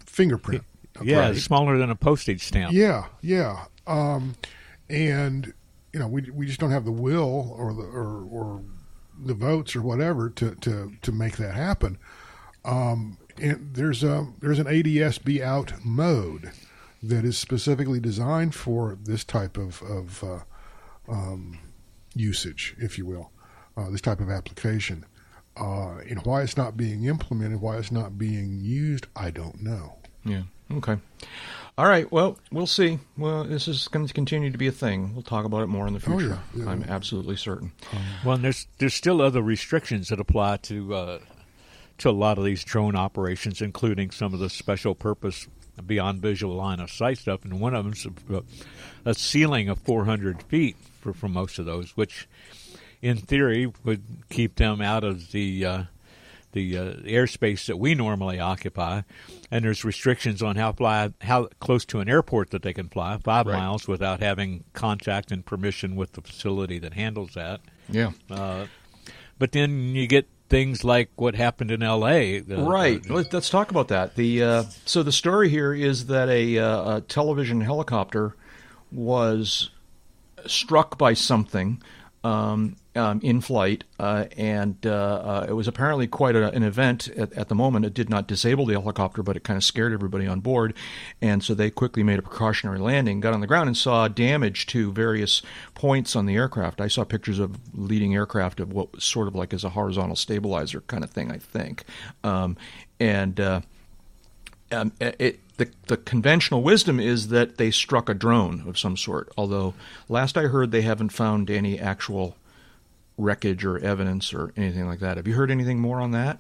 fingerprint. 0.06 0.64
Yeah, 1.02 1.20
Right. 1.30 1.38
smaller 1.38 1.78
than 1.78 1.90
a 1.90 1.96
postage 1.96 2.44
stamp. 2.44 2.74
Yeah, 2.74 3.06
yeah. 3.22 3.66
Um, 3.88 4.36
and 4.90 5.54
you 5.94 6.00
know, 6.00 6.08
we 6.08 6.30
we 6.32 6.46
just 6.46 6.60
don't 6.60 6.72
have 6.72 6.86
the 6.86 6.92
will 6.92 7.54
or 7.58 7.74
the 7.74 7.82
or, 7.84 8.24
or 8.24 8.64
the 9.26 9.34
votes 9.34 9.76
or 9.76 9.82
whatever 9.82 10.30
to 10.30 10.56
to 10.56 10.92
to 11.02 11.12
make 11.12 11.38
that 11.38 11.54
happen. 11.56 11.98
Um, 12.66 13.18
and 13.42 13.72
there's 13.74 14.04
a 14.04 14.28
there's 14.40 14.60
an 14.60 14.68
ADSB 14.68 15.42
out 15.42 15.74
mode 15.84 16.52
that 17.02 17.26
is 17.26 17.38
specifically 17.38 18.00
designed 18.00 18.56
for 18.56 18.98
this 19.04 19.24
type 19.24 19.58
of 19.58 19.82
of 19.84 20.24
uh, 20.24 20.40
um, 21.12 21.60
usage, 22.16 22.76
if 22.80 22.98
you 22.98 23.06
will, 23.06 23.32
uh, 23.76 23.90
this 23.90 24.02
type 24.02 24.20
of 24.20 24.30
application. 24.30 25.06
Uh, 25.56 25.98
and 26.10 26.26
why 26.26 26.42
it's 26.42 26.58
not 26.58 26.76
being 26.76 27.04
implemented, 27.04 27.62
why 27.62 27.78
it's 27.78 27.92
not 27.92 28.18
being 28.18 28.60
used, 28.62 29.06
I 29.16 29.30
don't 29.30 29.62
know. 29.62 29.98
Yeah. 30.26 30.44
Okay. 30.78 30.98
All 31.78 31.88
right. 31.88 32.12
Well, 32.12 32.38
we'll 32.52 32.68
see. 32.68 33.00
Well, 33.18 33.44
this 33.46 33.68
is 33.68 33.88
going 33.88 34.06
to 34.06 34.14
continue 34.14 34.52
to 34.52 34.58
be 34.58 34.68
a 34.68 34.72
thing. 34.72 35.14
We'll 35.14 35.24
talk 35.24 35.44
about 35.46 35.64
it 35.64 35.68
more 35.68 35.88
in 35.88 35.94
the 35.94 36.00
Oh, 36.08 36.18
future. 36.18 36.40
yeah. 36.56 36.64
Yeah. 36.66 36.70
I'm 36.70 36.84
absolutely 36.84 37.36
certain. 37.36 37.72
Well, 38.24 38.36
and 38.36 38.44
there's 38.44 38.68
there's 38.78 38.94
still 38.94 39.22
other 39.22 39.42
restrictions 39.42 40.10
that 40.10 40.20
apply 40.20 40.58
to 40.58 40.94
uh, 40.94 41.20
to 42.00 42.10
a 42.10 42.12
lot 42.12 42.38
of 42.38 42.44
these 42.44 42.64
drone 42.64 42.96
operations, 42.96 43.62
including 43.62 44.12
some 44.12 44.34
of 44.34 44.40
the 44.40 44.50
special 44.50 44.94
purpose 44.94 45.48
beyond 45.88 46.22
visual 46.22 46.56
line 46.56 46.80
of 46.80 46.92
sight 46.92 47.18
stuff. 47.18 47.44
And 47.44 47.60
one 47.60 47.74
of 47.74 47.84
them's 47.84 48.06
a, 48.30 48.44
a 49.06 49.14
ceiling 49.16 49.70
of 49.70 49.80
400 49.80 50.44
feet 50.44 50.76
for, 51.02 51.14
for 51.14 51.28
most 51.28 51.58
of 51.58 51.66
those, 51.66 51.98
which 51.98 52.28
in 53.02 53.18
theory 53.18 53.72
would 53.84 54.04
keep 54.30 54.56
them 54.58 54.80
out 54.82 55.04
of 55.04 55.32
the 55.32 55.66
uh, 55.66 55.84
the 56.54 56.78
uh, 56.78 56.84
airspace 57.04 57.66
that 57.68 57.78
we 57.78 57.94
normally 57.96 58.40
occupy. 58.40 59.02
And 59.52 59.66
there's 59.66 59.84
restrictions 59.84 60.42
on 60.42 60.56
how 60.56 60.72
fly 60.72 61.12
how 61.22 61.50
close 61.60 61.86
to 61.86 62.00
an 62.00 62.10
airport 62.10 62.50
that 62.52 62.62
they 62.64 62.74
can 62.74 62.90
fly, 62.90 63.18
five 63.24 63.46
Right. 63.46 63.58
miles 63.58 63.88
without 63.88 64.20
having 64.22 64.64
contact 64.74 65.32
and 65.32 65.46
permission 65.46 65.96
with 65.96 66.14
the 66.14 66.22
facility 66.22 66.80
that 66.80 66.94
handles 66.94 67.34
that. 67.36 67.62
Yeah. 67.90 68.12
Uh, 68.32 68.66
but 69.38 69.52
then 69.52 69.94
you 69.96 70.08
get 70.08 70.28
things 70.50 70.84
like 70.84 71.10
what 71.16 71.36
happened 71.36 71.72
in 71.72 71.82
L.A. 71.84 72.42
Right. 72.42 73.02
the- 73.04 73.14
Let, 73.14 73.34
us 73.34 73.50
talk 73.50 73.72
about 73.72 73.88
that. 73.90 74.16
The 74.16 74.44
uh, 74.44 74.64
so 74.86 75.04
the 75.04 75.12
story 75.12 75.50
here 75.50 75.74
is 75.74 76.06
that 76.08 76.30
a, 76.30 76.58
uh, 76.60 76.98
a 76.98 77.02
television 77.02 77.62
helicopter 77.62 78.36
was 78.92 79.70
struck 80.46 80.98
by 80.98 81.14
something 81.14 81.82
um, 82.24 82.76
um, 82.96 83.20
in 83.24 83.42
flight, 83.42 83.84
uh, 84.00 84.26
and 84.38 84.86
uh, 84.86 84.90
uh, 84.90 85.46
it 85.50 85.54
was 85.54 85.68
apparently 85.68 86.08
quite 86.08 86.36
a, 86.36 86.52
an 86.52 86.64
event 86.64 87.08
at, 87.10 87.34
at 87.34 87.50
the 87.50 87.56
moment. 87.56 87.86
It 87.86 87.94
did 87.94 88.10
not 88.10 88.28
disable 88.28 88.66
the 88.66 88.74
helicopter, 88.74 89.24
but 89.24 89.36
it 89.36 89.44
kind 89.44 89.58
of 89.58 89.64
scared 89.64 89.94
everybody 89.94 90.28
on 90.28 90.42
board, 90.42 90.74
and 91.22 91.44
so 91.44 91.54
they 91.54 91.70
quickly 91.70 92.04
made 92.04 92.20
a 92.20 92.22
precautionary 92.22 92.80
landing, 92.80 93.20
got 93.20 93.34
on 93.34 93.42
the 93.42 93.48
ground, 93.48 93.68
and 93.68 93.78
saw 93.78 94.08
damage 94.08 94.68
to 94.68 94.92
various 94.92 95.42
points 95.74 96.16
on 96.16 96.26
the 96.26 96.36
aircraft. 96.36 96.82
I 96.82 96.88
saw 96.88 97.04
pictures 97.04 97.40
of 97.40 97.58
leading 97.74 98.14
aircraft 98.14 98.60
of 98.60 98.74
what 98.74 98.94
was 98.94 99.04
sort 99.04 99.28
of 99.28 99.36
like 99.36 99.54
as 99.54 99.64
a 99.64 99.70
horizontal 99.70 100.16
stabilizer 100.16 100.82
kind 100.82 101.04
of 101.04 101.10
thing, 101.10 101.32
I 101.32 101.38
think, 101.38 101.84
um, 102.24 102.58
and. 103.00 103.40
Uh, 103.40 103.62
um, 104.72 104.92
it, 105.00 105.40
the, 105.58 105.70
the 105.86 105.98
conventional 105.98 106.64
wisdom 106.64 107.00
is 107.00 107.28
that 107.28 107.58
they 107.58 107.70
struck 107.70 108.10
a 108.10 108.16
drone 108.16 108.68
of 108.68 108.80
some 108.80 108.98
sort. 108.98 109.32
Although 109.38 109.76
last 110.10 110.36
I 110.36 110.44
heard, 110.44 110.72
they 110.72 110.82
haven't 110.82 111.10
found 111.10 111.52
any 111.52 111.80
actual 111.80 112.36
wreckage 113.18 113.64
or 113.64 113.78
evidence 113.80 114.34
or 114.34 114.54
anything 114.58 114.88
like 114.88 115.00
that. 115.00 115.18
Have 115.18 115.28
you 115.28 115.36
heard 115.36 115.52
anything 115.52 115.80
more 115.80 116.02
on 116.02 116.12
that? 116.12 116.40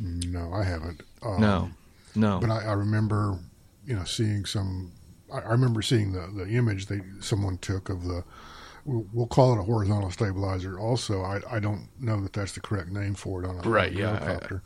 No, 0.00 0.52
I 0.52 0.64
haven't. 0.64 1.02
Um, 1.22 1.40
No, 1.40 1.70
no. 2.14 2.38
but 2.40 2.50
I, 2.50 2.64
I 2.66 2.72
remember, 2.72 3.38
you 3.86 3.94
know, 3.96 4.04
seeing 4.04 4.44
some. 4.44 4.92
I, 5.32 5.38
I 5.38 5.50
remember 5.52 5.82
seeing 5.82 6.12
the 6.12 6.26
the 6.34 6.48
image 6.50 6.86
that 6.86 7.02
someone 7.20 7.58
took 7.58 7.88
of 7.88 8.04
the. 8.04 8.24
We'll, 8.84 9.04
we'll 9.12 9.26
call 9.26 9.52
it 9.52 9.58
a 9.60 9.64
horizontal 9.64 10.10
stabilizer. 10.10 10.78
Also, 10.78 11.22
I 11.22 11.40
I 11.50 11.58
don't 11.60 11.88
know 12.00 12.20
that 12.22 12.32
that's 12.32 12.52
the 12.52 12.60
correct 12.60 12.90
name 12.90 13.14
for 13.14 13.42
it 13.44 13.48
on 13.48 13.58
a, 13.64 13.68
Right, 13.68 13.90
on 13.90 13.96
a 13.96 14.00
yeah, 14.00 14.12
I- 14.12 14.16
helicopter. 14.24 14.62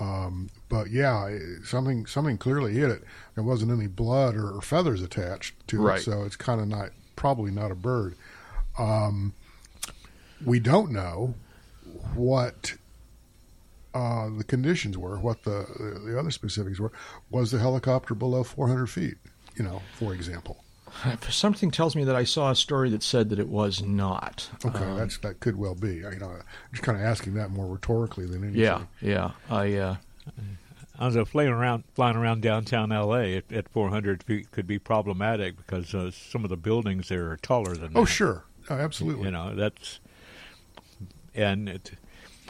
um, 0.00 0.48
but 0.68 0.90
yeah, 0.90 1.36
something 1.64 2.06
something 2.06 2.38
clearly 2.38 2.74
hit 2.74 2.90
it. 2.90 3.02
There 3.34 3.42
wasn't 3.44 3.72
any 3.72 3.86
blood 3.88 4.36
or, 4.36 4.50
or 4.52 4.60
feathers 4.62 5.02
attached 5.02 5.66
to 5.68 5.80
Right. 5.80 5.98
it, 5.98 6.02
so 6.04 6.24
it's 6.24 6.36
kind 6.36 6.60
of 6.60 6.68
not 6.68 6.90
probably 7.16 7.50
not 7.50 7.70
a 7.70 7.74
bird. 7.74 8.14
Um, 8.78 9.32
we 10.44 10.58
don't 10.60 10.90
know 10.92 11.34
what 12.14 12.74
uh, 13.94 14.28
the 14.36 14.44
conditions 14.44 14.96
were, 14.96 15.18
what 15.18 15.42
the 15.44 15.66
the 16.06 16.18
other 16.18 16.30
specifics 16.30 16.78
were. 16.78 16.92
Was 17.30 17.50
the 17.50 17.58
helicopter 17.58 18.14
below 18.14 18.42
400 18.44 18.86
feet? 18.86 19.14
You 19.56 19.64
know, 19.64 19.82
for 19.94 20.14
example. 20.14 20.62
Something 21.28 21.70
tells 21.70 21.94
me 21.94 22.04
that 22.04 22.16
I 22.16 22.24
saw 22.24 22.50
a 22.50 22.56
story 22.56 22.88
that 22.90 23.02
said 23.02 23.28
that 23.30 23.38
it 23.38 23.48
was 23.48 23.82
not. 23.82 24.48
Okay, 24.64 24.84
Um, 24.84 24.96
that's 24.96 25.18
that 25.18 25.40
could 25.40 25.56
well 25.56 25.74
be. 25.74 25.96
You 25.96 26.18
know, 26.18 26.30
I'm 26.30 26.42
just 26.72 26.82
kind 26.82 26.96
of 26.98 27.04
asking 27.04 27.34
that 27.34 27.50
more 27.50 27.66
rhetorically 27.66 28.26
than 28.26 28.42
anything. 28.44 28.60
yeah, 28.60 28.82
yeah. 29.00 29.30
I 29.50 29.74
uh, 29.74 29.96
I 30.98 31.06
was 31.06 31.16
uh, 31.16 31.24
flying 31.24 31.50
around, 31.50 31.84
flying 31.94 32.16
around 32.16 32.42
downtown 32.42 32.90
L.A. 32.90 33.36
at, 33.36 33.52
at 33.52 33.68
400 33.68 34.22
feet 34.22 34.50
could 34.50 34.66
be 34.66 34.78
problematic 34.78 35.56
because 35.56 35.94
uh, 35.94 36.10
some 36.10 36.42
of 36.42 36.50
the 36.50 36.56
buildings 36.56 37.08
there 37.08 37.30
are 37.30 37.36
taller 37.36 37.74
than. 37.76 37.92
Oh, 37.94 38.00
that. 38.04 38.10
sure, 38.10 38.44
oh, 38.70 38.74
absolutely. 38.74 39.26
You 39.26 39.30
know 39.30 39.54
that's, 39.54 40.00
and 41.38 41.68
it, 41.68 41.92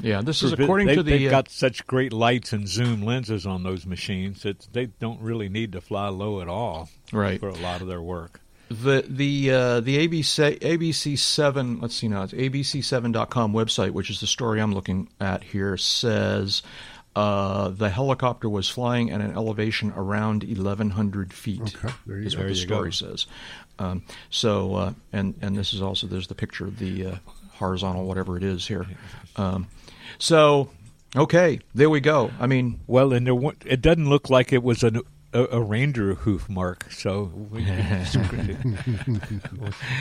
yeah. 0.02 0.20
This 0.22 0.42
is 0.42 0.52
according 0.52 0.86
they, 0.88 0.94
to 0.96 1.02
the. 1.02 1.10
They've 1.10 1.28
uh, 1.28 1.30
got 1.30 1.50
such 1.50 1.86
great 1.86 2.12
lights 2.12 2.52
and 2.52 2.66
zoom 2.68 3.02
lenses 3.02 3.46
on 3.46 3.62
those 3.62 3.86
machines 3.86 4.42
that 4.42 4.68
they 4.72 4.86
don't 4.86 5.20
really 5.20 5.48
need 5.48 5.72
to 5.72 5.80
fly 5.80 6.08
low 6.08 6.40
at 6.40 6.48
all 6.48 6.88
Right. 7.12 7.38
for 7.40 7.48
a 7.48 7.54
lot 7.56 7.80
of 7.80 7.86
their 7.88 8.02
work. 8.02 8.40
The 8.70 9.04
the 9.08 9.50
uh, 9.50 9.80
the 9.80 10.06
ABC 10.06 10.58
ABC 10.60 11.18
seven 11.18 11.80
let's 11.80 11.94
see 11.94 12.06
now 12.08 12.24
it's 12.24 12.34
ABC7.com 12.34 13.52
website, 13.54 13.92
which 13.92 14.10
is 14.10 14.20
the 14.20 14.26
story 14.26 14.60
I'm 14.60 14.74
looking 14.74 15.08
at 15.20 15.42
here, 15.42 15.78
says 15.78 16.62
uh, 17.16 17.70
the 17.70 17.88
helicopter 17.88 18.48
was 18.48 18.68
flying 18.68 19.10
at 19.10 19.20
an 19.22 19.32
elevation 19.32 19.92
around 19.96 20.44
1,100 20.44 21.32
feet. 21.32 21.74
Okay, 21.82 21.94
there 22.06 22.18
you 22.20 22.26
is 22.26 22.36
what 22.36 22.46
the 22.46 22.52
you 22.52 22.66
go. 22.66 22.74
story 22.76 22.92
says. 22.92 23.26
Um, 23.78 24.02
so 24.28 24.74
uh, 24.74 24.92
and 25.14 25.34
and 25.40 25.56
this 25.56 25.72
is 25.72 25.80
also 25.80 26.06
there's 26.06 26.26
the 26.28 26.34
picture 26.34 26.66
of 26.66 26.78
the 26.78 27.06
uh, 27.06 27.14
horizontal 27.58 28.06
whatever 28.06 28.36
it 28.36 28.42
is 28.42 28.66
here. 28.66 28.86
Um, 29.36 29.68
so 30.18 30.70
okay, 31.16 31.60
there 31.74 31.90
we 31.90 32.00
go. 32.00 32.30
I 32.40 32.46
mean, 32.46 32.80
Well, 32.86 33.12
and 33.12 33.26
there, 33.26 33.34
it 33.66 33.80
doesn't 33.82 34.08
look 34.08 34.30
like 34.30 34.52
it 34.52 34.62
was 34.62 34.82
an 34.82 35.00
a, 35.34 35.44
a 35.52 35.60
reindeer 35.60 36.14
hoof 36.14 36.48
mark, 36.48 36.90
so 36.90 37.24
we, 37.50 37.62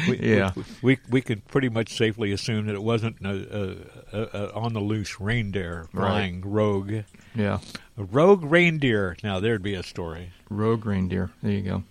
we, 0.09 0.19
Yeah. 0.19 0.51
we, 0.55 0.63
we 0.81 0.97
we 1.09 1.21
could 1.21 1.45
pretty 1.47 1.69
much 1.69 1.95
safely 1.95 2.31
assume 2.31 2.65
that 2.67 2.75
it 2.75 2.83
wasn't 2.83 3.17
a, 3.25 3.29
a, 4.13 4.17
a, 4.17 4.21
a 4.45 4.51
on 4.53 4.73
the 4.73 4.79
loose 4.79 5.19
reindeer 5.19 5.87
flying 5.91 6.41
rogue, 6.41 7.03
Yeah. 7.35 7.59
a 7.97 8.03
rogue 8.03 8.43
reindeer. 8.43 9.17
Now 9.23 9.39
there'd 9.39 9.63
be 9.63 9.73
a 9.73 9.83
story. 9.83 10.31
Rogue 10.49 10.85
reindeer. 10.85 11.29
There 11.43 11.51
you 11.51 11.61
go. 11.61 11.83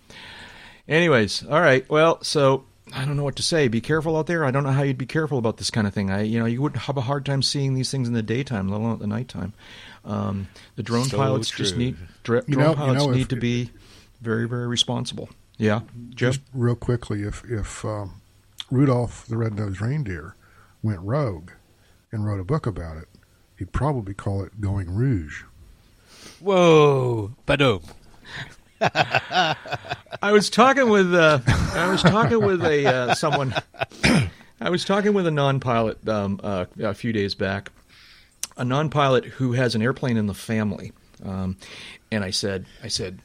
Anyways, 0.87 1.45
all 1.45 1.61
right. 1.61 1.87
Well, 1.89 2.23
so 2.23 2.65
I 2.93 3.05
don't 3.05 3.17
know 3.17 3.23
what 3.23 3.35
to 3.37 3.43
say. 3.43 3.67
Be 3.67 3.81
careful 3.81 4.17
out 4.17 4.27
there. 4.27 4.45
I 4.45 4.51
don't 4.51 4.63
know 4.63 4.71
how 4.71 4.81
you'd 4.83 4.97
be 4.97 5.05
careful 5.05 5.37
about 5.37 5.57
this 5.57 5.69
kind 5.69 5.85
of 5.87 5.93
thing. 5.93 6.09
I, 6.09 6.21
you 6.21 6.39
know, 6.39 6.45
you 6.45 6.61
would 6.61 6.75
have 6.75 6.97
a 6.97 7.01
hard 7.01 7.25
time 7.25 7.41
seeing 7.41 7.73
these 7.73 7.91
things 7.91 8.07
in 8.07 8.13
the 8.13 8.23
daytime, 8.23 8.69
let 8.69 8.79
alone 8.79 8.93
at 8.93 8.99
the 8.99 9.07
nighttime. 9.07 9.53
Um, 10.05 10.47
the 10.75 10.83
drone 10.83 11.05
So 11.05 11.17
pilots 11.17 11.49
just 11.51 11.75
need 11.77 11.97
dra- 12.23 12.43
drone 12.43 12.63
know- 12.63 12.69
you 12.71 12.75
pilots 12.75 13.03
know, 13.05 13.11
if- 13.11 13.17
need 13.17 13.29
to 13.29 13.35
be 13.35 13.71
very, 14.21 14.47
very 14.47 14.67
responsible. 14.67 15.29
Yeah, 15.57 15.81
Joe. 16.11 16.27
Just 16.29 16.41
real 16.53 16.75
quickly, 16.75 17.23
if 17.23 17.43
if 17.49 17.83
um, 17.83 18.21
Rudolph 18.71 19.25
the 19.27 19.37
Red-Nosed 19.37 19.81
Reindeer 19.81 20.35
went 20.83 20.99
rogue 21.01 21.49
and 22.11 22.25
wrote 22.25 22.39
a 22.39 22.43
book 22.43 22.65
about 22.67 22.97
it, 22.97 23.07
he'd 23.57 23.71
probably 23.73 24.13
call 24.13 24.43
it 24.43 24.61
"Going 24.61 24.89
Rouge." 24.93 25.41
Whoa, 26.39 27.33
badoo. 27.47 27.81
I 28.81 30.31
was 30.31 30.49
talking 30.49 30.89
with 30.89 31.13
uh, 31.13 31.39
I 31.47 31.89
was 31.89 32.01
talking 32.01 32.43
with 32.45 32.63
a 32.63 32.85
uh, 32.85 33.15
someone. 33.15 33.53
I 34.59 34.69
was 34.69 34.83
talking 34.83 35.13
with 35.13 35.27
a 35.27 35.31
non-pilot 35.31 36.07
um, 36.09 36.39
uh, 36.43 36.65
a 36.79 36.93
few 36.93 37.13
days 37.13 37.35
back, 37.35 37.71
a 38.57 38.65
non-pilot 38.65 39.25
who 39.25 39.53
has 39.53 39.75
an 39.75 39.81
airplane 39.81 40.17
in 40.17 40.25
the 40.25 40.33
family, 40.33 40.93
um, 41.23 41.57
and 42.11 42.23
I 42.23 42.31
said, 42.31 42.65
I 42.83 42.87
said, 42.87 43.19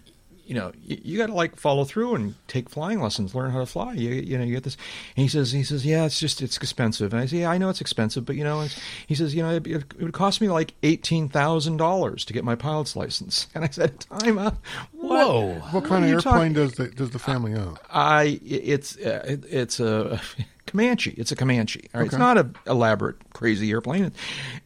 you 0.45 0.55
know, 0.55 0.73
you, 0.83 0.99
you 1.03 1.19
got 1.19 1.27
to 1.27 1.35
like 1.35 1.57
follow 1.57 1.85
through 1.85 2.15
and 2.17 2.35
take 2.49 2.69
flying 2.69 3.01
lessons, 3.01 3.35
learn 3.35 3.51
how 3.51 3.61
to 3.61 3.67
fly. 3.67 3.93
You, 3.93 4.11
you 4.11 4.37
know, 4.39 4.45
you 4.45 4.55
get 4.55 4.65
this. 4.65 4.77
And 5.17 5.23
he 5.23 5.29
says, 5.29 5.53
he 5.53 5.63
says, 5.63 5.87
yeah, 5.87 6.05
it's 6.05 6.19
just 6.21 6.43
it's 6.43 6.57
expensive. 6.57 7.13
And 7.13 7.23
I 7.23 7.27
say, 7.27 7.39
yeah, 7.39 7.51
I 7.51 7.59
know 7.59 7.69
it's 7.69 7.81
expensive, 7.81 8.25
but 8.25 8.37
you 8.37 8.45
know, 8.45 8.61
it's, 8.63 8.79
he 9.07 9.15
says, 9.15 9.35
you 9.35 9.43
know, 9.43 9.51
it, 9.57 9.67
it 9.67 10.01
would 10.03 10.13
cost 10.13 10.41
me 10.41 10.49
like 10.49 10.75
eighteen 10.83 11.29
thousand 11.29 11.77
dollars 11.77 12.25
to 12.27 12.33
get 12.33 12.45
my 12.45 12.55
pilot's 12.55 12.97
license. 12.97 13.47
And 13.55 13.65
I 13.65 13.69
said, 13.69 14.01
time 14.01 14.39
out. 14.39 14.57
What? 14.93 15.27
Whoa. 15.27 15.55
What 15.73 15.85
kind 15.85 16.05
are 16.05 16.07
of 16.07 16.11
you 16.11 16.15
airplane 16.17 16.23
talking- 16.23 16.53
does 16.55 16.73
the 16.73 16.89
does 16.89 17.11
the 17.11 17.19
family 17.19 17.55
own? 17.55 17.77
I 17.91 18.41
it's 18.45 18.97
uh, 18.97 19.25
it, 19.29 19.45
it's 19.49 19.79
a 19.81 20.21
Comanche. 20.67 21.15
It's 21.17 21.33
a 21.33 21.37
Comanche. 21.37 21.89
Right? 21.93 22.07
It's 22.07 22.15
not 22.15 22.39
an 22.39 22.55
elaborate, 22.67 23.17
crazy 23.33 23.71
airplane. 23.71 24.13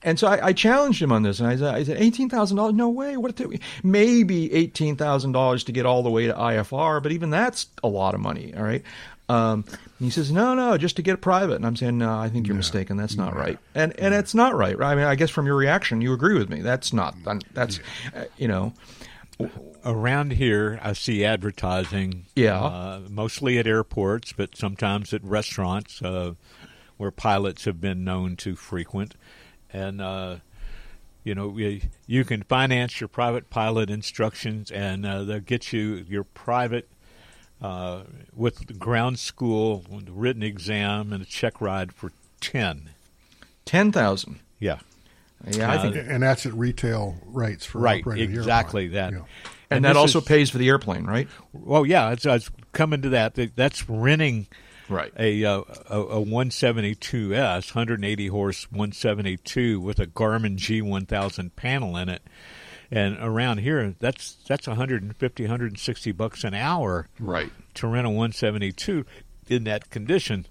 And 0.02 0.18
so 0.18 0.26
I, 0.28 0.48
I 0.48 0.52
challenged 0.52 1.02
him 1.02 1.12
on 1.12 1.22
this, 1.22 1.40
and 1.40 1.48
I 1.48 1.56
said, 1.56 1.74
I 1.74 1.82
said 1.82 1.96
eighteen 1.98 2.28
thousand 2.28 2.56
dollars? 2.56 2.74
No 2.74 2.88
way. 2.88 3.16
What? 3.16 3.36
The, 3.36 3.58
maybe 3.82 4.52
eighteen 4.52 4.96
thousand 4.96 5.32
dollars 5.32 5.64
to 5.64 5.72
get 5.72 5.86
all 5.86 6.02
the 6.02 6.10
way 6.10 6.26
to 6.26 6.34
IFR, 6.34 7.02
but 7.02 7.12
even 7.12 7.30
that's 7.30 7.66
a 7.82 7.88
lot 7.88 8.14
of 8.14 8.20
money. 8.20 8.54
All 8.56 8.62
right. 8.62 8.82
Um, 9.28 9.64
he 9.98 10.10
says, 10.10 10.30
no, 10.30 10.54
no, 10.54 10.78
just 10.78 10.96
to 10.96 11.02
get 11.02 11.20
private. 11.20 11.56
And 11.56 11.66
I'm 11.66 11.74
saying, 11.74 11.98
no, 11.98 12.16
I 12.16 12.28
think 12.28 12.46
you're 12.46 12.56
mistaken. 12.56 12.96
That's 12.96 13.16
not 13.16 13.34
right. 13.34 13.58
And 13.74 13.98
and 13.98 14.14
it's 14.14 14.34
not 14.34 14.54
right. 14.54 14.78
right? 14.78 14.92
I 14.92 14.94
mean, 14.94 15.04
I 15.04 15.14
guess 15.16 15.30
from 15.30 15.46
your 15.46 15.56
reaction, 15.56 16.00
you 16.00 16.12
agree 16.12 16.38
with 16.38 16.48
me. 16.48 16.60
That's 16.60 16.92
not. 16.92 17.16
That's, 17.52 17.80
uh, 18.14 18.24
you 18.36 18.46
know, 18.46 18.72
Around 19.84 20.32
here, 20.32 20.80
I 20.82 20.94
see 20.94 21.24
advertising. 21.24 22.26
Yeah. 22.34 22.62
Uh, 22.62 23.00
mostly 23.08 23.58
at 23.58 23.66
airports, 23.66 24.32
but 24.32 24.56
sometimes 24.56 25.12
at 25.12 25.22
restaurants 25.22 26.02
uh, 26.02 26.34
where 26.96 27.10
pilots 27.10 27.64
have 27.66 27.80
been 27.80 28.04
known 28.04 28.36
to 28.36 28.56
frequent. 28.56 29.14
And, 29.72 30.00
uh, 30.00 30.36
you 31.22 31.34
know, 31.34 31.56
you, 31.56 31.82
you 32.06 32.24
can 32.24 32.42
finance 32.42 33.00
your 33.00 33.08
private 33.08 33.50
pilot 33.50 33.90
instructions, 33.90 34.70
and 34.70 35.04
uh, 35.04 35.24
they'll 35.24 35.40
get 35.40 35.72
you 35.72 36.04
your 36.08 36.24
private 36.24 36.88
uh, 37.60 38.04
with 38.34 38.78
ground 38.78 39.18
school, 39.18 39.84
written 40.08 40.42
exam, 40.42 41.12
and 41.12 41.22
a 41.22 41.26
check 41.26 41.60
ride 41.60 41.92
for 41.92 42.12
10 42.40 42.90
ten 43.66 43.92
thousand. 43.92 44.40
Yeah. 44.58 44.78
Yeah, 45.50 45.70
I 45.70 45.76
Uh, 45.76 45.82
think 45.82 45.96
And 46.08 46.22
that's 46.22 46.46
at 46.46 46.54
retail 46.54 47.16
rates 47.26 47.64
for 47.66 47.78
Right, 47.78 48.00
operating 48.02 48.30
exactly 48.32 48.84
airplane. 48.84 48.92
that. 48.94 49.12
Yeah. 49.12 49.18
and, 49.70 49.76
and 49.78 49.84
that 49.84 49.96
also 49.96 50.18
is- 50.20 50.24
pays 50.24 50.50
for 50.50 50.58
the 50.58 50.68
airplane, 50.68 51.04
right? 51.04 51.28
Well, 51.52 51.84
yeah, 51.86 52.10
it's, 52.12 52.24
it's 52.26 52.50
coming 52.72 53.02
to 53.02 53.08
that. 53.10 53.34
That- 53.34 53.54
That's 53.56 53.88
renting 53.88 54.46
Right. 54.88 55.12
a 55.18 55.44
uh, 55.44 55.62
a, 55.90 56.00
a 56.00 56.20
172S, 56.24 57.74
180 57.74 58.26
horse 58.28 58.70
172 58.70 59.80
with 59.80 59.98
a 59.98 60.06
Garmin 60.06 60.56
G1000 60.56 61.56
panel 61.56 61.96
in 61.96 62.08
it, 62.08 62.22
and 62.90 63.16
around 63.20 63.58
here, 63.58 63.94
that's 63.98 64.36
that's 64.46 64.66
150, 64.68 65.42
160 65.42 66.12
bucks 66.12 66.44
an 66.44 66.54
hour 66.54 67.08
Right. 67.18 67.50
to 67.74 67.86
rent 67.88 68.06
a 68.06 68.10
172 68.10 69.04
in 69.48 69.64
that 69.64 69.90
condition. 69.90 70.46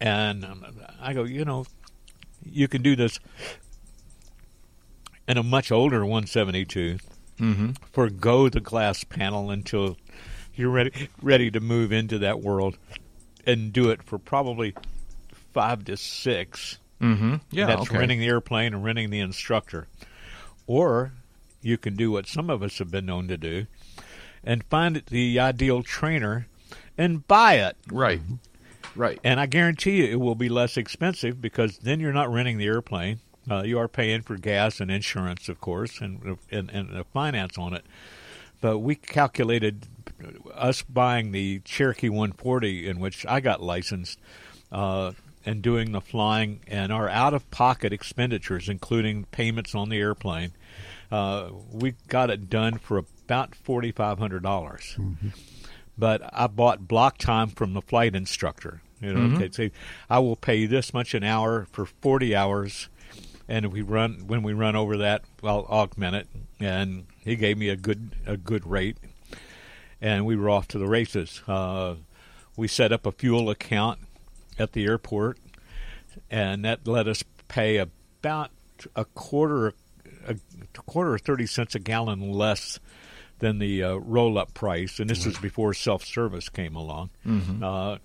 And 0.00 0.44
um, 0.44 0.64
I 1.00 1.12
go, 1.12 1.24
you 1.24 1.44
know, 1.44 1.66
you 2.44 2.66
can 2.68 2.80
do 2.82 2.96
this 2.96 3.20
in 5.28 5.38
a 5.38 5.42
much 5.42 5.70
older 5.70 6.00
172. 6.00 6.98
Mm-hmm. 7.38 7.70
Forgo 7.92 8.48
the 8.48 8.60
glass 8.60 9.02
panel 9.04 9.50
until 9.50 9.96
you're 10.54 10.70
ready 10.70 11.08
ready 11.20 11.50
to 11.50 11.60
move 11.60 11.92
into 11.92 12.18
that 12.18 12.40
world, 12.40 12.78
and 13.44 13.72
do 13.72 13.90
it 13.90 14.02
for 14.02 14.18
probably 14.18 14.74
five 15.52 15.84
to 15.86 15.96
six. 15.96 16.78
Mm-hmm. 17.00 17.36
Yeah. 17.50 17.66
That's 17.66 17.82
okay. 17.82 17.98
renting 17.98 18.20
the 18.20 18.26
airplane 18.26 18.72
and 18.74 18.84
renting 18.84 19.10
the 19.10 19.20
instructor. 19.20 19.88
Or 20.66 21.12
you 21.60 21.76
can 21.76 21.96
do 21.96 22.10
what 22.10 22.26
some 22.26 22.50
of 22.50 22.62
us 22.62 22.78
have 22.78 22.90
been 22.90 23.06
known 23.06 23.28
to 23.28 23.36
do 23.36 23.66
and 24.44 24.64
find 24.64 25.02
the 25.08 25.40
ideal 25.40 25.82
trainer 25.82 26.46
and 26.96 27.26
buy 27.26 27.54
it. 27.54 27.76
Right. 27.90 28.20
Right. 28.94 29.18
And 29.24 29.40
I 29.40 29.46
guarantee 29.46 30.04
you 30.04 30.04
it 30.04 30.20
will 30.20 30.34
be 30.34 30.48
less 30.48 30.76
expensive 30.76 31.40
because 31.40 31.78
then 31.78 32.00
you're 32.00 32.12
not 32.12 32.32
renting 32.32 32.58
the 32.58 32.66
airplane. 32.66 33.18
Uh, 33.50 33.62
you 33.62 33.78
are 33.78 33.88
paying 33.88 34.22
for 34.22 34.36
gas 34.36 34.80
and 34.80 34.90
insurance, 34.90 35.48
of 35.48 35.60
course, 35.60 36.00
and, 36.00 36.38
and, 36.50 36.70
and 36.70 36.90
the 36.90 37.04
finance 37.12 37.58
on 37.58 37.74
it. 37.74 37.84
But 38.60 38.78
we 38.78 38.94
calculated 38.94 39.86
us 40.54 40.82
buying 40.82 41.32
the 41.32 41.60
Cherokee 41.60 42.08
140, 42.08 42.88
in 42.88 42.98
which 42.98 43.26
I 43.26 43.40
got 43.40 43.62
licensed, 43.62 44.18
uh, 44.72 45.12
and 45.44 45.60
doing 45.60 45.92
the 45.92 46.00
flying 46.00 46.60
and 46.66 46.90
our 46.90 47.08
out 47.08 47.34
of 47.34 47.50
pocket 47.50 47.92
expenditures, 47.92 48.68
including 48.68 49.24
payments 49.26 49.74
on 49.74 49.90
the 49.90 49.98
airplane. 49.98 50.52
Uh, 51.12 51.50
we 51.70 51.94
got 52.08 52.30
it 52.30 52.48
done 52.48 52.78
for 52.78 52.96
about 52.96 53.50
$4,500 53.66 54.98
but 55.96 56.22
I 56.32 56.46
bought 56.46 56.88
block 56.88 57.18
time 57.18 57.48
from 57.48 57.74
the 57.74 57.82
flight 57.82 58.14
instructor. 58.14 58.80
You 59.00 59.12
know, 59.14 59.36
they 59.38 59.50
say 59.50 59.72
I 60.08 60.18
will 60.18 60.36
pay 60.36 60.56
you 60.56 60.68
this 60.68 60.94
much 60.94 61.14
an 61.14 61.22
hour 61.24 61.66
for 61.72 61.84
forty 61.84 62.34
hours, 62.34 62.88
and 63.48 63.72
we 63.72 63.82
run 63.82 64.26
when 64.26 64.42
we 64.42 64.52
run 64.52 64.76
over 64.76 64.96
that, 64.98 65.22
I'll 65.42 65.66
augment 65.68 66.16
it. 66.16 66.28
And 66.60 67.06
he 67.20 67.36
gave 67.36 67.58
me 67.58 67.68
a 67.68 67.76
good 67.76 68.12
a 68.26 68.36
good 68.36 68.66
rate, 68.66 68.96
and 70.00 70.24
we 70.24 70.36
were 70.36 70.50
off 70.50 70.68
to 70.68 70.78
the 70.78 70.86
races. 70.86 71.42
Uh, 71.46 71.96
we 72.56 72.68
set 72.68 72.92
up 72.92 73.06
a 73.06 73.12
fuel 73.12 73.50
account 73.50 74.00
at 74.58 74.72
the 74.72 74.84
airport, 74.84 75.38
and 76.30 76.64
that 76.64 76.86
let 76.86 77.08
us 77.08 77.24
pay 77.48 77.76
about 77.76 78.50
a 78.96 79.04
quarter 79.04 79.74
a 80.26 80.36
quarter 80.86 81.14
or 81.14 81.18
thirty 81.18 81.46
cents 81.46 81.74
a 81.74 81.78
gallon 81.78 82.32
less 82.32 82.78
than 83.40 83.58
the 83.58 83.82
uh, 83.82 83.94
roll 83.96 84.38
up 84.38 84.54
price, 84.54 85.00
and 85.00 85.10
this 85.10 85.26
was 85.26 85.36
before 85.38 85.74
self 85.74 86.04
service 86.04 86.48
came 86.48 86.76
along. 86.76 87.10
Uh, 87.62 87.98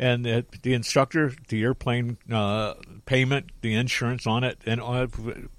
and 0.00 0.24
the, 0.24 0.46
the 0.62 0.72
instructor, 0.72 1.34
the 1.48 1.62
airplane 1.62 2.16
uh, 2.32 2.72
payment, 3.04 3.50
the 3.60 3.74
insurance 3.74 4.26
on 4.26 4.44
it, 4.44 4.58
and 4.64 4.80
uh, 4.80 5.06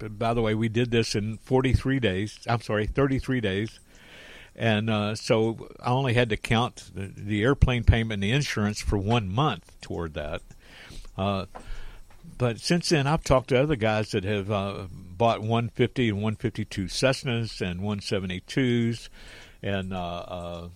by 0.08 0.34
the 0.34 0.42
way, 0.42 0.52
we 0.52 0.68
did 0.68 0.90
this 0.90 1.14
in 1.14 1.38
43 1.38 2.00
days. 2.00 2.40
I'm 2.48 2.60
sorry, 2.60 2.86
33 2.86 3.40
days. 3.40 3.78
And 4.56 4.90
uh, 4.90 5.14
so 5.14 5.68
I 5.80 5.90
only 5.90 6.14
had 6.14 6.28
to 6.30 6.36
count 6.36 6.90
the, 6.92 7.12
the 7.16 7.42
airplane 7.42 7.84
payment 7.84 8.14
and 8.14 8.22
the 8.24 8.32
insurance 8.32 8.82
for 8.82 8.98
one 8.98 9.28
month 9.28 9.80
toward 9.80 10.14
that. 10.14 10.42
Uh, 11.16 11.46
but 12.36 12.58
since 12.58 12.88
then, 12.88 13.06
I've 13.06 13.22
talked 13.22 13.48
to 13.50 13.62
other 13.62 13.76
guys 13.76 14.10
that 14.10 14.24
have 14.24 14.50
uh, 14.50 14.86
bought 14.90 15.40
150 15.40 16.08
and 16.08 16.16
152 16.16 16.86
Cessnas 16.86 17.60
and 17.60 17.80
172s, 17.80 19.08
and 19.62 19.94
uh, 19.94 20.68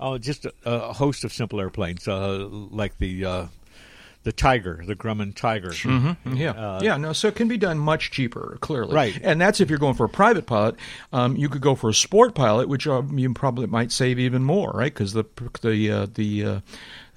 oh, 0.00 0.18
just 0.18 0.46
a, 0.46 0.52
a 0.64 0.92
host 0.92 1.24
of 1.24 1.32
simple 1.32 1.60
airplanes 1.60 2.06
uh, 2.08 2.46
like 2.50 2.98
the 2.98 3.24
uh, 3.24 3.46
the 4.24 4.32
Tiger, 4.32 4.82
the 4.86 4.94
Grumman 4.96 5.34
Tiger. 5.34 5.68
Mm-hmm. 5.70 6.36
Yeah, 6.36 6.52
Uh, 6.52 6.80
yeah. 6.82 6.96
No, 6.96 7.12
so 7.12 7.28
it 7.28 7.36
can 7.36 7.46
be 7.46 7.58
done 7.58 7.78
much 7.78 8.10
cheaper, 8.10 8.56
clearly. 8.62 8.94
Right. 8.94 9.20
and 9.22 9.38
that's 9.40 9.60
if 9.60 9.68
you're 9.68 9.78
going 9.78 9.94
for 9.94 10.06
a 10.06 10.08
private 10.08 10.46
pilot. 10.46 10.76
Um, 11.12 11.36
you 11.36 11.48
could 11.50 11.60
go 11.60 11.74
for 11.74 11.90
a 11.90 11.94
sport 11.94 12.34
pilot, 12.34 12.68
which 12.68 12.86
uh, 12.86 13.02
you 13.12 13.32
probably 13.34 13.66
might 13.66 13.92
save 13.92 14.18
even 14.18 14.42
more, 14.42 14.70
right? 14.74 14.92
Because 14.92 15.12
the 15.12 15.24
the 15.60 15.90
uh, 15.90 16.06
the 16.14 16.44
uh, 16.44 16.60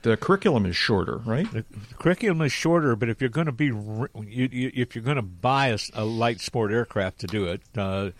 the 0.03 0.17
curriculum 0.17 0.65
is 0.65 0.75
shorter, 0.75 1.17
right? 1.25 1.49
The 1.51 1.63
curriculum 1.97 2.41
is 2.41 2.51
shorter, 2.51 2.95
but 2.95 3.09
if 3.09 3.19
you're 3.21 3.29
going 3.29 3.47
to 3.47 3.51
be, 3.51 3.65
you, 3.65 4.49
you, 4.51 4.71
if 4.75 4.93
you're 4.95 5.03
going 5.03 5.15
to 5.15 5.21
buy 5.21 5.75
a 5.93 6.05
light 6.05 6.39
sport 6.39 6.71
aircraft 6.71 7.19
to 7.19 7.27
do 7.27 7.45
it, 7.45 7.61
uh, 7.77 8.11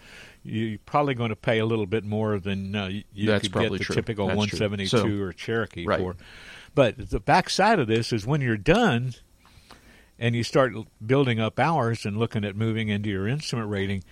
you're 0.47 0.79
probably 0.85 1.13
going 1.13 1.29
to 1.29 1.35
pay 1.35 1.59
a 1.59 1.65
little 1.65 1.85
bit 1.85 2.03
more 2.03 2.39
than 2.39 2.75
uh, 2.75 2.87
you 3.13 3.27
That's 3.27 3.47
could 3.47 3.61
get 3.61 3.71
the 3.71 3.79
true. 3.79 3.95
typical 3.95 4.27
That's 4.27 4.37
172 4.37 4.87
So- 4.87 5.23
or 5.23 5.33
Cherokee 5.33 5.85
Right. 5.85 5.99
for. 5.99 6.15
But 6.73 7.09
the 7.09 7.19
backside 7.19 7.79
of 7.79 7.87
this 7.87 8.13
is 8.13 8.25
when 8.27 8.41
you're 8.41 8.55
done 8.57 9.13
and 10.19 10.35
you 10.35 10.43
start 10.43 10.73
building 11.05 11.39
up 11.39 11.59
hours 11.59 12.05
and 12.05 12.17
looking 12.17 12.43
at 12.45 12.55
moving 12.55 12.89
into 12.89 13.09
your 13.09 13.27
instrument 13.27 13.69
rating, 13.69 14.03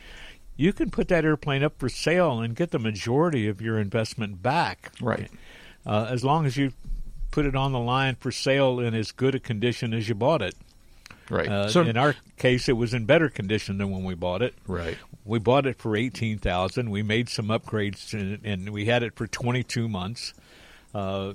you 0.58 0.74
can 0.74 0.90
put 0.90 1.08
that 1.10 1.26
airplane 1.26 1.64
up 1.64 1.78
for 1.80 1.90
sale 1.90 2.40
and 2.40 2.56
get 2.56 2.72
the 2.72 2.80
majority 2.80 3.48
of 3.48 3.62
your 3.62 3.80
investment 3.80 4.42
back. 4.42 4.92
Right. 5.02 5.30
Uh, 5.86 6.08
as 6.10 6.24
long 6.24 6.46
as 6.46 6.58
you 6.58 6.72
put 7.32 7.46
it 7.46 7.56
on 7.56 7.72
the 7.72 7.80
line 7.80 8.16
for 8.16 8.32
sale 8.32 8.80
in 8.80 8.94
as 8.96 9.12
good 9.12 9.36
a 9.36 9.40
condition 9.40 9.94
as 9.94 10.08
you 10.10 10.16
bought 10.16 10.42
it. 10.42 10.56
Right. 11.30 11.48
Uh, 11.50 11.70
so 11.70 11.82
in 11.82 11.98
our 11.98 12.16
case, 12.38 12.70
it 12.70 12.74
was 12.74 12.94
in 12.94 13.06
better 13.06 13.30
condition 13.30 13.78
than 13.78 13.92
when 13.92 14.04
we 14.04 14.16
bought 14.16 14.42
it. 14.42 14.56
right. 14.68 14.98
We 15.26 15.40
bought 15.40 15.66
it 15.66 15.80
for 15.80 15.98
eighteen 15.98 16.38
thousand. 16.38 16.92
We 16.92 17.02
made 17.02 17.30
some 17.30 17.48
upgrades, 17.48 18.14
and, 18.14 18.40
and 18.46 18.70
we 18.70 18.86
had 18.86 19.02
it 19.02 19.16
for 19.16 19.26
twenty 19.26 19.64
two 19.64 19.88
months, 19.90 20.34
uh, 20.94 21.34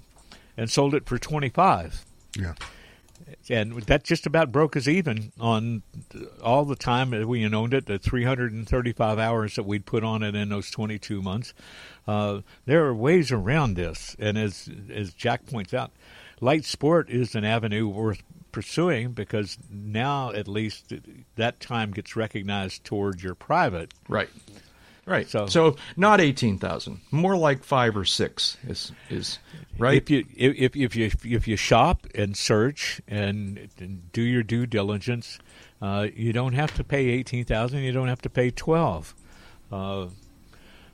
and 0.57 0.71
sold 0.71 0.95
it 0.95 1.07
for 1.07 1.19
twenty 1.19 1.49
five. 1.49 2.05
Yeah. 2.39 2.55
And 3.49 3.75
that 3.83 4.05
just 4.05 4.27
about 4.27 4.51
broke 4.51 4.77
us 4.77 4.89
even 4.89 5.33
on 5.39 5.83
all 6.43 6.65
the 6.65 6.77
time 6.77 7.11
that 7.11 7.27
we 7.29 7.47
owned 7.47 7.75
it. 7.75 7.87
The 7.87 7.99
three 7.99 8.25
hundred 8.25 8.53
and 8.53 8.69
thirty 8.69 8.93
five 8.93 9.19
hours 9.19 9.57
that 9.57 9.65
we'd 9.67 9.87
put 9.87 10.05
on 10.05 10.23
it 10.23 10.35
in 10.35 10.49
those 10.49 10.71
twenty 10.71 10.99
two 10.99 11.21
months. 11.21 11.53
Uh, 12.07 12.41
there 12.67 12.87
are 12.87 12.95
ways 12.95 13.31
around 13.31 13.75
this, 13.75 14.17
and 14.19 14.39
as 14.39 14.69
as 14.89 15.13
Jack 15.13 15.47
points 15.47 15.75
out, 15.75 15.91
light 16.41 16.65
sport 16.65 17.11
is 17.11 17.35
an 17.35 17.45
avenue 17.45 17.89
worth 17.89 18.23
pursuing 18.53 19.13
because 19.13 19.59
now 19.71 20.31
at 20.33 20.47
least 20.49 20.93
that 21.37 21.61
time 21.61 21.91
gets 21.93 22.17
recognized 22.17 22.85
toward 22.85 23.23
your 23.23 23.35
private. 23.35 23.93
Right. 24.09 24.29
Right. 25.07 25.29
So- 25.29 25.47
So, 25.47 25.77
not 25.97 26.21
eighteen 26.21 26.59
thousand. 26.59 27.01
More 27.11 27.37
like 27.37 27.65
five 27.65 27.97
or 27.97 28.05
six 28.05 28.57
is 28.67 28.93
is 29.09 29.39
right. 29.79 29.97
If 29.97 30.11
you 30.11 30.25
if 30.37 30.77
if 30.77 30.95
you 30.97 31.11
if 31.25 31.49
you 31.49 31.57
shop 31.57 32.07
and 32.15 32.37
search 32.37 33.01
and, 33.09 33.69
and 33.79 34.13
do 34.13 34.23
your 34.23 34.43
due 34.43 34.67
diligence, 34.67 35.39
uh, 35.83 36.07
you 36.15 36.33
don't 36.33 36.53
have 36.53 36.75
to 36.77 36.85
pay 36.85 37.07
eighteen 37.09 37.45
thousand. 37.45 37.81
You 37.81 37.93
don't 37.93 38.09
have 38.09 38.23
to 38.23 38.31
pay 38.31 38.51
twelve. 38.51 39.15
Uh, 39.73 40.09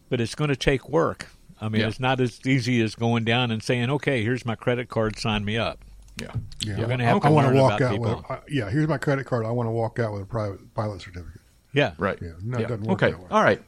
but 0.09 0.21
it's 0.21 0.35
going 0.35 0.51
to 0.51 0.57
take 0.57 0.89
work. 0.89 1.27
I 1.61 1.69
mean, 1.69 1.81
Yeah. 1.81 1.89
it's 1.89 1.99
not 2.01 2.21
as 2.21 2.39
easy 2.47 2.81
as 2.83 2.95
going 2.95 3.25
down 3.25 3.51
and 3.51 3.63
saying, 3.63 3.91
"Okay, 3.91 4.23
here's 4.23 4.47
my 4.47 4.55
credit 4.55 4.89
card. 4.89 5.19
Sign 5.19 5.45
me 5.45 5.59
up." 5.59 5.85
Yeah. 6.17 6.33
Yeah. 6.61 6.79
You're 6.79 6.89
gonna 6.89 7.05
have 7.05 7.21
to 7.21 7.27
I 7.27 7.31
wanna 7.31 7.49
learn 7.49 7.57
walk 7.59 7.81
about 7.81 7.83
out 7.83 7.93
people. 7.93 8.17
with. 8.17 8.31
I, 8.31 8.39
yeah, 8.49 8.71
here's 8.71 8.89
my 8.89 8.99
credit 8.99 9.27
card. 9.27 9.45
I 9.45 9.51
want 9.51 9.67
to 9.67 9.71
walk 9.73 9.99
out 9.99 10.13
with 10.13 10.23
a 10.23 10.27
private 10.27 10.75
pilot 10.75 11.01
certificate. 11.01 11.41
Yeah, 11.73 11.93
Right. 11.99 12.19
Yeah, 12.23 12.33
no, 12.43 12.59
it 12.59 12.69
doesn't 12.69 12.85
work 12.85 13.03
okay. 13.03 13.11
that 13.13 13.21
way. 13.21 13.27
All 13.31 13.43
right. 13.43 13.63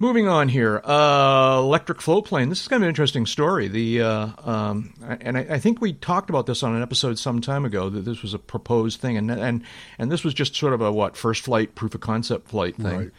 Moving 0.00 0.28
on 0.28 0.48
here, 0.48 0.80
uh, 0.84 1.58
electric 1.58 2.00
float 2.00 2.24
plane. 2.24 2.48
This 2.50 2.60
is 2.60 2.68
kind 2.68 2.82
of 2.82 2.84
an 2.84 2.88
interesting 2.88 3.26
story. 3.26 3.66
The 3.66 4.02
uh, 4.02 4.28
um, 4.38 4.94
and 5.02 5.36
I, 5.36 5.40
I 5.50 5.58
think 5.58 5.80
we 5.80 5.92
talked 5.92 6.30
about 6.30 6.46
this 6.46 6.62
on 6.62 6.74
an 6.76 6.82
episode 6.82 7.18
some 7.18 7.40
time 7.40 7.64
ago 7.64 7.88
that 7.88 8.02
this 8.02 8.22
was 8.22 8.32
a 8.32 8.38
proposed 8.38 9.00
thing, 9.00 9.16
and 9.16 9.28
and 9.28 9.64
and 9.98 10.10
this 10.10 10.22
was 10.22 10.34
just 10.34 10.54
sort 10.54 10.72
of 10.72 10.80
a 10.80 10.92
what 10.92 11.16
first 11.16 11.44
flight 11.44 11.74
proof 11.74 11.96
of 11.96 12.00
concept 12.00 12.48
flight 12.48 12.76
thing. 12.76 12.98
Right. 12.98 13.10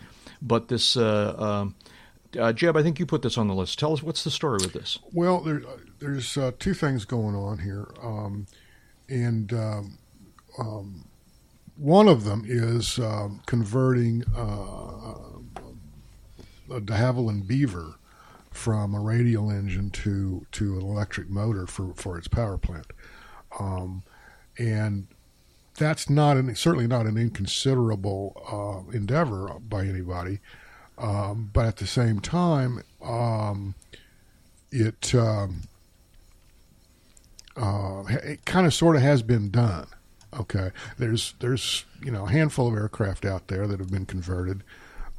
But 0.41 0.69
this, 0.69 0.95
uh, 0.95 1.35
um, 1.37 1.75
uh, 2.39 2.53
Jeb, 2.53 2.77
I 2.77 2.83
think 2.83 2.97
you 2.97 3.05
put 3.05 3.23
this 3.23 3.37
on 3.37 3.49
the 3.49 3.53
list. 3.53 3.77
Tell 3.77 3.91
us 3.91 4.01
what's 4.01 4.23
the 4.23 4.31
story 4.31 4.59
with 4.61 4.71
this. 4.71 4.99
Well, 5.11 5.41
there, 5.41 5.61
there's 5.99 6.37
uh, 6.37 6.51
two 6.59 6.73
things 6.73 7.05
going 7.05 7.35
on 7.35 7.59
here, 7.59 7.87
um, 8.01 8.47
and 9.07 9.53
um, 9.53 9.97
um, 10.57 11.05
one 11.75 12.07
of 12.07 12.23
them 12.23 12.43
is 12.47 12.99
um, 12.99 13.41
converting 13.45 14.23
uh, 14.35 15.61
a 16.73 16.79
de 16.81 16.93
Havilland 16.93 17.47
Beaver 17.47 17.95
from 18.51 18.93
a 18.93 18.99
radial 18.99 19.49
engine 19.49 19.89
to 19.91 20.45
to 20.51 20.77
an 20.77 20.81
electric 20.81 21.29
motor 21.29 21.67
for, 21.67 21.93
for 21.95 22.17
its 22.17 22.27
power 22.27 22.57
plant, 22.57 22.87
um, 23.59 24.03
and 24.57 25.07
that's 25.75 26.09
not 26.09 26.37
an, 26.37 26.53
certainly 26.55 26.87
not 26.87 27.05
an 27.05 27.17
inconsiderable 27.17 28.41
uh, 28.51 28.91
endeavor 28.95 29.53
by 29.59 29.85
anybody. 29.85 30.39
Um, 30.97 31.49
but 31.53 31.65
at 31.65 31.77
the 31.77 31.87
same 31.87 32.19
time, 32.19 32.83
it 34.71 35.15
um, 35.15 35.68
uh, 37.59 38.03
it 38.23 38.45
kind 38.45 38.65
of 38.65 38.73
sort 38.73 38.95
of 38.95 39.01
has 39.01 39.21
been 39.21 39.49
done. 39.49 39.87
Okay, 40.39 40.71
there's 40.97 41.33
there's 41.39 41.85
you 42.03 42.11
know 42.11 42.25
a 42.25 42.29
handful 42.29 42.67
of 42.67 42.75
aircraft 42.75 43.25
out 43.25 43.47
there 43.47 43.67
that 43.67 43.79
have 43.79 43.91
been 43.91 44.05
converted 44.05 44.63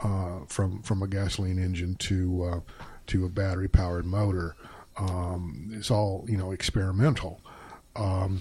uh, 0.03 0.41
from 0.47 0.83
from 0.83 1.03
a 1.03 1.07
gasoline 1.07 1.59
engine 1.59 1.97
to 1.97 2.45
uh, 2.45 2.61
to 3.09 3.25
a 3.25 3.29
battery 3.29 3.69
powered 3.69 4.07
motor. 4.07 4.57
Um, 4.97 5.71
it's 5.73 5.91
all 5.91 6.25
you 6.29 6.37
know 6.37 6.53
experimental. 6.53 7.41
Um, 7.97 8.41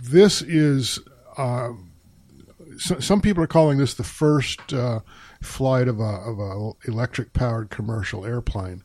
this 0.00 0.42
is 0.42 1.00
uh, 1.36 1.72
so, 2.78 2.98
some 3.00 3.20
people 3.20 3.42
are 3.42 3.48
calling 3.48 3.78
this 3.78 3.94
the 3.94 4.04
first 4.04 4.72
uh, 4.72 5.00
flight 5.40 5.88
of 5.88 6.00
a 6.00 6.02
of 6.02 6.38
a 6.38 6.72
electric 6.88 7.32
powered 7.32 7.70
commercial 7.70 8.24
airplane, 8.24 8.82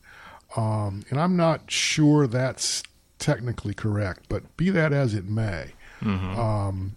um, 0.56 1.04
and 1.10 1.20
I'm 1.20 1.36
not 1.36 1.70
sure 1.70 2.26
that's 2.26 2.82
technically 3.18 3.74
correct. 3.74 4.26
But 4.28 4.56
be 4.56 4.70
that 4.70 4.92
as 4.92 5.14
it 5.14 5.24
may, 5.24 5.72
um, 6.38 6.96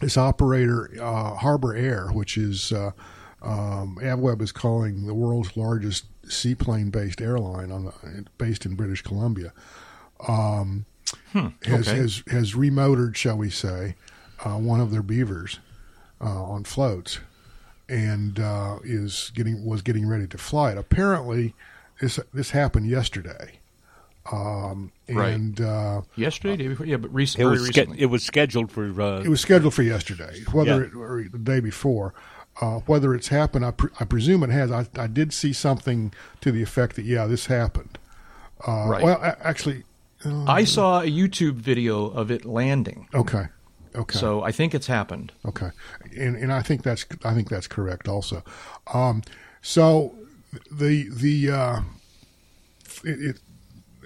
this 0.00 0.16
operator 0.16 0.90
uh, 1.00 1.34
Harbour 1.34 1.74
Air, 1.74 2.08
which 2.08 2.36
is 2.36 2.72
uh, 2.72 2.92
um, 3.42 3.98
AvWeb 4.00 4.42
is 4.42 4.52
calling 4.52 5.06
the 5.06 5.14
world's 5.14 5.56
largest 5.56 6.06
seaplane 6.28 6.90
based 6.90 7.20
airline 7.20 7.70
on 7.70 7.86
the, 7.86 8.24
based 8.38 8.66
in 8.66 8.74
British 8.74 9.02
Columbia. 9.02 9.52
Um, 10.26 10.86
has, 11.32 11.88
okay. 11.88 11.98
has 11.98 12.22
has 12.28 12.52
remotored, 12.54 13.16
shall 13.16 13.36
we 13.36 13.50
say, 13.50 13.94
uh, 14.44 14.56
one 14.56 14.80
of 14.80 14.90
their 14.90 15.02
beavers 15.02 15.58
uh, 16.20 16.42
on 16.42 16.64
floats, 16.64 17.20
and 17.88 18.38
uh, 18.38 18.78
is 18.84 19.30
getting 19.34 19.64
was 19.64 19.82
getting 19.82 20.08
ready 20.08 20.26
to 20.26 20.38
fly 20.38 20.72
it. 20.72 20.78
Apparently, 20.78 21.54
this 22.00 22.18
this 22.32 22.50
happened 22.50 22.86
yesterday, 22.88 23.58
um, 24.32 24.92
Right. 25.08 25.32
and 25.34 25.60
uh, 25.60 26.02
Yesterday, 26.16 26.56
day 26.56 26.68
before, 26.68 26.86
yeah, 26.86 26.96
but 26.98 27.12
rec- 27.12 27.28
it 27.30 27.36
very 27.38 27.50
was 27.52 27.62
ske- 27.68 27.76
recently. 27.76 28.00
it 28.00 28.06
was 28.06 28.22
scheduled 28.24 28.70
for. 28.70 29.00
Uh, 29.00 29.20
it 29.22 29.28
was 29.28 29.40
scheduled 29.40 29.74
for 29.74 29.82
yesterday. 29.82 30.42
Whether 30.52 30.80
Yeah. 30.82 30.86
it, 30.88 30.94
or 30.94 31.24
the 31.30 31.38
day 31.38 31.60
before, 31.60 32.12
uh, 32.60 32.80
whether 32.86 33.14
it's 33.14 33.28
happened, 33.28 33.64
I, 33.64 33.70
pre- 33.70 33.90
I 34.00 34.04
presume 34.04 34.42
it 34.42 34.50
has. 34.50 34.70
I, 34.70 34.86
I 34.96 35.06
did 35.06 35.32
see 35.32 35.52
something 35.52 36.12
to 36.42 36.52
the 36.52 36.62
effect 36.62 36.96
that 36.96 37.04
yeah, 37.04 37.26
this 37.26 37.46
happened. 37.46 37.98
Uh, 38.66 38.86
Right. 38.88 39.02
Well, 39.04 39.20
a- 39.22 39.46
actually, 39.46 39.84
I 40.24 40.64
saw 40.64 41.00
a 41.00 41.06
YouTube 41.06 41.54
video 41.54 42.06
of 42.06 42.30
it 42.30 42.44
landing, 42.44 43.06
okay, 43.14 43.46
okay. 43.94 44.18
so 44.18 44.42
I 44.42 44.50
think 44.52 44.74
it's 44.74 44.88
happened. 44.88 45.32
Okay, 45.46 45.70
and 46.18 46.34
and 46.36 46.52
I 46.52 46.60
think 46.60 46.82
that's 46.82 47.06
I 47.24 47.32
think 47.34 47.48
that's 47.48 47.68
correct 47.68 48.08
also. 48.08 48.42
Um, 48.92 49.22
so 49.62 50.16
the 50.72 51.08
the 51.08 51.50
uh, 51.50 51.80
it, 53.04 53.20
it 53.30 53.40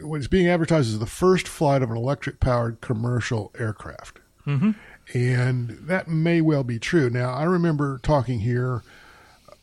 what 0.03 0.21
is 0.21 0.29
being 0.29 0.49
advertised 0.49 0.89
is 0.89 0.99
the 0.99 1.07
first 1.07 1.49
flight 1.49 1.83
of 1.83 1.91
an 1.91 1.97
electric 1.97 2.41
powered 2.41 2.81
commercial 2.81 3.53
aircraft, 3.59 4.19
mm-hmm. 4.47 4.73
and 5.15 5.71
that 5.83 6.09
may 6.09 6.41
well 6.41 6.65
be 6.65 6.79
true. 6.79 7.11
Now 7.11 7.33
I 7.33 7.45
remember 7.45 7.99
talking 8.03 8.41
here 8.41 8.83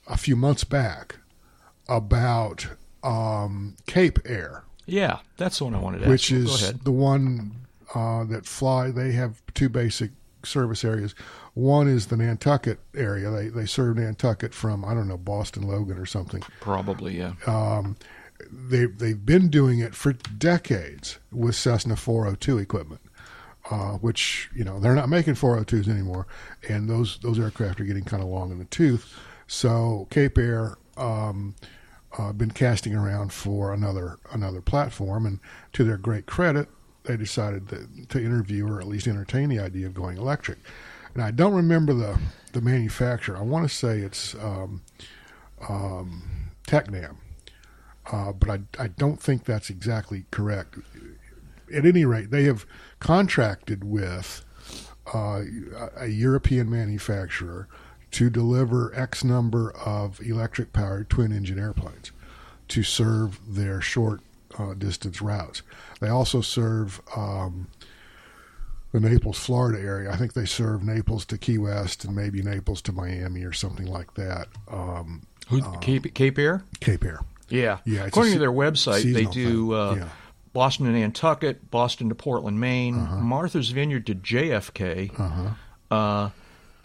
a 0.07 0.17
few 0.17 0.35
months 0.35 0.63
back 0.63 1.17
about 1.87 2.67
um, 3.03 3.75
Cape 3.87 4.19
Air 4.25 4.63
Yeah, 4.85 5.19
that's 5.37 5.59
the 5.59 5.65
one 5.65 5.75
I 5.75 5.79
wanted 5.79 6.03
to 6.03 6.09
which 6.09 6.31
is 6.31 6.73
the 6.83 6.91
one 6.91 7.67
uh, 7.93 8.23
that 8.25 8.45
fly. 8.45 8.91
They 8.91 9.11
have 9.13 9.41
two 9.53 9.69
basic 9.69 10.11
service 10.43 10.83
areas. 10.83 11.15
One 11.53 11.87
is 11.87 12.07
the 12.07 12.17
Nantucket 12.17 12.79
area. 12.95 13.29
They 13.29 13.49
they 13.49 13.65
serve 13.65 13.97
Nantucket 13.97 14.53
from 14.53 14.85
I 14.85 14.93
don't 14.93 15.07
know 15.07 15.17
Boston 15.17 15.63
Logan 15.67 15.97
or 15.97 16.05
something. 16.05 16.41
Probably, 16.61 17.17
yeah. 17.17 17.33
Um, 17.45 17.97
they 18.51 18.85
they've 18.85 19.25
been 19.25 19.49
doing 19.49 19.79
it 19.79 19.95
for 19.95 20.13
decades 20.13 21.19
with 21.31 21.55
Cessna 21.55 21.95
402 21.95 22.57
equipment. 22.57 23.01
Uh, 23.69 23.97
which 23.97 24.49
you 24.55 24.63
know 24.63 24.79
they're 24.79 24.95
not 24.95 25.09
making 25.09 25.35
402s 25.35 25.87
anymore, 25.87 26.25
and 26.67 26.89
those 26.89 27.19
those 27.19 27.37
aircraft 27.37 27.79
are 27.79 27.83
getting 27.83 28.03
kind 28.03 28.23
of 28.23 28.29
long 28.29 28.51
in 28.51 28.57
the 28.57 28.65
tooth. 28.65 29.15
So 29.45 30.07
Cape 30.09 30.39
Air 30.39 30.75
um, 30.97 31.53
uh, 32.17 32.33
been 32.33 32.51
casting 32.51 32.95
around 32.95 33.31
for 33.31 33.73
another 33.73 34.17
another 34.31 34.61
platform, 34.61 35.25
and 35.25 35.39
to 35.73 35.83
their 35.83 35.97
great 35.97 36.25
credit, 36.25 36.67
they 37.03 37.17
decided 37.17 37.69
to, 37.69 37.87
to 38.07 38.23
interview 38.23 38.67
or 38.67 38.79
at 38.79 38.87
least 38.87 39.07
entertain 39.07 39.49
the 39.49 39.59
idea 39.59 39.85
of 39.85 39.93
going 39.93 40.17
electric. 40.17 40.59
And 41.13 41.23
I 41.23 41.31
don't 41.31 41.53
remember 41.53 41.93
the 41.93 42.19
the 42.53 42.61
manufacturer. 42.61 43.37
I 43.37 43.41
want 43.41 43.69
to 43.69 43.75
say 43.75 43.99
it's 43.99 44.35
um, 44.35 44.81
um, 45.67 46.23
Tecnam, 46.67 47.17
uh, 48.11 48.31
but 48.33 48.49
I 48.49 48.83
I 48.83 48.87
don't 48.87 49.21
think 49.21 49.45
that's 49.45 49.69
exactly 49.69 50.25
correct. 50.31 50.77
At 51.73 51.85
any 51.85 52.05
rate, 52.05 52.31
they 52.31 52.43
have 52.43 52.65
contracted 52.99 53.83
with 53.83 54.43
uh, 55.13 55.41
a 55.97 56.07
European 56.07 56.69
manufacturer 56.69 57.67
to 58.11 58.29
deliver 58.29 58.93
X 58.95 59.23
number 59.23 59.71
of 59.71 60.19
electric 60.21 60.73
powered 60.73 61.09
twin 61.09 61.31
engine 61.31 61.59
airplanes 61.59 62.11
to 62.69 62.83
serve 62.83 63.39
their 63.47 63.81
short 63.81 64.21
uh, 64.57 64.73
distance 64.73 65.21
routes. 65.21 65.61
They 65.99 66.09
also 66.09 66.41
serve 66.41 67.01
um, 67.15 67.67
the 68.91 68.99
Naples, 68.99 69.37
Florida 69.37 69.79
area. 69.79 70.11
I 70.11 70.15
think 70.15 70.33
they 70.33 70.45
serve 70.45 70.83
Naples 70.83 71.25
to 71.25 71.37
Key 71.37 71.57
West 71.57 72.03
and 72.05 72.15
maybe 72.15 72.41
Naples 72.41 72.81
to 72.83 72.91
Miami 72.91 73.43
or 73.43 73.53
something 73.53 73.85
like 73.85 74.15
that. 74.15 74.47
Um, 74.71 75.23
Who, 75.49 75.61
Cape, 75.79 76.13
Cape 76.13 76.39
Air? 76.39 76.63
Cape 76.79 77.05
Air. 77.05 77.21
Yeah. 77.49 77.77
Yeah, 77.85 78.05
According 78.05 78.33
a 78.33 78.35
to 78.35 78.39
their 78.39 78.51
website, 78.51 79.13
they 79.13 79.25
do 79.25 79.73
uh, 79.73 79.95
Yeah. 79.99 80.09
Boston 80.53 80.85
to 80.87 80.91
Nantucket, 80.91 81.69
Boston 81.71 82.09
to 82.09 82.15
Portland, 82.15 82.59
Maine, 82.59 82.97
Uh-huh. 82.99 83.15
Martha's 83.17 83.69
Vineyard 83.69 84.05
to 84.07 84.15
JFK, 84.15 85.11
uh, 85.91 86.29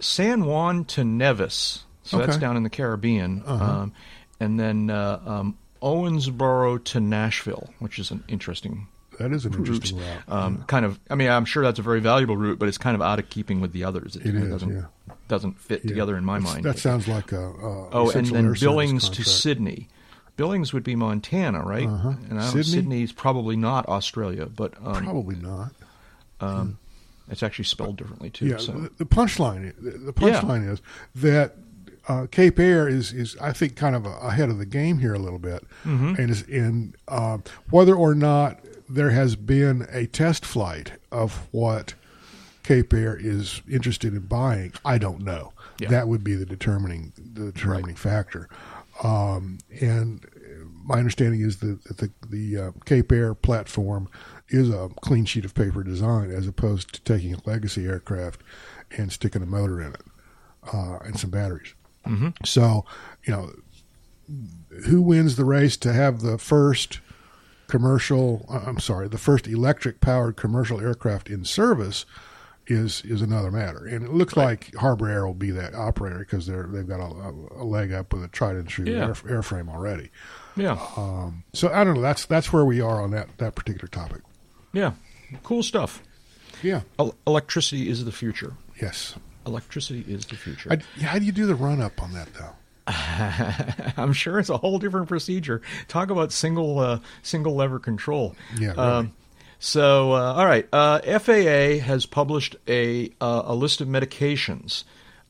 San 0.01 0.45
Juan 0.45 0.85
to 0.87 1.05
Nevis. 1.05 1.85
So 2.03 2.19
that's 2.19 2.37
down 2.37 2.57
in 2.57 2.63
the 2.63 2.71
Caribbean. 2.71 3.43
Um, 3.47 3.93
and 4.41 4.61
then 4.61 4.91
uh, 4.91 5.21
um, 5.25 5.57
Owensboro 5.83 6.83
to 6.85 7.01
Nashville, 7.01 7.71
which 7.79 7.99
is 7.99 8.11
an 8.11 8.23
interesting 8.29 8.89
That 9.19 9.33
is 9.33 9.47
an 9.47 9.53
route. 9.53 9.61
interesting 9.61 9.99
route. 9.99 10.23
Um, 10.29 10.65
Kind 10.67 10.85
of, 10.85 11.01
I 11.09 11.15
mean, 11.15 11.31
I'm 11.31 11.47
sure 11.47 11.63
that's 11.63 11.79
a 11.79 11.83
very 11.83 12.01
valuable 12.01 12.37
route, 12.37 12.59
but 12.59 12.69
it's 12.69 12.77
kind 12.79 12.95
of 12.95 13.01
out 13.01 13.19
of 13.19 13.31
keeping 13.31 13.61
with 13.63 13.73
the 13.73 13.85
others. 13.85 14.17
It 14.17 14.27
of 14.27 14.35
is, 14.37 14.51
doesn't, 14.51 14.75
yeah. 14.75 14.83
doesn't 15.29 15.59
fit 15.59 15.83
Yeah. 15.85 15.89
together 15.89 16.17
in 16.19 16.25
my 16.27 16.39
That's- 16.39 16.55
mind. 16.55 16.65
That 16.67 16.79
sounds 16.79 17.09
like 17.09 17.33
a, 17.33 17.41
a 17.41 17.89
Oh, 17.93 18.11
and 18.15 18.27
then 18.27 18.53
Billings 18.61 19.09
to. 19.11 19.25
Sidney. 19.25 19.89
Billings 20.37 20.73
would 20.73 20.83
be 20.85 20.97
Montana, 20.97 21.63
right? 21.63 21.87
Uh-huh. 21.89 22.15
And 22.31 22.43
Sydney? 22.43 22.63
Sydney's 22.65 23.13
probably 23.13 23.57
not 23.57 23.89
Australia, 23.89 24.47
but 24.47 24.75
um, 24.85 25.05
Probably 25.05 25.37
not. 25.37 25.73
um, 26.41 26.79
it's 27.31 27.43
actually 27.43 27.65
spelled 27.67 27.97
differently 27.97 28.31
too. 28.31 28.47
Yeah, 28.47 28.57
so 28.59 28.73
the, 28.99 29.05
punchline. 29.07 29.73
The 29.81 30.13
the 30.13 30.27
Yeah. 30.27 30.41
punchline 30.41 30.69
is 30.71 30.83
that 31.15 31.57
uh, 32.09 32.27
Cape 32.31 32.59
Air 32.59 32.87
is 32.89 33.13
is 33.13 33.37
I 33.41 33.53
think 33.53 33.77
kind 33.77 33.97
of 33.97 34.05
ahead 34.05 34.51
of 34.51 34.59
the 34.59 34.67
game 34.67 34.99
here 34.99 35.15
a 35.15 35.19
little 35.19 35.39
bit, 35.39 35.65
Mm-hmm. 35.85 36.15
and 36.21 36.31
is 36.31 36.43
in 36.43 36.95
uh, 37.09 37.39
whether 37.71 37.95
or 37.95 38.15
not 38.15 38.61
there 38.89 39.11
has 39.11 39.37
been 39.37 39.87
a 39.91 40.07
test 40.07 40.45
flight 40.45 40.93
of 41.11 41.47
what 41.53 41.95
Cape 42.63 42.93
Air 42.93 43.17
is 43.19 43.63
interested 43.71 44.13
in 44.13 44.21
buying. 44.21 44.73
I 44.85 44.99
don't 44.99 45.23
know. 45.23 45.53
Yeah. 45.79 45.89
That 45.89 46.09
would 46.09 46.23
be 46.23 46.35
the 46.35 46.45
determining 46.47 47.13
the 47.17 47.51
determining 47.53 47.95
factor. 47.97 48.49
Um, 49.03 49.59
and 49.81 50.25
my 50.85 50.99
understanding 50.99 51.41
is 51.41 51.59
that, 51.59 51.83
the 51.85 52.11
the 52.29 52.59
uh, 52.59 52.71
Cape 52.85 53.11
Air 53.11 53.35
platform 53.35 54.09
is 54.49 54.71
a 54.71 54.89
clean 55.01 55.25
sheet 55.25 55.45
of 55.45 55.55
paper 55.55 55.83
design, 55.83 56.31
as 56.31 56.47
opposed 56.47 56.95
to 56.95 57.01
taking 57.03 57.35
a 57.35 57.39
legacy 57.45 57.87
aircraft 57.87 58.43
and 58.97 59.11
sticking 59.11 59.43
a 59.43 59.47
motor 59.47 59.81
in 59.81 59.93
it 59.93 60.03
uh, 60.73 60.99
and 61.05 61.19
some 61.19 61.31
batteries. 61.31 61.75
Mm-hmm. 62.07 62.29
So, 62.45 62.85
you 63.25 63.33
know, 63.33 63.51
who 64.87 65.03
wins 65.03 65.37
the 65.37 65.45
race 65.45 65.77
to 65.79 65.93
have 65.93 66.21
the 66.21 66.39
first 66.39 67.01
commercial? 67.67 68.47
uh, 68.49 68.61
I'm 68.67 68.79
sorry, 68.79 69.09
the 69.09 69.19
first 69.19 69.47
electric 69.47 70.01
powered 70.01 70.37
commercial 70.37 70.81
aircraft 70.81 71.31
in 71.31 71.45
service 71.45 72.05
is 72.67 73.03
is 73.05 73.21
another 73.23 73.51
matter. 73.51 73.85
And 73.87 74.05
it 74.05 74.13
looks 74.13 74.37
like 74.37 74.75
Harbour 74.77 75.09
Air 75.09 75.27
will 75.27 75.35
be 75.35 75.51
that 75.53 75.75
operator 75.75 76.19
because 76.21 76.47
they're 76.47 76.67
they've 76.71 76.87
got 76.89 77.01
a, 77.01 77.31
a 77.61 77.65
leg 77.65 77.93
up 77.93 78.13
with 78.13 78.25
a 78.25 78.29
tried 78.29 78.57
and 78.57 78.69
true 78.69 78.87
Yeah. 78.87 79.07
air, 79.09 79.15
airframe 79.15 79.69
already. 79.69 80.11
yeah, 80.57 80.77
So 81.53 81.71
I 81.73 81.85
don't 81.85 81.95
know. 81.95 82.01
That's 82.01 82.25
that's 82.27 82.53
where 82.53 82.65
we 82.65 82.81
are 82.81 83.03
on 83.03 83.11
that 83.11 83.29
that 83.39 83.55
particular 83.55 83.89
topic. 83.89 84.23
yeah, 84.73 84.93
cool 85.43 85.63
stuff. 85.63 86.03
Yeah. 86.63 86.83
El- 86.99 87.15
electricity 87.27 87.89
is 87.91 88.05
the 88.05 88.13
future. 88.13 88.55
Yes. 88.81 89.17
Electricity 89.47 90.05
is 90.09 90.25
the 90.27 90.37
future. 90.37 90.73
I, 90.73 91.03
how 91.03 91.19
do 91.19 91.25
you 91.27 91.33
do 91.33 91.45
the 91.47 91.55
run 91.55 91.83
up 91.83 92.03
on 92.03 92.13
that 92.15 92.29
though? 92.35 92.55
I'm 94.03 94.13
sure 94.13 94.39
it's 94.39 94.51
a 94.51 94.57
whole 94.57 94.79
different 94.79 95.09
procedure. 95.09 95.61
Talk 95.89 96.11
about 96.11 96.33
single 96.33 96.79
uh, 96.79 96.99
single 97.23 97.55
lever 97.55 97.79
control. 97.79 98.37
Yeah, 98.59 98.69
really. 98.69 98.79
Um, 98.81 99.13
so, 99.65 100.13
uh, 100.13 100.35
all 100.35 100.45
right. 100.45 100.69
Uh, 100.71 101.01
FAA 101.19 101.83
has 101.83 102.05
published 102.05 102.55
a 102.69 103.11
uh, 103.19 103.45
a 103.47 103.55
list 103.55 103.81
of 103.81 103.89
medications. 103.89 104.85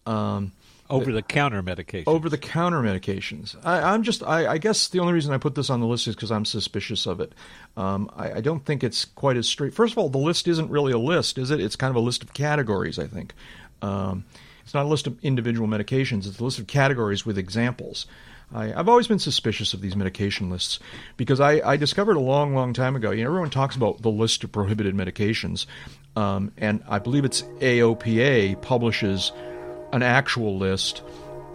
Um, 0.06 0.50
Over 0.90 1.12
the 1.12 1.22
counter 1.22 1.62
medication. 1.62 2.12
over 2.12 2.28
the 2.28 2.36
counter 2.36 2.82
medications. 2.82 3.54
I, 3.64 3.94
I'm 3.94 4.02
just, 4.02 4.24
I, 4.24 4.48
I 4.48 4.58
guess 4.58 4.88
the 4.88 4.98
only 4.98 5.12
reason 5.12 5.32
I 5.32 5.38
put 5.38 5.54
this 5.54 5.70
on 5.70 5.78
the 5.78 5.86
list 5.86 6.08
is 6.08 6.16
because 6.16 6.32
I'm 6.32 6.44
suspicious 6.44 7.06
of 7.06 7.20
it. 7.20 7.32
Um, 7.76 8.10
I, 8.16 8.32
I 8.32 8.40
don't 8.40 8.64
think 8.64 8.82
it's 8.82 9.04
quite 9.04 9.36
as 9.36 9.46
straight. 9.46 9.72
First 9.72 9.92
of 9.92 9.98
all, 9.98 10.08
the 10.08 10.18
list 10.18 10.48
isn't 10.48 10.68
really 10.68 10.92
a 10.92 10.98
list, 10.98 11.38
is 11.38 11.52
it? 11.52 11.60
It's 11.60 11.76
kind 11.76 11.90
of 11.90 11.96
a 11.96 12.00
list 12.00 12.24
of 12.24 12.34
categories, 12.34 12.98
I 12.98 13.06
think. 13.06 13.34
Um, 13.82 14.24
it's 14.64 14.74
not 14.74 14.84
a 14.84 14.88
list 14.88 15.06
of 15.06 15.16
individual 15.24 15.68
medications, 15.68 16.26
it's 16.26 16.40
a 16.40 16.44
list 16.44 16.58
of 16.58 16.66
categories 16.66 17.24
with 17.24 17.38
examples. 17.38 18.06
I, 18.54 18.72
I've 18.72 18.88
always 18.88 19.08
been 19.08 19.18
suspicious 19.18 19.74
of 19.74 19.80
these 19.80 19.96
medication 19.96 20.48
lists 20.48 20.78
because 21.16 21.40
I, 21.40 21.60
I 21.72 21.76
discovered 21.76 22.16
a 22.16 22.20
long, 22.20 22.54
long 22.54 22.72
time 22.72 22.96
ago. 22.96 23.10
You 23.10 23.24
know, 23.24 23.30
everyone 23.30 23.50
talks 23.50 23.76
about 23.76 24.02
the 24.02 24.10
list 24.10 24.44
of 24.44 24.52
prohibited 24.52 24.94
medications, 24.94 25.66
um, 26.16 26.52
and 26.56 26.82
I 26.88 27.00
believe 27.00 27.24
it's 27.24 27.42
AOPA 27.42 28.62
publishes 28.62 29.32
an 29.92 30.02
actual 30.02 30.56
list 30.56 31.02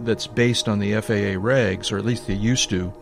that's 0.00 0.26
based 0.26 0.68
on 0.68 0.78
the 0.78 0.92
FAA 1.00 1.36
regs, 1.40 1.90
or 1.90 1.98
at 1.98 2.04
least 2.04 2.26
they 2.26 2.34
used 2.34 2.70
to. 2.70 2.92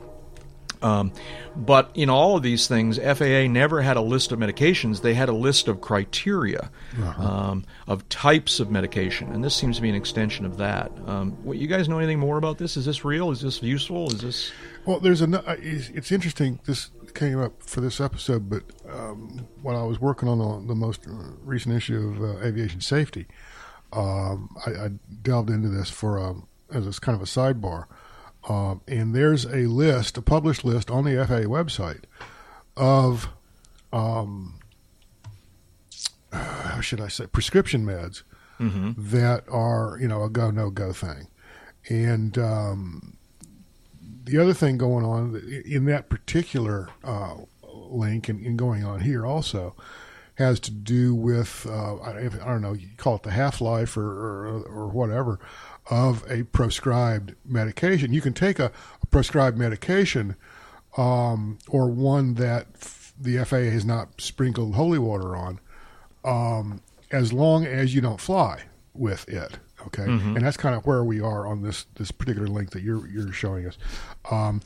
Um, 0.82 1.12
but 1.56 1.90
in 1.94 2.08
all 2.08 2.36
of 2.36 2.42
these 2.42 2.68
things, 2.68 2.98
FAA 2.98 3.46
never 3.48 3.82
had 3.82 3.96
a 3.96 4.00
list 4.00 4.32
of 4.32 4.38
medications. 4.38 5.02
They 5.02 5.14
had 5.14 5.28
a 5.28 5.32
list 5.32 5.68
of 5.68 5.80
criteria 5.80 6.70
um, 7.18 7.64
of 7.86 8.08
types 8.08 8.60
of 8.60 8.70
medication, 8.70 9.32
and 9.32 9.42
this 9.42 9.54
seems 9.54 9.76
to 9.76 9.82
be 9.82 9.88
an 9.88 9.94
extension 9.94 10.44
of 10.44 10.56
that. 10.58 10.92
Um, 11.06 11.32
what, 11.44 11.58
you 11.58 11.66
guys 11.66 11.88
know 11.88 11.98
anything 11.98 12.18
more 12.18 12.38
about 12.38 12.58
this? 12.58 12.76
Is 12.76 12.84
this 12.84 13.04
real? 13.04 13.30
Is 13.30 13.40
this 13.40 13.62
useful? 13.62 14.12
Is 14.12 14.20
this? 14.20 14.52
Well, 14.84 15.00
there's 15.00 15.22
a. 15.22 15.56
It's, 15.60 15.88
it's 15.90 16.12
interesting. 16.12 16.60
This 16.64 16.90
came 17.14 17.40
up 17.40 17.62
for 17.62 17.80
this 17.80 18.00
episode, 18.00 18.48
but 18.48 18.62
um, 18.90 19.48
when 19.62 19.74
I 19.76 19.82
was 19.82 20.00
working 20.00 20.28
on 20.28 20.38
the, 20.38 20.68
the 20.68 20.74
most 20.74 21.00
recent 21.44 21.74
issue 21.74 22.14
of 22.14 22.22
uh, 22.22 22.46
aviation 22.46 22.80
safety, 22.80 23.26
um, 23.92 24.54
I, 24.66 24.70
I 24.70 24.88
delved 25.22 25.50
into 25.50 25.68
this 25.68 25.90
for 25.90 26.18
um, 26.18 26.46
as 26.70 26.86
a 26.86 27.00
kind 27.00 27.16
of 27.16 27.22
a 27.22 27.26
sidebar. 27.26 27.86
Um, 28.48 28.80
and 28.88 29.14
there's 29.14 29.44
a 29.44 29.66
list, 29.66 30.16
a 30.16 30.22
published 30.22 30.64
list 30.64 30.90
on 30.90 31.04
the 31.04 31.24
FAA 31.26 31.46
website 31.46 32.04
of, 32.76 33.28
um, 33.92 34.58
how 36.32 36.80
should 36.80 37.00
I 37.00 37.08
say, 37.08 37.26
prescription 37.26 37.84
meds 37.84 38.22
that 38.98 39.44
are 39.48 39.98
you 40.00 40.08
know 40.08 40.24
a 40.24 40.28
go 40.30 40.50
no 40.50 40.68
go 40.70 40.92
thing, 40.92 41.28
and 41.88 42.36
um, 42.38 43.16
the 44.24 44.36
other 44.38 44.52
thing 44.52 44.78
going 44.78 45.04
on 45.04 45.40
in 45.64 45.84
that 45.84 46.08
particular 46.08 46.88
uh, 47.04 47.34
link 47.62 48.28
and, 48.28 48.44
and 48.44 48.58
going 48.58 48.84
on 48.84 49.00
here 49.00 49.24
also 49.24 49.76
has 50.38 50.60
to 50.60 50.70
do 50.70 51.14
with 51.14 51.66
uh, 51.68 51.96
I, 51.96 52.26
I 52.26 52.28
don't 52.28 52.62
know 52.62 52.72
you 52.72 52.88
call 52.96 53.16
it 53.16 53.24
the 53.24 53.32
half 53.32 53.60
life 53.60 53.96
or, 53.96 54.06
or 54.08 54.62
or 54.62 54.88
whatever 54.88 55.38
of 55.90 56.24
a 56.30 56.44
prescribed 56.44 57.34
medication. 57.44 58.12
You 58.12 58.20
can 58.20 58.32
take 58.34 58.58
a, 58.58 58.70
a 59.02 59.06
prescribed 59.06 59.58
medication 59.58 60.36
um, 60.96 61.58
or 61.68 61.88
one 61.90 62.34
that 62.34 62.66
f- 62.74 63.12
the 63.20 63.44
FAA 63.44 63.70
has 63.72 63.84
not 63.84 64.20
sprinkled 64.20 64.74
holy 64.76 64.98
water 64.98 65.34
on, 65.34 65.58
um, 66.24 66.82
as 67.10 67.32
long 67.32 67.66
as 67.66 67.94
you 67.94 68.00
don't 68.00 68.20
fly 68.20 68.62
with 68.94 69.28
it. 69.28 69.58
Okay, 69.86 70.04
and 70.04 70.36
that's 70.44 70.56
kind 70.56 70.74
of 70.74 70.86
where 70.86 71.02
we 71.02 71.20
are 71.20 71.46
on 71.46 71.62
this 71.62 71.86
this 71.96 72.10
particular 72.12 72.46
link 72.48 72.70
that 72.70 72.82
you're 72.82 73.08
you're 73.08 73.32
showing 73.32 73.66
us. 73.66 73.76
Um, 74.30 74.60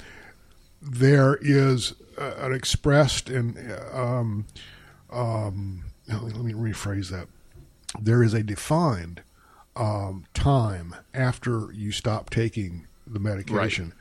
there 0.83 1.39
is 1.41 1.95
uh, 2.18 2.35
an 2.39 2.53
expressed 2.53 3.31
and 3.31 3.57
um, 5.13 5.85
let 6.09 6.37
me 6.37 6.53
rephrase 6.53 7.11
that. 7.11 7.29
There 8.01 8.23
is 8.23 8.33
a 8.35 8.43
defined 8.43 9.23
um, 9.77 10.25
time 10.35 10.95
after 11.13 11.71
you 11.73 11.93
stop 11.93 12.31
taking 12.31 12.87
the 13.07 13.19
medication 13.21 13.93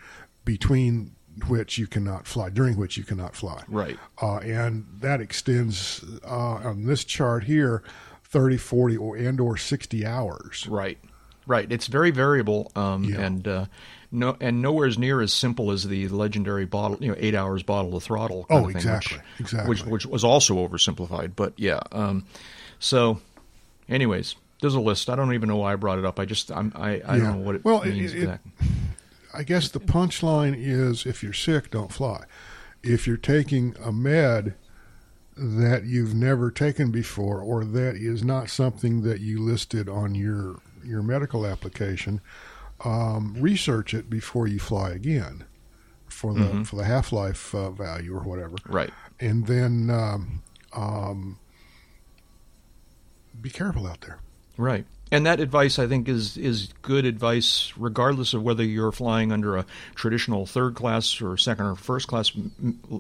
between 0.45 1.12
which 1.47 1.78
you 1.78 1.88
cannot 1.88 2.28
fly, 2.28 2.49
during 2.49 2.78
which 2.78 2.97
you 2.97 3.03
cannot 3.03 3.36
fly. 3.36 3.64
Right. 3.68 3.97
Uh, 4.22 4.38
and 4.38 4.86
that 4.99 5.22
extends 5.22 6.03
uh, 6.26 6.30
on 6.55 6.86
this 6.86 7.03
chart 7.03 7.45
here 7.45 7.84
30, 8.26 8.57
40, 8.57 8.97
or, 8.97 9.16
and 9.18 9.39
or 9.39 9.57
60 9.57 10.05
hours. 10.05 10.66
Right, 10.68 10.97
right. 11.45 11.70
It's 11.72 11.88
very 11.88 12.12
variable, 12.12 12.72
um, 12.76 13.03
Yeah. 13.03 13.20
and 13.22 13.47
uh, 13.47 13.66
no, 14.12 14.36
and 14.41 14.62
nowhere's 14.62 14.97
near 14.97 15.22
as 15.22 15.32
simple 15.34 15.72
as 15.72 15.84
the 15.88 16.07
legendary 16.09 16.66
bottle, 16.66 16.97
you 16.99 17.09
know, 17.09 17.16
eight 17.18 17.34
hours 17.36 17.64
bottle 17.64 17.95
of 17.95 18.03
throttle. 18.03 18.45
kind 18.45 18.59
Oh, 18.59 18.68
of 18.68 18.74
thing, 18.74 18.76
exactly, 18.78 19.18
which, 19.18 19.39
exactly. 19.39 19.70
Which, 19.70 19.86
which 19.86 20.05
was 20.05 20.24
also 20.24 20.55
oversimplified, 20.55 21.32
but 21.36 21.53
yeah. 21.57 21.80
Um, 21.91 22.26
so, 22.80 23.20
anyways, 23.89 24.36
there's 24.62 24.76
a 24.76 24.80
list. 24.82 25.09
I 25.09 25.16
don't 25.16 25.34
even 25.34 25.47
know 25.49 25.57
why 25.57 25.74
I 25.74 25.76
brought 25.76 25.99
it 25.99 26.05
up. 26.05 26.20
I 26.20 26.26
just, 26.26 26.51
I'm, 26.51 26.72
I, 26.76 26.89
I 26.89 26.93
Yeah. 26.93 27.24
don't 27.24 27.39
know 27.39 27.45
what 27.45 27.55
it 27.55 27.64
Well, 27.66 27.84
means 27.84 28.14
it-. 28.14 28.39
I 29.34 29.43
guess 29.43 29.70
the 29.70 29.80
punchline 29.80 30.55
is 30.57 31.05
if 31.05 31.24
you're 31.24 31.32
sick, 31.34 31.72
don't 31.72 31.91
fly. 31.91 32.26
If 32.84 33.07
you're 33.07 33.16
taking 33.18 33.76
a 33.82 33.91
med 33.91 34.55
that 35.38 35.86
you've 35.86 36.14
never 36.14 36.51
taken 36.51 36.91
before 36.91 37.39
or 37.39 37.64
that 37.64 37.95
is 37.95 38.24
not 38.24 38.49
something 38.49 39.03
that 39.03 39.22
you 39.22 39.39
listed 39.41 39.88
on 39.88 40.14
your 40.16 40.57
your 40.84 41.01
medical 41.01 41.45
application, 41.45 42.20
um, 42.86 43.36
research 43.39 43.93
it 43.93 44.09
before 44.09 44.47
you 44.47 44.59
fly 44.59 44.91
again 44.91 45.45
for 46.07 46.34
the 46.34 46.39
Mm-hmm. 46.41 46.63
for 46.63 46.75
the 46.75 46.84
half 46.86 47.11
life 47.11 47.53
uh, 47.55 47.71
value 47.71 48.13
or 48.15 48.21
whatever, 48.21 48.55
Right. 48.67 48.91
and 49.19 49.47
then 49.47 49.89
um, 49.89 50.41
um, 50.73 51.39
be 53.39 53.49
careful 53.49 53.88
out 53.88 54.01
there. 54.01 54.19
Right. 54.57 54.86
And 55.13 55.25
that 55.25 55.41
advice, 55.41 55.77
I 55.77 55.88
think, 55.88 56.07
is 56.07 56.38
is 56.38 56.69
good 56.84 57.05
advice, 57.05 57.73
regardless 57.75 58.34
of 58.34 58.43
whether 58.43 58.63
you're 58.63 58.93
flying 58.93 59.32
under 59.34 59.57
a 59.57 59.65
traditional 59.93 60.45
third 60.45 60.75
class 60.75 61.21
or 61.21 61.36
second 61.38 61.65
or 61.65 61.75
first 61.75 62.07
class 62.07 62.32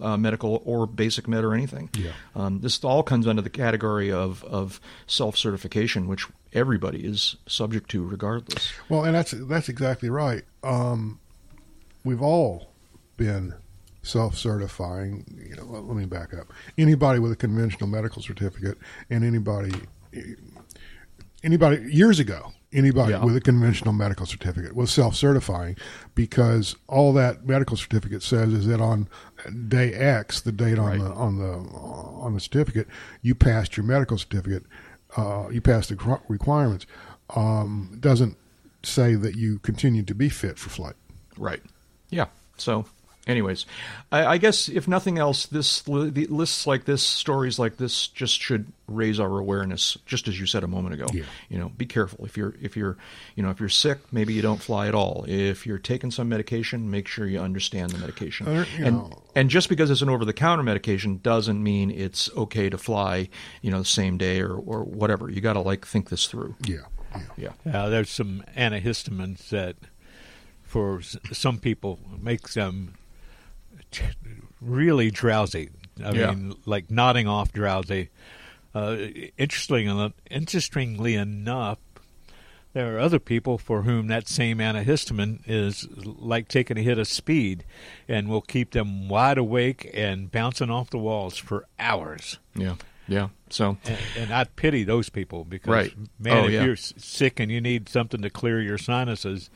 uh, 0.01 0.17
medical 0.17 0.61
or 0.65 0.85
basic 0.87 1.27
med 1.29 1.45
or 1.45 1.53
anything. 1.53 1.89
Yeah. 1.93 2.11
Um, 2.35 2.59
this 2.59 2.83
all 2.83 3.01
comes 3.03 3.27
under 3.27 3.41
the 3.41 3.49
category 3.49 4.11
of 4.11 4.43
of 4.43 4.81
self 5.07 5.37
certification, 5.37 6.07
which 6.07 6.27
everybody 6.53 7.05
is 7.05 7.35
subject 7.47 7.89
to, 7.91 8.03
regardless. 8.05 8.71
Well, 8.89 9.03
and 9.03 9.15
that's 9.15 9.31
that's 9.31 9.69
exactly 9.69 10.09
right. 10.09 10.43
Um, 10.63 11.19
we've 12.03 12.21
all 12.21 12.71
been 13.17 13.53
self-certifying. 14.03 15.25
You 15.49 15.55
know, 15.55 15.63
let, 15.65 15.95
me 15.95 16.05
back 16.05 16.33
up. 16.33 16.47
Anybody 16.77 17.19
with 17.19 17.31
a 17.31 17.35
conventional 17.35 17.87
medical 17.89 18.21
certificate, 18.21 18.77
and 19.09 19.23
anybody, 19.23 19.71
anybody 21.43 21.81
years 21.91 22.19
ago, 22.19 22.53
anybody 22.73 23.11
Yeah. 23.11 23.23
with 23.23 23.35
a 23.35 23.41
conventional 23.41 23.93
medical 23.93 24.25
certificate 24.25 24.75
was 24.75 24.91
self-certifying 24.91 25.77
because 26.15 26.75
all 26.87 27.13
that 27.13 27.45
medical 27.45 27.75
certificate 27.77 28.23
says 28.23 28.53
is 28.53 28.65
that 28.67 28.79
on 28.81 29.07
day 29.67 29.93
X, 29.93 30.41
the 30.41 30.51
date 30.51 30.79
on 30.79 30.85
Right. 30.87 30.99
the 30.99 31.11
on 31.13 31.37
the 31.37 31.51
on 31.51 32.33
the 32.33 32.39
certificate, 32.39 32.87
you 33.21 33.35
passed 33.35 33.77
your 33.77 33.85
medical 33.85 34.17
certificate. 34.17 34.63
Uh, 35.15 35.49
you 35.49 35.61
pass 35.61 35.87
the 35.87 36.19
requirements. 36.27 36.85
Um, 37.35 37.97
doesn't 37.99 38.37
say 38.83 39.15
that 39.15 39.35
you 39.35 39.59
continue 39.59 40.03
to 40.03 40.15
be 40.15 40.29
fit 40.29 40.57
for 40.57 40.69
flight. 40.69 40.95
Right. 41.37 41.61
Yeah. 42.09 42.27
So, 42.57 42.85
anyways, 43.27 43.65
I, 44.11 44.25
I 44.25 44.37
guess 44.37 44.67
if 44.69 44.87
nothing 44.87 45.17
else, 45.17 45.45
this 45.45 45.81
the 45.81 46.27
lists 46.29 46.65
like 46.67 46.85
this, 46.85 47.03
stories 47.03 47.59
like 47.59 47.77
this, 47.77 48.07
just 48.07 48.39
should 48.41 48.71
raise 48.87 49.19
our 49.19 49.37
awareness. 49.39 49.97
Just 50.05 50.27
as 50.27 50.39
you 50.39 50.45
said 50.45 50.63
a 50.63 50.67
moment 50.67 50.95
ago. 50.95 51.05
Yeah. 51.13 51.23
You 51.49 51.57
know, 51.59 51.69
be 51.69 51.85
careful 51.85 52.25
if 52.25 52.35
you're 52.37 52.55
if 52.61 52.75
you're 52.75 52.97
you 53.35 53.43
know 53.43 53.49
if 53.49 53.59
you're 53.59 53.69
sick, 53.69 53.99
maybe 54.11 54.33
you 54.33 54.41
don't 54.41 54.61
fly 54.61 54.87
at 54.87 54.95
all. 54.95 55.25
If 55.27 55.65
you're 55.65 55.77
taking 55.77 56.11
some 56.11 56.27
medication, 56.29 56.89
make 56.91 57.07
sure 57.07 57.25
you 57.27 57.39
understand 57.39 57.91
the 57.91 57.97
medication. 57.97 58.47
Uh, 58.47 58.65
and 58.77 58.97
know- 58.97 59.23
and 59.33 59.49
just 59.49 59.69
because 59.69 59.89
it's 59.89 60.01
an 60.01 60.09
over 60.09 60.25
the 60.25 60.33
counter 60.33 60.61
medication 60.63 61.19
doesn't 61.23 61.63
mean 61.63 61.89
it's 61.89 62.29
okay 62.35 62.69
to 62.69 62.77
fly. 62.77 63.29
You 63.61 63.71
know, 63.71 63.79
the 63.79 63.85
same 63.85 64.17
day 64.17 64.41
or 64.41 64.55
or 64.55 64.83
whatever. 64.83 65.29
You 65.29 65.41
got 65.41 65.53
to 65.53 65.61
like 65.61 65.85
think 65.85 66.09
this 66.09 66.27
through. 66.27 66.55
Yeah. 66.65 66.77
yeah. 67.37 67.51
Yeah. 67.65 67.83
Uh, 67.83 67.89
there's 67.89 68.09
some 68.09 68.43
antihistamines 68.57 69.49
that, 69.49 69.75
for 70.63 71.01
some 71.01 71.59
people, 71.59 71.99
makes 72.21 72.53
them 72.55 72.93
t- 72.95 73.00
really 74.59 75.11
drowsy. 75.11 75.69
I 76.03 76.11
Yeah. 76.11 76.31
mean, 76.31 76.55
like 76.65 76.89
nodding 76.91 77.27
off 77.27 77.51
drowsy. 77.51 78.09
Uh, 78.73 78.95
interestingly, 79.37 80.13
interestingly 80.29 81.15
enough, 81.15 81.77
there 82.73 82.95
are 82.95 82.99
other 82.99 83.19
people 83.19 83.57
for 83.57 83.81
whom 83.81 84.07
that 84.07 84.29
same 84.29 84.59
antihistamine 84.59 85.41
is 85.45 85.87
like 85.95 86.47
taking 86.47 86.77
a 86.77 86.81
hit 86.81 86.97
of 86.97 87.07
speed, 87.07 87.65
and 88.07 88.29
will 88.29 88.41
keep 88.41 88.71
them 88.71 89.09
wide 89.09 89.37
awake 89.37 89.89
and 89.93 90.31
bouncing 90.31 90.69
off 90.69 90.89
the 90.89 90.97
walls 90.97 91.37
for 91.37 91.65
hours. 91.77 92.39
Yeah. 92.55 92.75
Yeah. 93.11 93.27
So. 93.49 93.77
And, 93.85 93.97
and 94.17 94.33
I 94.33 94.45
pity 94.45 94.83
those 94.85 95.09
people 95.09 95.43
because, 95.43 95.69
Right. 95.69 95.93
man, 96.17 96.37
Oh, 96.37 96.45
if 96.47 96.51
yeah. 96.53 96.63
you're 96.63 96.75
sick 96.77 97.39
and 97.41 97.51
you 97.51 97.59
need 97.59 97.89
something 97.89 98.21
to 98.21 98.29
clear 98.29 98.61
your 98.61 98.77
sinuses, 98.77 99.49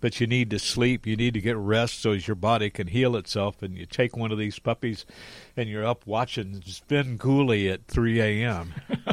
but 0.00 0.20
you 0.20 0.26
need 0.26 0.48
to 0.50 0.58
sleep, 0.58 1.06
you 1.06 1.14
need 1.14 1.34
to 1.34 1.40
get 1.42 1.56
rest 1.58 2.00
so 2.00 2.12
as 2.12 2.26
your 2.26 2.34
body 2.34 2.70
can 2.70 2.86
heal 2.86 3.14
itself, 3.16 3.62
and 3.62 3.76
you 3.76 3.84
take 3.84 4.16
one 4.16 4.32
of 4.32 4.38
these 4.38 4.58
puppies 4.58 5.04
and 5.56 5.68
you're 5.68 5.84
up 5.84 6.06
watching 6.06 6.62
Svengoolie 6.62 7.70
at 7.72 7.86
3 7.88 8.20
a.m. 8.20 8.72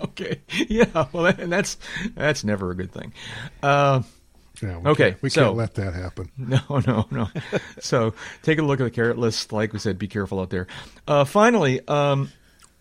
Okay. 0.00 0.40
Yeah. 0.68 1.06
Well, 1.12 1.26
and 1.26 1.52
that's 1.52 1.76
that's 2.16 2.42
never 2.42 2.70
a 2.72 2.74
good 2.74 2.90
thing. 2.92 3.12
Uh, 3.62 4.02
Yeah, 4.60 4.78
we 4.78 4.90
Okay, 4.90 5.10
Can't, 5.10 5.22
we 5.22 5.30
so- 5.30 5.44
can't 5.44 5.56
let 5.56 5.74
that 5.74 5.94
happen. 5.94 6.30
no, 6.36 6.58
no, 6.86 7.06
no. 7.12 7.28
so 7.78 8.14
take 8.42 8.58
a 8.58 8.62
look 8.62 8.80
at 8.80 8.84
the 8.84 8.90
carrot 8.90 9.16
list. 9.18 9.52
Like 9.52 9.72
we 9.72 9.78
said, 9.78 9.96
be 9.98 10.08
careful 10.08 10.40
out 10.40 10.50
there. 10.50 10.66
Uh, 11.06 11.24
finally, 11.24 11.80
um, 11.86 12.30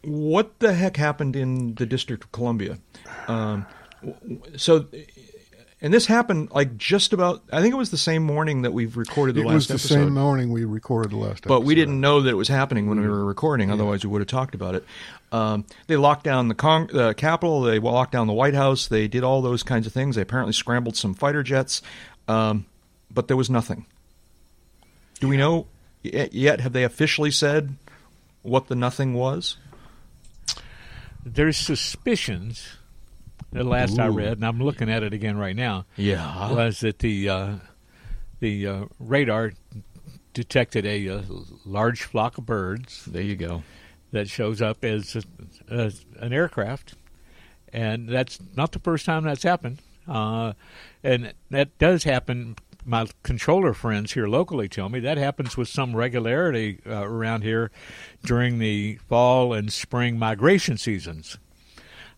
what 0.07 0.59
the 0.59 0.73
heck 0.73 0.97
happened 0.97 1.35
in 1.35 1.75
the 1.75 1.85
District 1.85 2.23
of 2.23 2.31
Columbia? 2.31 2.79
Um, 3.27 3.65
so, 4.55 4.85
and 5.81 5.93
this 5.93 6.05
happened 6.05 6.49
like 6.51 6.77
just 6.77 7.13
about. 7.13 7.43
I 7.51 7.61
think 7.61 7.73
it 7.73 7.77
was 7.77 7.91
the 7.91 7.97
same 7.97 8.23
morning 8.23 8.61
that 8.63 8.71
we've 8.71 8.95
recorded 8.97 9.35
the 9.35 9.41
It 9.41 9.45
last 9.45 9.53
It 9.53 9.55
was 9.55 9.67
the 9.67 9.73
episode. 9.73 10.05
same 10.05 10.13
morning 10.13 10.51
we 10.51 10.65
recorded 10.65 11.11
the 11.11 11.17
last 11.17 11.43
but 11.43 11.61
we 11.61 11.75
didn't 11.75 11.99
know 11.99 12.21
that 12.21 12.29
it 12.29 12.35
was 12.35 12.47
happening 12.47 12.87
when 12.87 12.99
we 12.99 13.07
were 13.07 13.25
recording. 13.25 13.69
Otherwise, 13.69 14.03
we 14.05 14.09
would 14.11 14.21
have 14.21 14.27
talked 14.27 14.55
about 14.55 14.75
it. 14.75 14.85
Um, 15.31 15.65
they 15.87 15.97
locked 15.97 16.23
down 16.23 16.47
the 16.47 16.55
Cong- 16.55 16.95
uh, 16.95 17.13
Capitol. 17.13 17.61
They 17.61 17.79
locked 17.79 18.13
down 18.13 18.27
the 18.27 18.33
White 18.33 18.53
House. 18.55 18.87
They 18.87 19.07
did 19.07 19.23
all 19.23 19.41
those 19.41 19.61
kinds 19.63 19.85
of 19.85 19.93
things. 19.93 20.15
They 20.15 20.21
apparently 20.21 20.53
scrambled 20.53 20.95
some 20.95 21.13
fighter 21.13 21.43
jets, 21.43 21.81
um, 22.29 22.65
but 23.11 23.27
there 23.27 23.37
was 23.37 23.49
nothing. 23.49 23.85
Do 25.19 25.27
we 25.27 25.35
know 25.37 25.67
yet? 26.03 26.61
Have 26.61 26.73
they 26.73 26.83
officially 26.83 27.31
said 27.31 27.75
what 28.41 28.67
the 28.67 28.75
nothing 28.75 29.13
was? 29.15 29.57
There's 31.25 31.57
suspicions. 31.57 32.77
The 33.51 33.63
last 33.63 33.97
I 33.97 34.07
read, 34.07 34.33
and 34.33 34.45
I'm 34.45 34.59
looking 34.61 34.89
at 34.89 35.03
it 35.03 35.13
again 35.13 35.37
right 35.37 35.55
now, 35.55 35.85
Yeah. 35.95 36.51
was 36.51 36.81
that 36.81 36.99
the 36.99 37.29
uh, 37.29 37.55
the 38.39 38.67
uh, 38.67 38.85
radar 38.99 39.53
detected 40.33 40.85
a, 40.85 41.09
uh 41.09 41.21
large 41.65 42.03
flock 42.03 42.37
of 42.37 42.45
birds 42.45 43.05
There 43.05 43.21
you 43.23 43.35
go. 43.35 43.63
that 44.11 44.29
shows 44.29 44.61
up 44.61 44.83
as, 44.83 45.17
as 45.69 46.05
an 46.19 46.33
aircraft, 46.33 46.93
and 47.73 48.07
that's 48.09 48.39
not 48.55 48.71
the 48.73 48.79
first 48.79 49.05
time 49.05 49.23
that's 49.23 49.43
happened. 49.43 49.79
Uh, 50.07 50.53
and 51.03 51.33
that 51.49 51.77
does 51.79 52.03
happen. 52.03 52.55
My 52.89 53.05
controller 53.21 53.73
friends 53.73 54.13
here 54.13 54.27
locally 54.27 54.69
tell 54.69 54.87
me 54.87 55.01
that 55.01 55.17
happens 55.17 55.57
with 55.57 55.67
some 55.67 55.93
regularity 55.93 56.79
uh, 56.87 57.05
around 57.05 57.41
here 57.41 57.69
during 58.23 58.59
the 58.59 58.95
fall 59.09 59.51
and 59.51 59.73
spring 59.73 60.17
migration 60.17 60.77
seasons. 60.77 61.37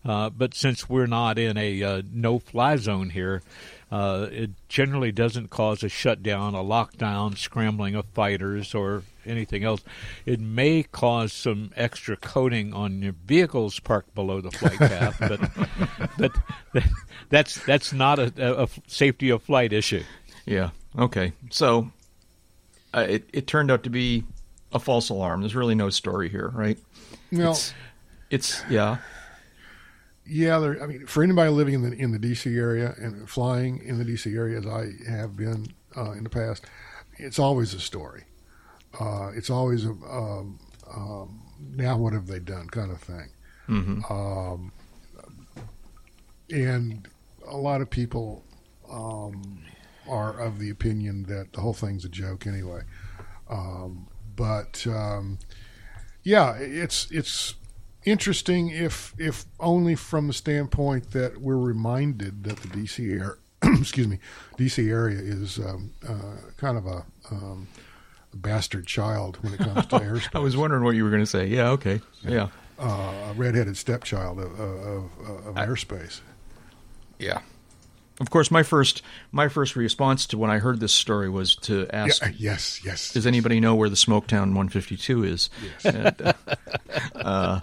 Uh, 0.04 0.30
but 0.30 0.54
since 0.54 0.88
we're 0.88 1.08
not 1.08 1.38
in 1.38 1.56
a 1.56 1.82
uh, 1.82 2.02
no-fly 2.12 2.76
zone 2.76 3.10
here, 3.10 3.42
uh, 3.90 4.28
it 4.30 4.50
generally 4.68 5.10
doesn't 5.10 5.50
cause 5.50 5.82
a 5.82 5.88
shutdown, 5.88 6.54
a 6.54 6.62
lockdown, 6.62 7.36
scrambling 7.36 7.96
of 7.96 8.06
fighters, 8.14 8.72
or 8.72 9.02
anything 9.26 9.64
else. 9.64 9.82
It 10.24 10.40
may 10.40 10.84
cause 10.84 11.32
some 11.32 11.72
extra 11.76 12.16
coating 12.16 12.72
on 12.72 13.02
your 13.02 13.14
vehicles 13.26 13.80
parked 13.80 14.14
below 14.14 14.40
the 14.40 14.52
flight 14.52 14.78
path, 14.78 15.16
but 15.18 15.50
but 16.16 16.84
that's 17.28 17.62
that's 17.64 17.92
not 17.92 18.18
a, 18.18 18.62
a 18.62 18.68
safety 18.86 19.30
of 19.30 19.42
flight 19.42 19.72
issue. 19.72 20.04
Yeah. 20.46 20.70
Okay. 20.98 21.32
So 21.50 21.90
uh, 22.94 23.06
it 23.08 23.28
it 23.32 23.46
turned 23.46 23.70
out 23.70 23.82
to 23.84 23.90
be 23.90 24.24
a 24.72 24.78
false 24.78 25.08
alarm. 25.08 25.40
There's 25.40 25.54
really 25.54 25.74
no 25.74 25.90
story 25.90 26.28
here, 26.28 26.48
right? 26.54 26.78
Well, 27.32 27.52
It's, 27.52 27.74
it's 28.30 28.62
yeah. 28.68 28.98
yeah. 30.26 30.58
There, 30.58 30.82
I 30.82 30.86
mean, 30.86 31.06
for 31.06 31.22
anybody 31.22 31.50
living 31.50 31.74
in 31.74 31.82
the 31.82 31.92
in 31.92 32.12
the 32.12 32.18
DC 32.18 32.56
area 32.56 32.94
and 32.98 33.28
flying 33.28 33.82
in 33.84 33.98
the 33.98 34.04
DC 34.04 34.34
area, 34.34 34.58
as 34.58 34.66
I 34.66 34.90
have 35.10 35.36
been 35.36 35.68
uh, 35.96 36.12
in 36.12 36.24
the 36.24 36.30
past, 36.30 36.64
it's 37.18 37.38
always 37.38 37.74
a 37.74 37.80
story. 37.80 38.24
Uh, 38.98 39.30
it's 39.34 39.50
always 39.50 39.84
a 39.84 39.90
um, 39.90 40.58
um, 40.92 41.40
now 41.76 41.96
what 41.96 42.12
have 42.12 42.26
they 42.26 42.40
done 42.40 42.68
kind 42.68 42.90
of 42.90 43.00
thing. 43.00 43.30
Mm-hmm. 43.68 44.12
Um, 44.12 44.72
and 46.50 47.08
a 47.46 47.56
lot 47.56 47.80
of 47.80 47.88
people 47.88 48.44
um, 48.90 49.62
are 50.08 50.38
of 50.38 50.58
the 50.58 50.70
opinion 50.70 51.24
that 51.24 51.52
the 51.52 51.60
whole 51.60 51.74
thing's 51.74 52.04
a 52.04 52.08
joke 52.08 52.46
anyway. 52.46 52.82
Um, 53.48 54.08
but 54.36 54.86
um, 54.86 55.38
yeah, 56.22 56.54
it's 56.54 57.10
it's 57.10 57.54
interesting 58.04 58.70
if 58.70 59.14
if 59.18 59.44
only 59.58 59.94
from 59.94 60.26
the 60.26 60.32
standpoint 60.32 61.10
that 61.12 61.40
we're 61.40 61.56
reminded 61.58 62.44
that 62.44 62.56
the 62.58 62.68
DC 62.68 63.20
air, 63.20 63.38
excuse 63.78 64.08
me, 64.08 64.18
DC 64.58 64.88
area 64.88 65.18
is 65.18 65.58
um, 65.58 65.92
uh, 66.08 66.36
kind 66.56 66.78
of 66.78 66.86
a, 66.86 67.04
um, 67.30 67.68
a 68.32 68.36
bastard 68.36 68.86
child 68.86 69.38
when 69.42 69.54
it 69.54 69.58
comes 69.58 69.86
to 69.86 69.98
airspace. 69.98 70.34
I 70.34 70.38
was 70.38 70.56
wondering 70.56 70.84
what 70.84 70.94
you 70.94 71.04
were 71.04 71.10
going 71.10 71.22
to 71.22 71.26
say. 71.26 71.46
Yeah. 71.46 71.70
Okay. 71.70 72.00
Yeah. 72.22 72.48
uh, 72.78 73.30
a 73.30 73.34
redheaded 73.36 73.76
stepchild 73.76 74.38
of, 74.38 74.58
of, 74.58 75.18
of, 75.28 75.46
of 75.46 75.54
airspace. 75.56 76.20
Yeah. 77.18 77.40
Of 78.20 78.30
course, 78.30 78.50
my 78.50 78.62
first 78.62 79.02
my 79.32 79.48
first 79.48 79.74
response 79.76 80.26
to 80.26 80.38
when 80.38 80.50
I 80.50 80.58
heard 80.58 80.78
this 80.78 80.92
story 80.92 81.28
was 81.30 81.56
to 81.62 81.86
ask, 81.90 82.22
Yeah, 82.22 82.32
yes, 82.36 82.80
yes. 82.84 83.12
"Does 83.12 83.26
anybody 83.26 83.60
know 83.60 83.74
where 83.74 83.88
the 83.88 83.96
Smoketown 83.96 84.48
152 84.54 85.24
is?" 85.24 85.50
And, 85.84 86.14
uh, 86.22 86.32
uh, 87.14 87.60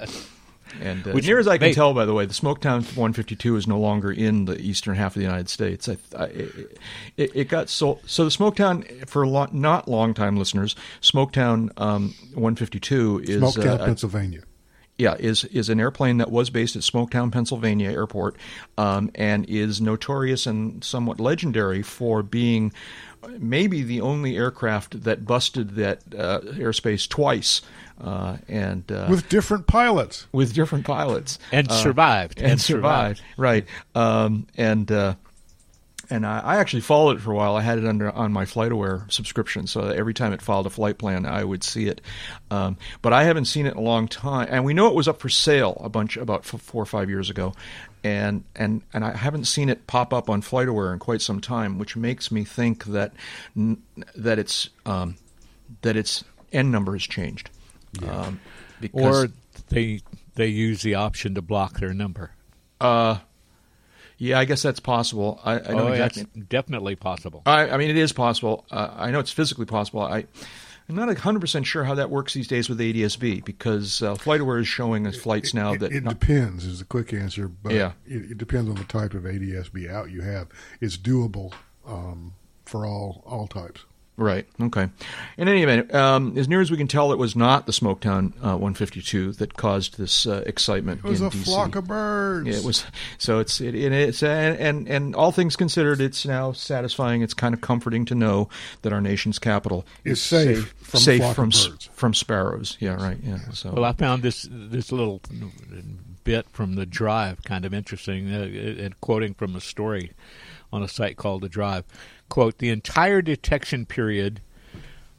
And 0.82 1.08
uh, 1.08 1.12
Which 1.12 1.26
near 1.26 1.40
as 1.40 1.48
I 1.48 1.58
can 1.58 1.70
may- 1.70 1.74
tell, 1.74 1.94
by 1.94 2.06
the 2.06 2.14
way, 2.14 2.26
the 2.26 2.34
Smoketown 2.34 2.82
152 2.96 3.56
is 3.56 3.68
no 3.68 3.80
longer 3.80 4.12
in 4.12 4.46
the 4.46 4.60
eastern 4.60 4.96
half 4.96 5.16
of 5.16 5.20
the 5.20 5.26
United 5.26 5.50
States. 5.50 5.88
I, 5.90 5.98
I, 6.16 6.26
it, 7.16 7.32
it 7.36 7.48
got 7.50 7.70
sold. 7.70 8.02
So 8.06 8.26
the 8.26 8.30
Smoketown, 8.32 9.08
for 9.08 9.26
lo- 9.26 9.48
not 9.52 9.88
long-time 9.88 10.38
listeners, 10.38 10.76
Smoketown 11.02 11.72
um, 11.78 12.14
152 12.34 13.22
is 13.26 13.42
Smoketown, 13.42 13.80
uh, 13.80 13.84
a- 13.84 13.86
Pennsylvania. 13.86 14.42
Yeah, 14.98 15.16
is 15.20 15.44
is 15.46 15.70
an 15.70 15.80
airplane 15.80 16.18
that 16.18 16.32
was 16.32 16.50
based 16.50 16.76
at 16.76 16.82
Smoketown, 16.82 17.32
Pennsylvania 17.32 17.92
airport, 17.92 18.36
um, 18.78 19.12
and 19.16 19.46
is 19.48 19.80
notorious 19.82 20.48
and 20.48 20.84
somewhat 20.84 21.20
legendary 21.20 21.82
for 21.84 22.24
being 22.24 22.72
maybe 23.40 23.84
the 23.84 24.00
only 24.02 24.38
aircraft 24.38 25.04
that 25.04 25.26
busted 25.26 25.76
that 25.76 26.02
uh, 26.18 26.40
airspace 26.42 27.08
twice, 27.10 27.62
uh, 28.02 28.38
and 28.48 28.92
uh, 28.92 29.08
With 29.10 29.28
different 29.30 29.68
pilots. 29.68 30.28
with 30.32 30.54
different 30.54 30.86
pilots 30.86 31.38
And 31.52 31.70
Uh, 31.70 31.74
survived. 31.74 32.40
and, 32.40 32.52
And 32.54 32.62
survived. 32.62 33.22
Right, 33.38 33.66
um, 33.96 34.48
and. 34.58 34.92
And 36.10 36.26
I, 36.26 36.40
I 36.40 36.56
actually 36.58 36.82
followed 36.82 37.18
it 37.18 37.22
for 37.22 37.32
a 37.32 37.36
while. 37.36 37.56
I 37.58 37.62
had 37.62 37.78
it 37.80 37.86
under 37.86 38.10
on 38.10 38.32
my 38.32 38.46
FlightAware 38.46 39.12
subscription, 39.12 39.68
so 39.68 39.82
every 39.82 40.14
time 40.14 40.32
it 40.32 40.42
filed 40.42 40.66
a 40.66 40.70
flight 40.70 40.98
plan, 40.98 41.26
I 41.26 41.44
would 41.44 41.64
see 41.66 41.88
it. 41.88 42.00
Um, 42.50 42.78
but 43.02 43.12
I 43.12 43.24
haven't 43.26 43.46
seen 43.46 43.66
it 43.66 43.72
in 43.74 43.78
a 43.78 43.82
long 43.82 44.08
time, 44.08 44.48
and 44.50 44.64
we 44.64 44.74
know 44.74 44.88
it 44.88 44.96
was 44.96 45.10
up 45.10 45.20
for 45.20 45.28
sale 45.28 45.82
a 45.84 45.90
bunch 45.90 46.16
about 46.16 46.42
f- 46.52 46.62
four 46.62 46.82
or 46.82 46.86
five 46.86 47.10
years 47.10 47.30
ago, 47.30 47.54
and 48.06 48.46
and 48.56 48.84
and 48.94 49.04
I 49.04 49.18
haven't 49.18 49.46
seen 49.46 49.68
it 49.68 49.86
pop 49.86 50.14
up 50.14 50.30
on 50.30 50.42
FlightAware 50.42 50.94
in 50.94 51.00
quite 51.00 51.22
some 51.22 51.42
time, 51.42 51.78
which 51.78 51.98
makes 51.98 52.32
me 52.32 52.46
think 52.46 52.86
that 52.86 53.12
n- 53.58 53.84
that 54.16 54.40
it's 54.40 54.70
um, 54.86 55.18
that 55.82 55.98
its 55.98 56.24
N 56.54 56.72
number 56.72 56.94
has 56.94 57.04
changed. 57.04 57.50
Um, 58.08 58.40
because, 58.80 59.26
Or 59.26 59.32
they 59.70 60.00
they 60.36 60.48
use 60.48 60.84
the 60.84 60.96
option 60.96 61.36
to 61.36 61.42
block 61.42 61.80
their 61.82 61.94
number. 61.94 62.32
uh, 62.80 63.18
yeah, 64.18 64.40
I 64.40 64.46
guess 64.46 64.62
that's 64.62 64.80
possible. 64.80 65.40
I, 65.44 65.54
I 65.60 65.74
know 65.74 65.88
oh, 65.88 65.92
exactly. 65.92 66.24
that's 66.24 66.48
definitely 66.48 66.96
possible. 66.96 67.44
I, 67.46 67.70
I 67.70 67.78
mean, 67.78 67.90
it 67.90 67.98
is 67.98 68.14
possible. 68.14 68.66
Uh, 68.72 68.90
I 68.96 69.12
know 69.12 69.20
it's 69.20 69.32
physically 69.32 69.66
possible. 69.66 70.02
I, 70.02 70.26
I'm 70.90 70.96
not 70.96 71.10
100% 71.10 71.66
sure 71.66 71.84
how 71.84 71.96
that 71.96 72.10
works 72.10 72.34
these 72.34 72.48
days 72.48 72.70
with 72.70 72.80
ADSB 72.80 73.44
because 73.44 74.02
uh, 74.02 74.16
FlightAware 74.16 74.62
is 74.62 74.68
showing 74.68 75.06
us 75.06 75.18
flights 75.18 75.54
now 75.54 75.74
it, 75.74 75.80
that. 75.80 75.92
it 75.92 76.04
not- 76.04 76.20
depends 76.20 76.66
is 76.66 76.80
the 76.80 76.86
quick 76.86 77.14
answer, 77.14 77.48
but 77.48 77.74
Yeah. 77.74 77.92
it, 78.06 78.32
it 78.32 78.38
depends 78.38 78.70
on 78.70 78.76
the 78.76 78.86
type 78.86 79.14
of 79.14 79.24
ADSB 79.24 79.90
out 79.92 80.12
you 80.12 80.22
have. 80.22 80.48
It's 80.80 80.98
doable 80.98 81.54
um, 81.86 82.34
for 82.66 82.86
all 82.86 83.24
all 83.26 83.48
types. 83.48 83.86
Right. 84.18 84.46
Okay. 84.60 84.90
In 85.38 85.48
any 85.48 85.64
event, 85.64 85.94
um, 85.96 86.38
as 86.38 86.48
near 86.48 86.60
as 86.60 86.70
we 86.72 86.78
can 86.78 86.88
tell, 86.88 87.12
it 87.12 87.18
was 87.18 87.36
not 87.36 87.66
the 87.66 87.72
Smoketown 87.72 88.34
uh, 88.44 88.58
152 88.58 89.34
that 89.34 89.56
caused 89.56 89.98
this 89.98 90.26
uh, 90.28 90.44
excitement 90.46 91.00
It 91.06 91.08
was 91.08 91.22
in 91.22 91.28
a 91.28 91.30
DC. 91.30 91.46
flock 91.46 91.76
of 91.76 91.88
birds. 91.88 92.50
It 92.50 92.66
was 92.66 92.84
so 93.18 93.40
it's 93.40 93.62
it, 93.62 93.76
it 93.76 93.92
it's 93.94 94.22
and, 94.24 94.58
and 94.58 94.88
and 94.88 95.16
all 95.16 95.32
things 95.32 95.56
considered, 95.56 96.02
it's 96.02 96.26
now 96.26 96.52
satisfying. 96.52 97.22
It's 97.22 97.34
kind 97.34 97.54
of 97.54 97.62
comforting 97.62 98.06
to 98.06 98.16
know 98.16 98.50
that 98.82 98.92
our 98.92 99.02
nation's 99.02 99.40
capital 99.40 99.86
Is 100.04 100.18
is 100.20 100.22
safe 100.24 100.74
from 100.80 101.00
safe 101.00 101.22
flock 101.22 101.36
from 101.36 101.50
s- 101.50 101.68
birds. 101.68 101.90
from 101.94 102.14
sparrows. 102.14 102.78
Yeah, 102.80 102.96
right. 102.96 103.18
Yeah. 103.24 103.40
So 103.54 103.72
Well, 103.72 103.86
I 103.86 103.94
found 103.94 104.24
this 104.24 104.48
this 104.52 104.92
little 104.92 105.22
bit 106.24 106.46
from 106.52 106.76
the 106.76 106.86
Drive 106.86 107.44
kind 107.44 107.64
of 107.66 107.74
interesting, 107.74 108.34
uh, 108.34 108.40
and 108.84 109.00
quoting 109.00 109.34
from 109.34 109.56
a 109.56 109.62
story 109.62 110.12
on 110.72 110.84
a 110.84 110.88
site 110.88 111.18
called 111.18 111.42
the 111.42 111.50
Drive. 111.50 111.86
"Quote: 112.30 112.58
The 112.58 112.70
entire 112.70 113.22
detection 113.22 113.86
period 113.86 114.42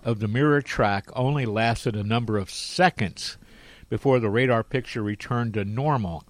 of 0.02 0.20
the 0.20 0.28
mirror 0.28 0.62
track 0.62 1.08
only 1.14 1.46
lasted 1.46 1.96
a 1.96 2.04
number 2.04 2.38
of 2.38 2.50
seconds 2.50 3.38
before 3.88 4.20
the 4.20 4.30
radar 4.30 4.62
picture 4.62 5.02
returned 5.02 5.54
to 5.54 5.64
normal." 5.64 6.24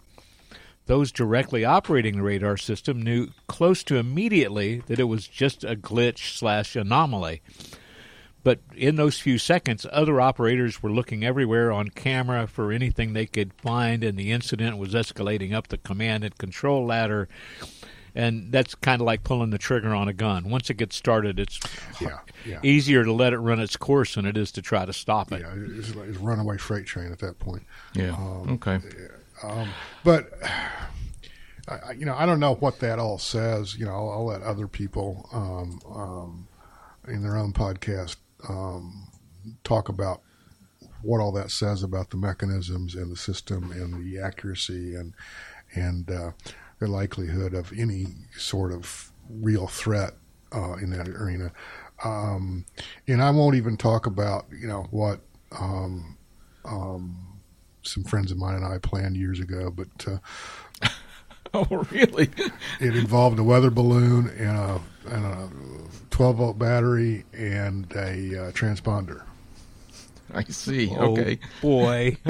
Those 0.86 1.12
directly 1.12 1.66
operating 1.66 2.16
the 2.16 2.22
radar 2.22 2.56
system 2.56 3.02
knew 3.02 3.28
close 3.46 3.84
to 3.84 3.96
immediately 3.96 4.78
that 4.86 4.98
it 4.98 5.04
was 5.04 5.28
just 5.28 5.62
a 5.62 5.76
glitch 5.76 6.38
slash 6.38 6.76
anomaly. 6.76 7.42
But 8.42 8.60
in 8.74 8.96
those 8.96 9.18
few 9.18 9.36
seconds, 9.36 9.84
other 9.92 10.18
operators 10.18 10.82
were 10.82 10.90
looking 10.90 11.24
everywhere 11.24 11.70
on 11.70 11.88
camera 11.88 12.46
for 12.46 12.72
anything 12.72 13.12
they 13.12 13.26
could 13.26 13.52
find, 13.52 14.02
and 14.02 14.16
the 14.16 14.32
incident 14.32 14.78
was 14.78 14.94
escalating 14.94 15.52
up 15.52 15.68
the 15.68 15.76
command 15.76 16.24
and 16.24 16.38
control 16.38 16.86
ladder. 16.86 17.28
And 18.18 18.50
that's 18.50 18.74
kind 18.74 19.00
of 19.00 19.06
like 19.06 19.22
pulling 19.22 19.50
the 19.50 19.58
trigger 19.58 19.94
on 19.94 20.08
a 20.08 20.12
gun. 20.12 20.50
Once 20.50 20.70
it 20.70 20.74
gets 20.74 20.96
started, 20.96 21.38
it's 21.38 21.60
Yeah, 22.00 22.18
yeah. 22.44 22.58
easier 22.64 23.04
to 23.04 23.12
let 23.12 23.32
it 23.32 23.38
run 23.38 23.60
its 23.60 23.76
course 23.76 24.16
than 24.16 24.26
it 24.26 24.36
is 24.36 24.50
to 24.52 24.62
try 24.62 24.84
to 24.84 24.92
stop 24.92 25.30
it. 25.30 25.42
yeah, 25.42 25.52
it's, 25.78 25.94
like- 25.94 26.08
it's 26.08 26.18
a 26.18 26.20
runaway 26.20 26.56
freight 26.58 26.84
train 26.84 27.12
at 27.12 27.20
that 27.20 27.38
point. 27.38 27.62
yeah. 27.94 28.10
Um, 28.10 28.50
okay. 28.54 28.80
But 30.02 30.30
I, 31.68 31.74
I- 31.88 31.92
you 31.92 32.06
know, 32.06 32.14
I 32.16 32.26
don't 32.26 32.40
know 32.40 32.54
what 32.56 32.80
that 32.80 32.98
all 32.98 33.18
says. 33.18 33.76
You 33.78 33.84
know, 33.86 33.92
I'll, 33.92 34.10
I'll 34.10 34.26
let 34.26 34.42
other 34.42 34.66
people 34.66 35.28
um, 35.32 35.80
um, 35.94 36.48
in 37.06 37.22
their 37.22 37.36
own 37.36 37.52
podcast 37.52 38.16
um, 38.48 39.08
talk 39.64 39.88
about 39.88 40.22
what 41.02 41.20
all 41.20 41.30
that 41.32 41.50
says 41.52 41.84
about 41.84 42.10
the 42.10 42.16
mechanisms 42.16 42.94
and 42.96 43.12
the 43.12 43.16
system 43.16 43.70
and 43.70 44.04
the 44.04 44.18
accuracy 44.20 44.96
and 44.96 45.14
and 45.74 46.10
uh, 46.10 46.32
the 46.78 46.86
likelihood 46.86 47.54
of 47.54 47.72
any 47.76 48.06
sort 48.36 48.72
of 48.72 49.12
real 49.30 49.66
threat 49.66 50.12
uh, 50.54 50.74
in 50.74 50.90
that 50.90 51.08
arena. 51.08 51.52
Um, 52.04 52.64
and 53.06 53.22
I 53.22 53.30
won't 53.30 53.56
even 53.56 53.76
talk 53.76 54.06
about 54.06 54.46
you 54.56 54.68
know 54.68 54.86
what 54.90 55.20
um, 55.58 56.16
um, 56.64 57.40
some 57.82 58.04
friends 58.04 58.30
of 58.30 58.38
mine 58.38 58.54
and 58.54 58.64
I 58.64 58.78
planned 58.78 59.16
years 59.16 59.40
ago, 59.40 59.70
but 59.70 59.88
uh, 60.06 60.88
Oh, 61.54 61.86
really? 61.90 62.30
it 62.80 62.96
involved 62.96 63.38
a 63.38 63.42
weather 63.44 63.70
balloon 63.70 64.28
and 64.38 64.56
a, 64.56 64.80
and 65.06 65.24
a 65.24 65.50
12 66.10 66.36
volt 66.36 66.58
battery 66.58 67.24
and 67.32 67.90
a 67.94 68.48
uh, 68.48 68.52
transponder. 68.52 69.22
I 70.34 70.44
see. 70.44 70.90
Oh, 70.96 71.12
Okay. 71.12 71.38
boy. 71.62 72.16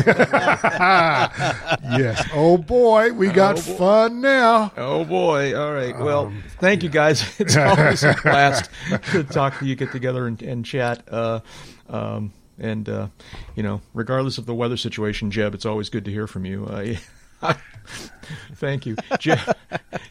Yes. 1.91 2.29
oh 2.33 2.57
boy, 2.59 3.13
we 3.13 3.29
got 3.29 3.59
fun 3.59 4.21
now. 4.21 4.73
Oh 4.77 5.05
boy! 5.05 5.59
All 5.59 5.73
right. 5.73 5.99
Well, 5.99 6.33
thank 6.59 6.83
you 6.83 6.89
guys. 6.89 7.23
It's 7.41 7.57
always 7.57 8.03
a 8.05 8.15
blast 8.23 8.71
to 9.13 9.25
talk 9.25 9.59
to 9.59 9.67
you, 9.67 9.75
get 9.75 9.91
together, 9.93 10.27
and, 10.27 10.41
and 10.43 10.65
chat. 10.65 11.03
Uh, 11.11 11.41
um, 11.89 12.33
and 12.59 12.89
uh, 12.89 13.09
you 13.55 13.63
know, 13.63 13.81
regardless 13.95 14.39
of 14.39 14.47
the 14.47 14.55
weather 14.55 14.77
situation, 14.77 15.31
Jeb, 15.31 15.55
it's 15.55 15.67
always 15.67 15.89
good 15.89 16.05
to 16.05 16.11
hear 16.11 16.27
from 16.27 16.45
you. 16.45 16.67
Uh, 16.67 16.95
thank 18.55 18.87
you, 18.87 18.97
Jeb. 19.19 19.39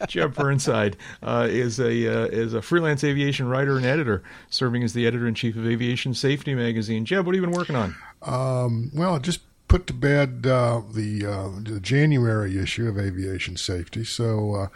Jeb 0.08 0.34
Burnside 0.34 0.96
uh, 1.22 1.46
is 1.48 1.78
a 1.78 2.06
uh, 2.06 2.26
is 2.26 2.54
a 2.54 2.62
freelance 2.62 3.04
aviation 3.04 3.48
writer 3.48 3.76
and 3.76 3.86
editor, 3.86 4.22
serving 4.50 4.82
as 4.82 4.92
the 4.92 5.06
editor 5.06 5.26
in 5.26 5.34
chief 5.34 5.56
of 5.56 5.66
Aviation 5.66 6.14
Safety 6.14 6.54
magazine. 6.54 7.04
Jeb, 7.04 7.26
what 7.26 7.34
have 7.34 7.42
you 7.42 7.46
been 7.48 7.56
working 7.56 7.76
on? 7.76 7.94
Um, 8.22 8.90
well, 8.94 9.18
just 9.18 9.40
put 9.68 9.86
to 9.86 9.92
bed 9.92 10.46
uh, 10.46 10.80
the, 10.92 11.26
uh, 11.26 11.48
the 11.62 11.78
January 11.80 12.58
issue 12.58 12.88
of 12.88 12.98
Aviation 12.98 13.56
Safety, 13.56 14.02
so 14.02 14.54
uh, 14.54 14.68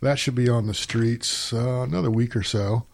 that 0.00 0.18
should 0.18 0.34
be 0.34 0.48
on 0.48 0.66
the 0.66 0.74
streets 0.74 1.52
uh, 1.52 1.82
another 1.82 2.10
week 2.10 2.34
or 2.34 2.42
so. 2.42 2.86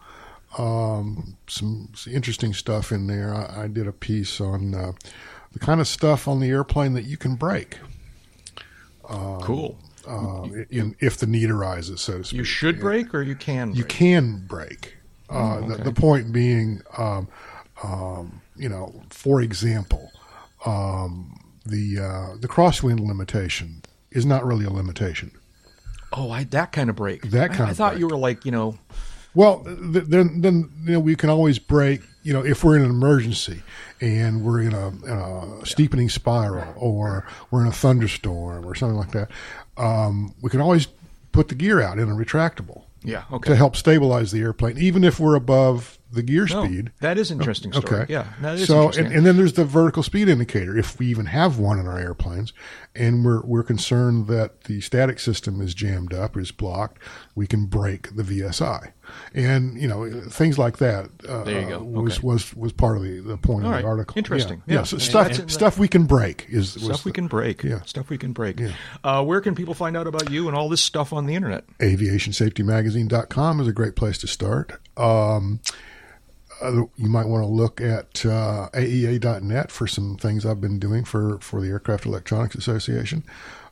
Um, 0.57 1.37
some, 1.47 1.89
some 1.95 2.13
interesting 2.13 2.53
stuff 2.53 2.91
in 2.91 3.07
there. 3.07 3.33
I, 3.33 3.63
I 3.63 3.67
did 3.67 3.87
a 3.87 3.93
piece 3.93 4.39
on 4.39 4.71
the 4.71 5.59
kind 5.59 5.81
of 5.81 5.87
stuff 5.87 6.27
on 6.27 6.39
the 6.39 6.49
airplane 6.49 6.93
that 6.93 7.05
you 7.05 7.17
can 7.17 7.35
break. 7.35 7.77
Cool. 9.41 9.77
uh, 10.07 10.47
in, 10.69 10.95
if 10.99 11.17
the 11.17 11.25
need 11.27 11.49
arises, 11.49 12.01
so 12.01 12.19
to 12.19 12.23
speak. 12.23 12.37
You 12.37 12.43
should 12.43 12.79
break, 12.79 13.13
or 13.13 13.21
you 13.21 13.35
can. 13.35 13.69
You 13.73 13.83
break? 13.83 13.89
can 13.89 14.45
break. 14.47 14.97
Uh, 15.29 15.33
Oh, 15.63 15.67
the, 15.67 15.73
okay. 15.75 15.83
the 15.83 15.91
point 15.91 16.31
being, 16.31 16.81
um, 16.97 17.27
um, 17.83 18.41
you 18.55 18.69
know, 18.69 19.01
for 19.09 19.41
example, 19.41 20.11
um, 20.65 21.39
the 21.65 21.99
uh, 21.99 22.35
the 22.39 22.47
crosswind 22.47 22.99
limitation 23.05 23.81
is 24.11 24.25
not 24.25 24.45
really 24.45 24.65
a 24.65 24.69
limitation. 24.69 25.31
Oh, 26.13 26.29
I, 26.31 26.43
that 26.45 26.71
kind 26.71 26.89
of 26.89 26.95
break. 26.95 27.23
That 27.31 27.51
I- 27.51 27.55
kind 27.55 27.67
I, 27.67 27.71
of 27.71 27.77
thought 27.77 27.91
break. 27.93 27.99
you 28.01 28.07
were 28.07 28.15
like, 28.17 28.45
you 28.45 28.51
know, 28.51 28.77
Well, 29.35 29.61
then 29.65 30.41
then 30.41 30.71
you 30.85 30.93
know 30.93 30.99
we 30.99 31.15
can 31.15 31.29
always 31.29 31.59
break. 31.59 32.01
You 32.23 32.33
know, 32.33 32.43
if 32.43 32.63
we're 32.63 32.75
in 32.75 32.81
an 32.83 32.89
emergency 32.89 33.61
and 34.01 34.43
we're 34.43 34.61
in 34.61 34.73
a, 34.73 34.87
in 34.87 35.11
a 35.11 35.63
steepening 35.65 36.09
spiral 36.09 36.73
or 36.75 37.27
we're 37.51 37.61
in 37.61 37.67
a 37.67 37.71
thunderstorm 37.71 38.65
or 38.65 38.73
something 38.73 38.97
like 38.97 39.11
that, 39.11 39.29
um, 39.77 40.33
we 40.41 40.49
can 40.49 40.59
always 40.59 40.87
put 41.31 41.49
the 41.49 41.55
gear 41.55 41.81
out 41.81 41.99
in 41.99 42.09
a 42.09 42.13
retractable. 42.15 42.81
yeah, 43.03 43.25
Okay. 43.31 43.49
to 43.51 43.55
help 43.55 43.75
stabilize 43.75 44.31
the 44.31 44.41
airplane, 44.41 44.79
even 44.79 45.03
if 45.03 45.19
we're 45.19 45.35
above 45.35 45.99
the 46.11 46.23
gear 46.23 46.47
No, 46.49 46.65
speed. 46.65 46.91
that 47.01 47.19
is 47.19 47.29
interesting 47.29 47.71
story. 47.73 48.01
Okay. 48.01 48.11
Yeah, 48.13 48.25
that 48.41 48.57
is 48.57 48.67
so, 48.67 48.89
and, 48.89 49.11
and 49.13 49.23
then 49.25 49.37
there's 49.37 49.53
the 49.53 49.65
vertical 49.65 50.01
speed 50.01 50.27
indicator. 50.27 50.75
If 50.75 50.97
we 50.97 51.05
even 51.07 51.27
have 51.27 51.59
one 51.59 51.77
in 51.77 51.85
our 51.85 51.99
airplanes, 51.99 52.53
and 52.95 53.23
we're 53.23 53.41
we're 53.45 53.63
concerned 53.63 54.25
that 54.27 54.63
the 54.63 54.81
static 54.81 55.19
system 55.19 55.61
is 55.61 55.75
jammed 55.75 56.11
up, 56.13 56.35
is 56.37 56.51
blocked, 56.51 56.97
we 57.35 57.45
can 57.45 57.65
break 57.67 58.15
the 58.15 58.23
VSI. 58.23 58.93
And 59.33 59.79
you 59.79 59.87
know 59.87 60.09
things 60.29 60.57
like 60.57 60.77
that. 60.77 61.09
Uh, 61.27 61.43
There 61.43 61.61
you 61.61 61.67
go. 61.67 61.79
Was 61.83 62.17
Okay. 62.17 62.27
was 62.27 62.55
was 62.55 62.71
part 62.73 62.97
of 62.97 63.03
the, 63.03 63.19
the 63.19 63.37
point 63.37 63.65
All 63.65 63.69
of 63.71 63.75
right. 63.75 63.81
the 63.81 63.87
article. 63.87 64.17
Interesting. 64.17 64.61
Yeah, 64.65 64.73
Yeah. 64.73 64.79
Yeah, 64.81 64.83
so 64.85 64.97
stuff 64.97 65.39
and- 65.39 65.51
stuff 65.51 65.77
we 65.77 65.87
can 65.87 66.05
break 66.05 66.45
is 66.49 66.71
Stuff 66.71 67.05
we 67.05 67.11
can 67.11 67.27
break. 67.27 67.63
Yeah. 67.63 67.81
Stuff 67.85 68.09
we 68.09 68.17
can 68.17 68.33
break. 68.33 68.59
Yeah. 68.59 68.71
Uh, 69.03 69.23
where 69.23 69.41
can 69.41 69.55
people 69.55 69.73
find 69.73 69.95
out 69.97 70.07
about 70.07 70.29
you 70.31 70.47
and 70.47 70.55
all 70.57 70.69
this 70.69 70.81
stuff 70.81 71.11
on 71.13 71.25
the 71.25 71.35
internet? 71.35 71.65
aviationsafetymagazine.com 71.79 73.59
is 73.59 73.67
a 73.67 73.73
great 73.73 73.95
place 73.95 74.17
to 74.19 74.27
start. 74.27 74.73
Um, 74.97 75.59
uh, 76.61 76.83
you 76.95 77.09
might 77.09 77.27
want 77.27 77.43
to 77.43 77.47
look 77.47 77.81
at 77.81 78.25
uh, 78.25 78.69
AEA.net 78.73 79.71
for 79.71 79.87
some 79.87 80.15
things 80.15 80.45
I've 80.45 80.61
been 80.61 80.79
doing 80.79 81.03
for, 81.03 81.37
for 81.39 81.61
the 81.61 81.67
Aircraft 81.67 82.05
Electronics 82.05 82.55
Association. 82.55 83.23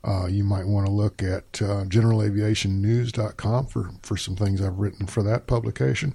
Uh, 0.05 0.25
you 0.25 0.43
might 0.43 0.67
want 0.67 0.85
to 0.85 0.91
look 0.91 1.23
at 1.23 1.61
uh, 1.61 1.85
generalaviationnews.com 1.85 3.67
for, 3.67 3.91
for 4.01 4.17
some 4.17 4.35
things 4.35 4.61
I've 4.61 4.79
written 4.79 5.07
for 5.07 5.23
that 5.23 5.47
publication. 5.47 6.13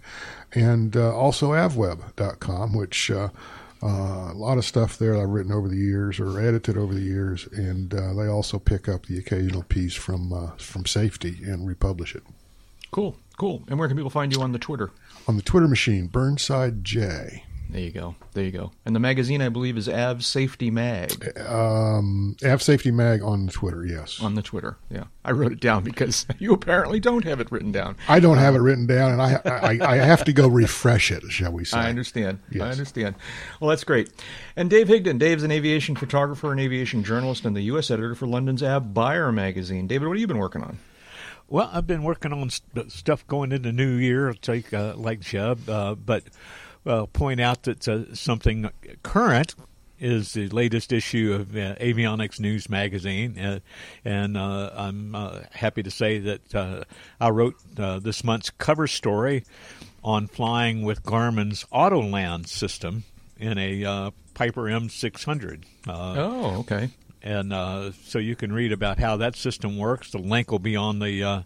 And 0.53 0.97
uh, 0.97 1.16
also 1.16 1.53
avweb.com, 1.53 2.74
which 2.74 3.11
uh, 3.11 3.28
uh, 3.82 3.86
a 3.86 4.34
lot 4.34 4.59
of 4.59 4.64
stuff 4.64 4.99
there 4.99 5.16
I've 5.16 5.30
written 5.30 5.53
over 5.53 5.68
the 5.68 5.76
years 5.76 6.20
or 6.20 6.39
edited 6.39 6.76
over 6.76 6.93
the 6.93 7.01
years. 7.01 7.47
And 7.47 7.95
uh, 7.95 8.12
they 8.12 8.26
also 8.26 8.59
pick 8.59 8.89
up 8.89 9.07
the 9.07 9.18
occasional 9.18 9.62
piece 9.62 9.95
from, 9.95 10.32
uh, 10.32 10.51
from 10.59 10.84
safety 10.84 11.39
and 11.45 11.66
republish 11.66 12.14
it. 12.14 12.24
Cool. 12.91 13.16
Cool. 13.39 13.62
And 13.68 13.78
where 13.78 13.89
can 13.89 13.97
people 13.97 14.11
find 14.11 14.34
you 14.34 14.43
on 14.43 14.53
the 14.53 14.59
Twitter? 14.59 14.91
On 15.26 15.36
the 15.36 15.43
Twitter 15.43 15.68
machine, 15.68 16.09
Burnside 16.09 16.84
J. 16.84 17.45
There 17.71 17.83
you 17.83 17.91
go. 17.91 18.14
There 18.33 18.45
you 18.45 18.51
go. 18.51 18.73
And 18.87 18.97
the 18.97 19.01
magazine, 19.01 19.43
I 19.43 19.51
believe, 19.51 19.77
is 19.77 19.91
Av 19.91 20.25
Safety 20.25 20.71
Mag 20.71 21.39
Um, 21.39 22.35
Av 22.43 22.62
Safety 22.62 22.91
Mag 22.91 23.23
on 23.23 23.49
Twitter, 23.49 23.85
yes. 23.85 24.23
on 24.23 24.35
the 24.37 24.43
Twitter. 24.43 24.79
Yeah, 24.91 25.05
I 25.23 25.33
wrote 25.33 25.53
it 25.53 25.61
down 25.61 25.85
because 25.85 26.25
you 26.39 26.55
apparently 26.55 26.99
don't 26.99 27.25
have 27.25 27.41
it 27.41 27.53
written 27.53 27.71
down. 27.71 27.97
I 28.09 28.21
don't 28.21 28.39
have 28.39 28.55
it 28.55 28.61
written 28.61 28.87
down, 28.87 29.12
and 29.12 29.21
I, 29.21 29.41
I 29.45 29.79
I 29.81 29.97
have 29.97 30.25
to 30.25 30.33
go 30.33 30.49
refresh 30.49 31.11
it, 31.11 31.23
shall 31.31 31.53
we 31.53 31.64
say? 31.66 31.77
I 31.77 31.91
understand. 31.91 32.39
I 32.55 32.61
understand. 32.61 33.16
Well, 33.61 33.69
that's 33.69 33.85
great. 33.85 34.11
And 34.57 34.71
Dave 34.71 34.89
Higdon. 34.89 35.19
Dave's 35.19 35.43
an 35.43 35.51
aviation 35.51 35.95
photographer 35.95 36.51
and 36.51 36.61
aviation 36.61 37.05
journalist 37.05 37.45
and 37.45 37.55
the 37.55 37.62
U.S. 37.62 37.91
editor 37.91 38.14
for 38.14 38.27
London's 38.27 38.62
AvBuyer 38.62 39.33
magazine. 39.35 39.87
David, 39.87 40.09
what 40.09 40.16
have 40.16 40.21
you 40.23 40.27
been 40.27 40.39
working 40.39 40.62
on? 40.62 40.79
Well, 41.51 41.71
I've 41.73 41.87
been 41.87 42.03
working 42.03 42.33
on 42.33 42.51
st- 42.51 42.93
stuff 42.93 43.27
going 43.27 43.53
into 43.53 43.73
New 43.73 43.97
Year, 43.97 44.33
take 44.35 44.73
uh, 44.73 44.95
like 44.97 45.21
Jeb, 45.21 45.69
uh, 45.69 45.95
but 45.95 46.25
uh, 46.87 47.07
point 47.07 47.41
out 47.41 47.64
that 47.64 47.87
uh, 47.89 48.14
something 48.14 48.70
current 49.03 49.55
is 50.01 50.33
the 50.33 50.49
latest 50.51 50.93
issue 50.93 51.33
of 51.39 51.57
uh, 51.57 51.74
Avionics 51.76 52.39
News 52.39 52.68
magazine, 52.68 53.37
uh, 53.39 53.59
and 54.05 54.37
uh, 54.37 54.70
I'm 54.74 55.14
uh, 55.14 55.41
happy 55.51 55.83
to 55.83 55.91
say 55.91 56.18
that 56.20 56.87
I 57.20 57.31
wrote 57.31 57.57
this 57.74 58.22
month's 58.22 58.51
cover 58.51 58.87
story 58.87 59.45
on 60.05 60.29
flying 60.29 60.83
with 60.83 61.03
Garmin's 61.03 61.64
AutoLand 61.72 62.47
system 62.47 63.05
in 63.39 63.59
a 63.59 64.12
Piper 64.35 64.62
M600. 64.62 65.64
Uh, 65.87 66.14
Oh, 66.16 66.59
okay. 66.61 66.91
And 67.23 67.53
uh, 67.53 67.93
so 68.05 68.19
you 68.19 68.37
can 68.37 68.53
read 68.53 68.73
about 68.73 68.99
how 68.99 69.16
that 69.16 69.37
system 69.37 69.77
works. 69.77 70.12
The 70.12 70.19
link 70.19 70.51
will 70.51 70.59
be 70.59 70.77
on 70.77 70.99
the 70.99 71.23
uh, 71.23 71.43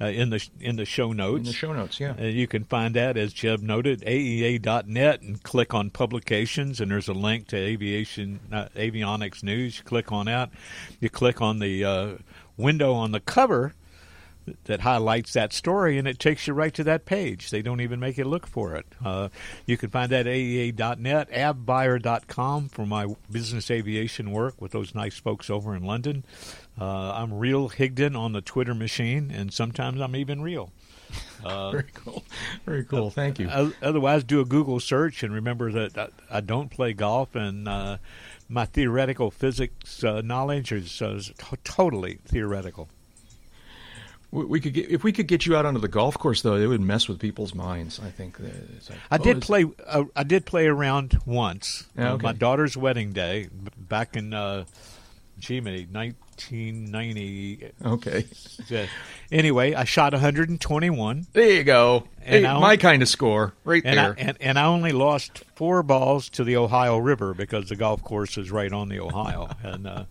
uh, 0.00 0.06
in 0.06 0.30
the 0.30 0.46
in 0.60 0.76
the 0.76 0.84
show 0.84 1.12
notes. 1.12 1.40
In 1.40 1.44
the 1.44 1.52
show 1.52 1.72
notes, 1.72 1.98
yeah. 1.98 2.20
You 2.20 2.46
can 2.46 2.64
find 2.64 2.94
that, 2.94 3.16
as 3.16 3.32
Jeb 3.32 3.60
noted, 3.60 4.02
AEA.net 4.02 5.22
and 5.22 5.42
click 5.42 5.74
on 5.74 5.90
publications, 5.90 6.80
and 6.80 6.90
there's 6.90 7.08
a 7.08 7.14
link 7.14 7.48
to 7.48 7.56
aviation 7.56 8.40
uh, 8.52 8.68
avionics 8.76 9.42
news. 9.42 9.78
You 9.78 9.84
click 9.84 10.12
on 10.12 10.26
that. 10.26 10.50
You 11.00 11.10
click 11.10 11.40
on 11.40 11.58
the 11.58 11.84
uh, 11.84 12.08
window 12.56 12.92
on 12.92 13.12
the 13.12 13.20
cover 13.20 13.74
that 14.64 14.80
highlights 14.80 15.32
that 15.32 15.52
story, 15.52 15.98
and 15.98 16.06
it 16.06 16.18
takes 16.18 16.46
you 16.46 16.54
right 16.54 16.72
to 16.74 16.84
that 16.84 17.04
page. 17.04 17.50
They 17.50 17.62
don't 17.62 17.80
even 17.80 18.00
make 18.00 18.16
you 18.16 18.24
look 18.24 18.46
for 18.46 18.74
it. 18.74 18.86
Uh, 19.04 19.28
you 19.66 19.76
can 19.76 19.90
find 19.90 20.10
that 20.12 20.26
at 20.26 20.32
AEA.net, 20.32 21.30
avbuyer.com 21.30 22.68
for 22.68 22.86
my 22.86 23.06
business 23.30 23.70
aviation 23.70 24.30
work 24.30 24.60
with 24.60 24.72
those 24.72 24.94
nice 24.94 25.18
folks 25.18 25.50
over 25.50 25.74
in 25.74 25.84
London. 25.84 26.24
Uh, 26.80 27.12
I'm 27.12 27.34
Real 27.34 27.70
Higdon 27.70 28.16
on 28.16 28.32
the 28.32 28.40
Twitter 28.40 28.74
machine, 28.74 29.30
and 29.30 29.52
sometimes 29.52 30.00
I'm 30.00 30.16
even 30.16 30.42
real. 30.42 30.72
Very 31.42 31.84
cool. 31.94 32.24
Very 32.64 32.84
cool. 32.84 33.10
Thank 33.10 33.38
you. 33.38 33.48
Otherwise, 33.82 34.24
do 34.24 34.40
a 34.40 34.44
Google 34.44 34.80
search 34.80 35.22
and 35.22 35.32
remember 35.32 35.70
that 35.72 35.96
I, 35.96 36.38
I 36.38 36.40
don't 36.40 36.70
play 36.70 36.92
golf, 36.92 37.34
and 37.34 37.68
uh, 37.68 37.98
my 38.48 38.64
theoretical 38.64 39.30
physics 39.30 40.02
uh, 40.02 40.20
knowledge 40.22 40.72
is, 40.72 41.00
uh, 41.00 41.20
to- 41.38 41.56
totally 41.64 42.18
theoretical. 42.26 42.88
We, 44.44 44.60
could 44.60 44.74
get 44.74 44.90
if 44.90 45.02
we 45.02 45.12
could 45.12 45.28
get 45.28 45.46
you 45.46 45.56
out 45.56 45.64
onto 45.64 45.80
the 45.80 45.88
golf 45.88 46.18
course, 46.18 46.42
though, 46.42 46.56
it 46.56 46.66
would 46.66 46.82
mess 46.82 47.08
with 47.08 47.18
people's 47.18 47.54
minds. 47.54 47.98
I 47.98 48.10
think. 48.10 48.38
like, 48.38 48.52
I 49.10 49.16
oh, 49.16 49.24
did 49.24 49.40
play. 49.40 49.64
Uh, 49.86 50.04
I 50.14 50.24
did 50.24 50.44
play 50.44 50.66
around 50.66 51.18
once. 51.24 51.86
Yeah, 51.96 52.08
on 52.08 52.12
okay. 52.16 52.22
my 52.22 52.32
daughter's 52.32 52.76
wedding 52.76 53.12
day 53.12 53.48
back 53.78 54.14
in, 54.14 54.34
uh, 54.34 54.64
gee, 55.38 55.60
many, 55.60 55.86
1990. 55.86 57.72
Okay. 57.84 58.26
Anyway, 59.32 59.74
I 59.74 59.84
shot 59.84 60.12
121, 60.12 61.26
There 61.32 61.50
you 61.50 61.64
go. 61.64 62.04
And 62.22 62.44
Hey, 62.44 62.50
I'll- 62.50 62.60
my 62.60 62.76
kind 62.76 63.02
of 63.02 63.08
score, 63.08 63.54
right 63.64 63.82
and 63.84 63.98
I, 63.98 64.02
there. 64.02 64.14
and, 64.18 64.36
and 64.40 64.58
I 64.58 64.66
only 64.66 64.92
lost 64.92 65.44
four 65.54 65.82
balls 65.82 66.28
to 66.30 66.44
the 66.44 66.56
Ohio 66.56 66.98
River 66.98 67.34
because 67.34 67.68
the 67.68 67.76
golf 67.76 68.02
course 68.02 68.36
is 68.38 68.50
right 68.50 68.72
on 68.72 68.88
the 68.88 69.00
Ohio. 69.00 69.48
and 69.62 69.86
uh, 69.86 70.04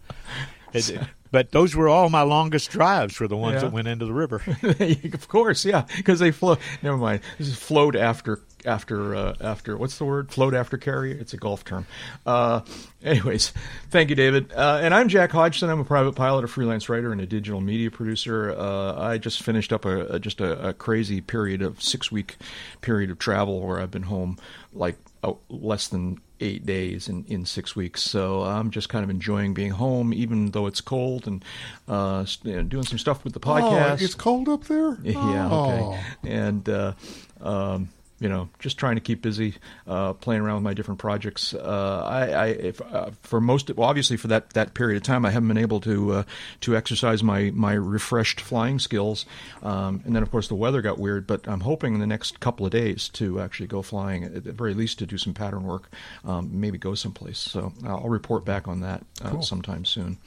it, 0.73 0.99
but 1.35 1.51
those 1.51 1.75
were 1.75 1.89
all 1.89 2.07
my 2.09 2.21
longest 2.21 2.69
drives 2.71 3.19
were 3.19 3.27
the 3.27 3.35
ones 3.35 3.55
Yeah. 3.55 3.59
that 3.67 3.73
went 3.73 3.89
into 3.89 4.05
the 4.05 4.13
river. 4.13 4.41
of 5.13 5.27
course, 5.27 5.65
yeah, 5.65 5.83
because 5.97 6.19
they 6.19 6.31
float. 6.31 6.59
Never 6.81 6.95
mind. 6.95 7.19
This 7.37 7.49
is 7.49 7.57
float 7.57 7.97
after 7.97 8.39
after 8.63 9.13
uh, 9.13 9.35
after 9.41 9.75
what's 9.75 9.97
the 9.97 10.05
word? 10.05 10.31
Float 10.31 10.53
after 10.53 10.77
carry. 10.77 11.11
It's 11.11 11.33
a 11.33 11.37
golf 11.37 11.65
term. 11.65 11.85
Uh, 12.25 12.61
anyways, 13.03 13.51
thank 13.89 14.09
you, 14.09 14.15
David. 14.15 14.53
Uh, 14.53 14.79
and 14.81 14.93
I'm 14.93 15.09
Jack 15.09 15.31
Hodgson. 15.31 15.69
I'm 15.69 15.81
a 15.81 15.83
private 15.85 16.13
pilot, 16.15 16.45
a 16.45 16.47
freelance 16.47 16.87
writer, 16.87 17.11
and 17.11 17.19
a 17.19 17.25
digital 17.25 17.59
media 17.59 17.91
producer. 17.91 18.55
Uh, 18.57 18.95
I 18.97 19.17
just 19.17 19.43
finished 19.43 19.73
up 19.73 19.83
a, 19.83 20.05
a 20.15 20.19
just 20.19 20.39
a, 20.39 20.69
a 20.69 20.73
crazy 20.73 21.19
period 21.19 21.61
of 21.61 21.83
six 21.83 22.13
week 22.13 22.37
period 22.79 23.11
of 23.11 23.19
travel 23.19 23.59
where 23.59 23.81
I've 23.81 23.91
been 23.91 24.03
home 24.03 24.37
like 24.73 24.95
uh, 25.21 25.33
less 25.49 25.89
than 25.89 26.21
eight 26.39 26.65
days 26.65 27.07
in, 27.09 27.23
in 27.27 27.45
six 27.45 27.75
weeks. 27.75 28.01
So 28.03 28.43
I'm 28.43 28.71
just 28.71 28.89
kind 28.89 29.03
of 29.03 29.09
enjoying 29.09 29.53
being 29.53 29.71
home, 29.71 30.13
even 30.13 30.51
though 30.51 30.67
it's 30.67 30.81
cold, 30.81 31.27
and 31.27 31.43
uh, 31.87 32.25
you 32.43 32.55
know, 32.57 32.63
doing 32.63 32.85
some 32.85 32.97
stuff 32.97 33.23
with 33.23 33.33
the 33.33 33.39
podcast. 33.39 34.01
Oh, 34.01 34.03
it's 34.03 34.15
cold 34.15 34.49
up 34.49 34.65
there. 34.65 34.97
Yeah, 35.03 35.49
Oh. 35.51 35.93
okay. 35.93 36.01
And 36.23 36.67
uh, 36.69 36.93
um, 37.41 37.89
you 38.25 38.29
know, 38.29 38.49
just 38.57 38.79
trying 38.79 38.95
to 38.95 39.01
keep 39.01 39.21
busy, 39.21 39.53
uh, 39.85 40.13
playing 40.13 40.41
around 40.41 40.55
with 40.55 40.63
my 40.63 40.73
different 40.73 40.99
projects. 40.99 41.53
Uh, 41.53 42.03
I, 42.09 42.29
I 42.29 42.45
if, 42.47 42.81
uh, 42.81 43.11
for 43.21 43.39
most, 43.39 43.69
well, 43.75 43.87
obviously 43.87 44.17
for 44.17 44.29
that, 44.29 44.49
that 44.53 44.73
period 44.73 44.97
of 44.97 45.03
time, 45.03 45.27
I 45.27 45.29
haven't 45.29 45.47
been 45.47 45.59
able 45.59 45.79
to 45.81 46.11
uh, 46.11 46.23
to 46.61 46.75
exercise 46.75 47.21
my 47.21 47.51
my 47.53 47.73
refreshed 47.73 48.41
flying 48.41 48.79
skills. 48.79 49.27
Um, 49.61 50.01
and 50.05 50.15
then, 50.15 50.23
of 50.23 50.31
course, 50.31 50.47
the 50.47 50.55
weather 50.55 50.81
got 50.81 50.97
weird. 50.97 51.27
But 51.27 51.47
I'm 51.47 51.59
hoping 51.59 51.93
in 51.93 51.99
the 51.99 52.07
next 52.07 52.39
couple 52.39 52.65
of 52.65 52.71
days 52.71 53.09
to 53.09 53.39
actually 53.39 53.67
go 53.67 53.83
flying, 53.83 54.23
at 54.23 54.43
the 54.43 54.51
very 54.51 54.73
least 54.73 54.97
to 54.99 55.05
do 55.05 55.19
some 55.19 55.35
pattern 55.35 55.63
work, 55.63 55.91
um, 56.23 56.49
maybe 56.59 56.79
go 56.79 56.95
someplace. 56.95 57.37
So 57.37 57.73
I'll 57.85 58.09
report 58.09 58.43
back 58.43 58.67
on 58.67 58.79
that 58.79 59.03
uh, 59.21 59.39
sometime 59.41 59.85
soon. 59.85 60.17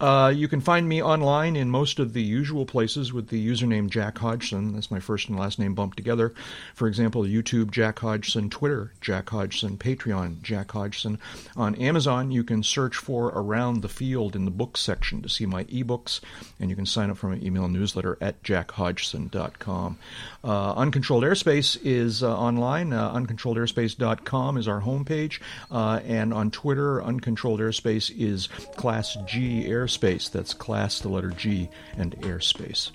Uh, 0.00 0.32
you 0.34 0.48
can 0.48 0.60
find 0.60 0.88
me 0.88 1.00
online 1.00 1.54
in 1.54 1.70
most 1.70 2.00
of 2.00 2.14
the 2.14 2.22
usual 2.22 2.66
places 2.66 3.12
with 3.12 3.28
the 3.28 3.48
username 3.48 3.88
Jack 3.88 4.18
Hodgson. 4.18 4.72
That's 4.72 4.90
my 4.90 4.98
first 4.98 5.28
and 5.28 5.38
last 5.38 5.60
name 5.60 5.74
bumped 5.74 5.96
together. 5.96 6.34
For 6.74 6.88
example, 6.88 7.27
YouTube 7.28 7.70
Jack 7.70 7.98
Hodgson, 8.00 8.50
Twitter 8.50 8.92
Jack 9.00 9.30
Hodgson, 9.30 9.76
Patreon 9.76 10.42
Jack 10.42 10.72
Hodgson. 10.72 11.18
On 11.56 11.74
Amazon, 11.76 12.30
you 12.30 12.44
can 12.44 12.62
search 12.62 12.96
for 12.96 13.28
Around 13.28 13.82
the 13.82 13.88
Field 13.88 14.34
in 14.34 14.44
the 14.44 14.50
books 14.50 14.80
section 14.80 15.22
to 15.22 15.28
see 15.28 15.46
my 15.46 15.64
ebooks, 15.64 16.20
and 16.58 16.70
you 16.70 16.76
can 16.76 16.86
sign 16.86 17.10
up 17.10 17.18
for 17.18 17.28
my 17.28 17.36
email 17.36 17.68
newsletter 17.68 18.18
at 18.20 18.42
jackhodgson.com. 18.42 19.98
Uh, 20.44 20.72
Uncontrolled 20.74 21.24
Airspace 21.24 21.78
is 21.84 22.22
uh, 22.22 22.36
online. 22.36 22.92
Uh, 22.92 23.12
uncontrolledairspace.com 23.14 24.56
is 24.56 24.68
our 24.68 24.80
homepage, 24.80 25.40
uh, 25.70 26.00
and 26.04 26.32
on 26.32 26.50
Twitter, 26.50 27.02
Uncontrolled 27.02 27.60
Airspace 27.60 28.10
is 28.16 28.48
Class 28.76 29.16
G 29.26 29.64
Airspace. 29.68 30.30
That's 30.30 30.54
Class, 30.54 31.00
the 31.00 31.08
letter 31.08 31.30
G, 31.30 31.68
and 31.96 32.16
Airspace. 32.20 32.90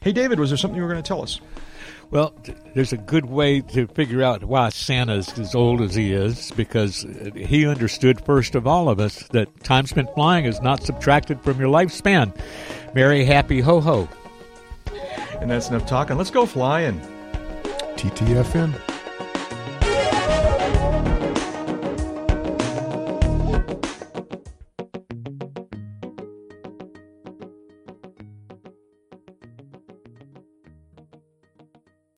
Hey, 0.00 0.12
David, 0.12 0.40
was 0.40 0.50
there 0.50 0.56
something 0.56 0.76
you 0.76 0.82
were 0.82 0.90
going 0.90 1.02
to 1.02 1.06
tell 1.06 1.22
us? 1.22 1.40
Well, 2.12 2.34
there's 2.74 2.92
a 2.92 2.98
good 2.98 3.24
way 3.24 3.62
to 3.62 3.86
figure 3.86 4.22
out 4.22 4.44
why 4.44 4.68
Santa's 4.68 5.38
as 5.38 5.54
old 5.54 5.80
as 5.80 5.94
he 5.94 6.12
is 6.12 6.50
because 6.50 7.06
uh, 7.06 7.30
he 7.34 7.66
understood 7.66 8.22
first 8.26 8.54
of 8.54 8.66
all 8.66 8.90
of 8.90 9.00
us 9.00 9.22
that 9.28 9.64
time 9.64 9.86
spent 9.86 10.12
flying 10.14 10.44
is 10.44 10.60
not 10.60 10.82
subtracted 10.82 11.40
from 11.40 11.58
your 11.58 11.70
lifespan. 11.70 12.38
Merry, 12.94 13.24
happy, 13.24 13.60
ho 13.60 13.80
ho. 13.80 14.10
And 15.40 15.50
that's 15.50 15.70
enough 15.70 15.86
talking. 15.86 16.18
Let's 16.18 16.30
go 16.30 16.44
flying. 16.44 17.00
TTFN. 17.96 18.91